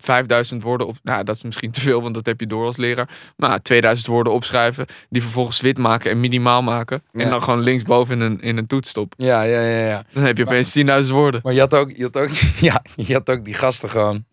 5000 0.00 0.62
woorden 0.62 0.86
op. 0.86 0.96
Nou, 1.02 1.24
dat 1.24 1.36
is 1.36 1.42
misschien 1.42 1.70
te 1.70 1.80
veel, 1.80 2.02
want 2.02 2.14
dat 2.14 2.26
heb 2.26 2.40
je 2.40 2.46
door 2.46 2.66
als 2.66 2.76
leraar. 2.76 3.08
Maar 3.36 3.62
2000 3.62 4.06
woorden 4.08 4.32
opschrijven, 4.32 4.86
die 5.08 5.22
vervolgens 5.22 5.60
wit 5.60 5.78
maken 5.78 6.10
en 6.10 6.20
minimaal 6.20 6.62
maken. 6.62 7.02
Ja. 7.12 7.24
En 7.24 7.30
dan 7.30 7.42
gewoon 7.42 7.60
linksboven 7.60 8.14
in 8.14 8.20
een, 8.20 8.40
in 8.40 8.56
een 8.56 8.66
toets 8.66 8.90
stoppen. 8.90 9.24
Ja, 9.24 9.42
ja, 9.42 9.60
ja, 9.60 9.86
ja. 9.86 10.04
Dan 10.12 10.24
heb 10.24 10.36
je 10.36 10.44
opeens 10.44 10.78
10.000 11.06 11.12
woorden. 11.12 11.40
Maar 11.42 11.52
je 11.52 11.60
had, 11.60 11.74
ook, 11.74 11.90
je, 11.96 12.02
had 12.02 12.16
ook, 12.16 12.30
ja, 12.68 12.82
je 12.96 13.12
had 13.12 13.30
ook 13.30 13.44
die 13.44 13.54
gasten 13.54 13.88
gewoon, 13.88 14.24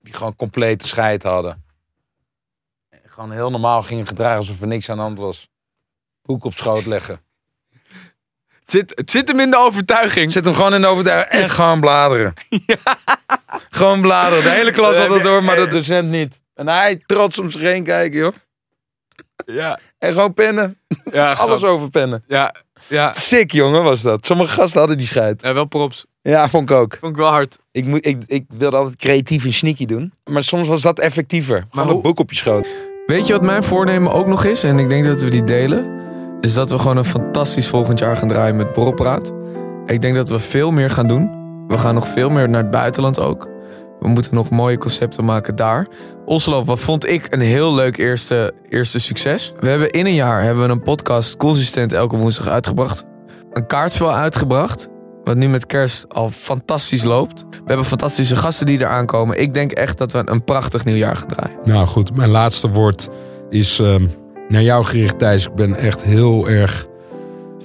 die 0.00 0.14
gewoon 0.14 0.36
complete 0.36 0.86
scheid 0.86 1.22
hadden. 1.22 1.64
En 2.88 3.00
Gewoon 3.04 3.32
heel 3.32 3.50
normaal 3.50 3.82
gingen 3.82 4.06
gedragen 4.06 4.38
alsof 4.38 4.60
er 4.60 4.66
niks 4.66 4.90
aan 4.90 4.96
de 4.96 5.02
hand 5.02 5.18
was. 5.18 5.48
Boek 6.22 6.44
op 6.44 6.54
schoot 6.54 6.86
leggen. 6.86 7.20
Het 8.66 8.74
zit, 8.74 8.92
het 8.94 9.10
zit 9.10 9.28
hem 9.28 9.40
in 9.40 9.50
de 9.50 9.56
overtuiging. 9.58 10.32
Zit 10.32 10.44
hem 10.44 10.54
gewoon 10.54 10.74
in 10.74 10.80
de 10.80 10.86
overtuiging 10.86 11.42
en 11.42 11.50
gewoon 11.50 11.80
bladeren. 11.80 12.34
Gewoon 13.70 14.00
bladeren. 14.00 14.42
De 14.44 14.50
hele 14.50 14.70
klas 14.70 14.96
had 14.96 15.10
het 15.14 15.22
door, 15.22 15.44
maar 15.44 15.56
de 15.56 15.68
docent 15.68 16.08
niet. 16.10 16.40
En 16.54 16.68
hij 16.68 17.02
trots 17.06 17.38
om 17.38 17.50
zich 17.50 17.60
heen 17.60 17.84
kijken, 17.84 18.18
joh. 18.18 18.32
Ja. 19.46 19.78
En 19.98 20.12
gewoon 20.12 20.34
pennen. 20.34 20.78
Ja, 21.12 21.32
Alles 21.38 21.58
grap. 21.58 21.70
over 21.70 21.90
pennen. 21.90 22.24
Ja, 22.28 22.54
ja. 22.88 23.12
Sick, 23.14 23.50
jongen, 23.52 23.82
was 23.82 24.02
dat. 24.02 24.26
Sommige 24.26 24.52
gasten 24.54 24.78
hadden 24.78 24.98
die 24.98 25.06
scheid. 25.06 25.42
Ja, 25.42 25.54
wel 25.54 25.64
props. 25.64 26.06
Ja, 26.22 26.48
vond 26.48 26.70
ik 26.70 26.76
ook. 26.76 26.96
Vond 27.00 27.12
ik 27.12 27.18
wel 27.18 27.30
hard. 27.30 27.56
Ik, 27.72 27.84
moet, 27.86 28.06
ik, 28.06 28.22
ik 28.26 28.44
wilde 28.48 28.76
altijd 28.76 28.96
creatief 28.96 29.44
en 29.44 29.52
sneaky 29.52 29.86
doen. 29.86 30.12
Maar 30.24 30.42
soms 30.42 30.68
was 30.68 30.82
dat 30.82 30.98
effectiever. 30.98 31.66
Gewoon 31.70 31.86
hoe- 31.86 31.96
een 31.96 32.02
boek 32.02 32.18
op 32.18 32.30
je 32.30 32.36
schoot. 32.36 32.66
Weet 33.06 33.26
je 33.26 33.32
wat 33.32 33.42
mijn 33.42 33.62
voornemen 33.64 34.12
ook 34.12 34.26
nog 34.26 34.44
is? 34.44 34.62
En 34.62 34.78
ik 34.78 34.88
denk 34.88 35.04
dat 35.04 35.20
we 35.20 35.30
die 35.30 35.44
delen. 35.44 35.95
Is 36.40 36.54
dat 36.54 36.70
we 36.70 36.78
gewoon 36.78 36.96
een 36.96 37.04
fantastisch 37.04 37.68
volgend 37.68 37.98
jaar 37.98 38.16
gaan 38.16 38.28
draaien 38.28 38.56
met 38.56 38.72
Borrelpraat. 38.72 39.32
Ik 39.86 40.02
denk 40.02 40.14
dat 40.14 40.28
we 40.28 40.38
veel 40.38 40.70
meer 40.70 40.90
gaan 40.90 41.08
doen. 41.08 41.30
We 41.68 41.78
gaan 41.78 41.94
nog 41.94 42.08
veel 42.08 42.30
meer 42.30 42.48
naar 42.48 42.62
het 42.62 42.70
buitenland 42.70 43.20
ook. 43.20 43.48
We 44.00 44.08
moeten 44.08 44.34
nog 44.34 44.50
mooie 44.50 44.78
concepten 44.78 45.24
maken 45.24 45.56
daar. 45.56 45.88
Oslo, 46.24 46.64
wat 46.64 46.78
vond 46.78 47.06
ik 47.06 47.26
een 47.30 47.40
heel 47.40 47.74
leuk 47.74 47.96
eerste, 47.96 48.54
eerste 48.68 48.98
succes. 48.98 49.52
We 49.60 49.68
hebben 49.68 49.90
in 49.90 50.06
een 50.06 50.14
jaar 50.14 50.42
hebben 50.42 50.66
we 50.66 50.72
een 50.72 50.82
podcast 50.82 51.36
consistent 51.36 51.92
elke 51.92 52.16
woensdag 52.16 52.48
uitgebracht. 52.48 53.04
Een 53.52 53.66
kaartspel 53.66 54.14
uitgebracht. 54.14 54.88
Wat 55.24 55.36
nu 55.36 55.48
met 55.48 55.66
kerst 55.66 56.14
al 56.14 56.30
fantastisch 56.30 57.04
loopt. 57.04 57.44
We 57.50 57.62
hebben 57.64 57.84
fantastische 57.84 58.36
gasten 58.36 58.66
die 58.66 58.80
eraan 58.80 59.06
komen. 59.06 59.40
Ik 59.40 59.52
denk 59.52 59.72
echt 59.72 59.98
dat 59.98 60.12
we 60.12 60.22
een 60.24 60.44
prachtig 60.44 60.84
nieuwjaar 60.84 61.16
gaan 61.16 61.28
draaien. 61.28 61.58
Nou 61.64 61.86
goed, 61.86 62.16
mijn 62.16 62.30
laatste 62.30 62.70
woord 62.70 63.08
is 63.50 63.78
ehm, 63.78 64.06
naar 64.48 64.62
jou 64.62 64.84
gericht, 64.84 65.18
Thijs. 65.18 65.46
Ik 65.46 65.54
ben 65.54 65.74
echt 65.74 66.02
heel 66.02 66.48
erg 66.48 66.86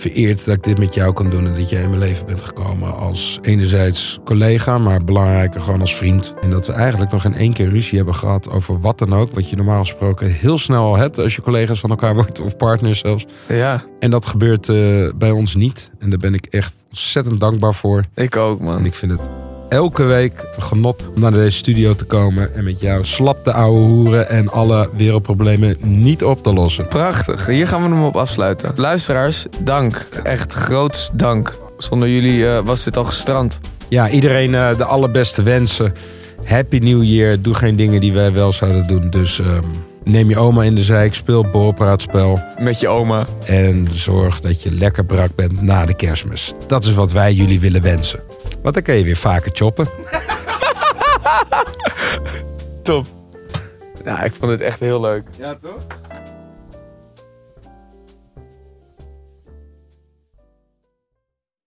vereerd 0.02 0.46
dat 0.46 0.56
ik 0.56 0.64
dit 0.64 0.80
met 0.80 0.94
jou 0.94 1.14
kan 1.14 1.30
doen. 1.30 1.48
En 1.48 1.54
dat 1.54 1.70
jij 1.70 1.82
in 1.82 1.90
mijn 1.90 2.02
leven 2.02 2.26
bent 2.26 2.44
gekomen 2.44 2.96
als 2.96 3.40
enerzijds 3.42 4.20
collega, 4.26 4.78
maar 4.78 5.04
belangrijker 5.04 5.62
gewoon 5.62 5.80
als 5.80 5.96
vriend. 5.96 6.34
En 6.42 6.50
dat 6.50 6.68
we 6.68 6.74
eigenlijk 6.74 7.12
nog 7.12 7.26
in 7.26 7.36
één 7.36 7.54
keer 7.54 7.70
ruzie 7.70 7.98
hebben 7.98 8.16
gehad 8.16 8.50
over 8.50 8.80
wat 8.80 8.98
dan 8.98 9.16
ook. 9.16 9.34
Wat 9.34 9.50
je 9.50 9.56
normaal 9.56 9.80
gesproken 9.80 10.32
heel 10.32 10.58
snel 10.58 10.84
al 10.84 10.98
hebt 10.98 11.18
als 11.18 11.36
je 11.36 11.42
collega's 11.42 11.80
van 11.80 11.90
elkaar 11.90 12.16
wordt 12.22 12.40
of 12.40 12.58
partners 12.58 13.00
zelfs. 13.00 13.26
Ja. 13.48 13.84
En 14.00 14.12
dat 14.12 14.26
gebeurt 14.26 14.70
eh, 14.70 15.10
bij 15.16 15.32
ons 15.32 15.56
niet. 15.56 15.92
En 16.00 16.10
daar 16.10 16.20
ben 16.20 16.34
ik 16.34 16.46
echt 16.46 16.86
ontzettend 16.90 17.40
dankbaar 17.40 17.74
voor. 17.74 18.06
Ik 18.16 18.36
ook, 18.36 18.60
man. 18.60 18.78
En 18.78 18.86
ik 18.86 18.94
vind 18.94 19.12
het 19.12 19.51
elke 19.72 20.03
week 20.03 20.45
een 20.55 20.63
genot 20.63 21.05
om 21.15 21.22
naar 21.22 21.32
deze 21.32 21.57
studio 21.57 21.93
te 21.93 22.05
komen 22.05 22.55
en 22.55 22.63
met 22.63 22.82
jou 22.82 23.05
slap 23.05 23.43
te 23.43 23.51
ouwe 23.53 23.80
hoeren 23.80 24.30
en 24.30 24.49
alle 24.49 24.89
wereldproblemen 24.97 25.76
niet 25.80 26.24
op 26.24 26.43
te 26.43 26.53
lossen. 26.53 26.88
Prachtig. 26.88 27.45
Hier 27.45 27.67
gaan 27.67 27.82
we 27.84 27.89
hem 27.89 28.03
op 28.03 28.15
afsluiten. 28.15 28.72
Luisteraars, 28.76 29.45
dank. 29.63 30.07
Echt 30.24 30.53
groots 30.53 31.09
dank. 31.13 31.57
Zonder 31.78 32.09
jullie 32.09 32.47
eh, 32.47 32.59
was 32.63 32.84
dit 32.84 32.97
al 32.97 33.03
gestrand. 33.03 33.59
Ja, 33.89 34.09
iedereen 34.09 34.55
eh, 34.55 34.78
de 34.78 34.86
allerbeste 34.86 35.43
wensen. 35.43 35.93
Happy 36.43 36.78
New 36.78 37.03
Year. 37.03 37.41
Doe 37.41 37.53
geen 37.53 37.76
dingen 37.76 38.01
die 38.01 38.13
wij 38.13 38.34
wel 38.34 38.51
zouden 38.51 38.88
doen. 38.88 39.09
Dus 39.09 39.39
ehm, 39.39 39.63
neem 40.03 40.30
je 40.30 40.38
oma 40.38 40.63
in 40.63 40.76
de 40.76 40.84
zijk, 40.84 41.15
speel 41.15 41.49
borrelpraatspel. 41.49 42.39
Met 42.59 42.80
je 42.80 42.88
oma. 42.88 43.26
En 43.45 43.88
zorg 43.91 44.39
dat 44.39 44.63
je 44.63 44.72
lekker 44.72 45.05
brak 45.05 45.36
bent 45.36 45.61
na 45.61 45.86
de 45.86 45.95
kerstmis. 45.95 46.53
Dat 46.67 46.84
is 46.84 46.93
wat 46.93 47.11
wij 47.11 47.34
jullie 47.34 47.59
willen 47.59 47.82
wensen. 47.82 48.19
Want 48.62 48.74
dan 48.74 48.84
kan 48.84 48.95
je 48.95 49.03
weer 49.03 49.16
vaker 49.16 49.51
choppen. 49.53 49.88
Top. 52.84 53.05
Ja, 54.03 54.24
ik 54.24 54.34
vond 54.34 54.51
het 54.51 54.62
echt 54.62 54.80
heel 54.80 55.01
leuk. 55.01 55.24
Ja, 55.38 55.55
toch? 55.62 55.82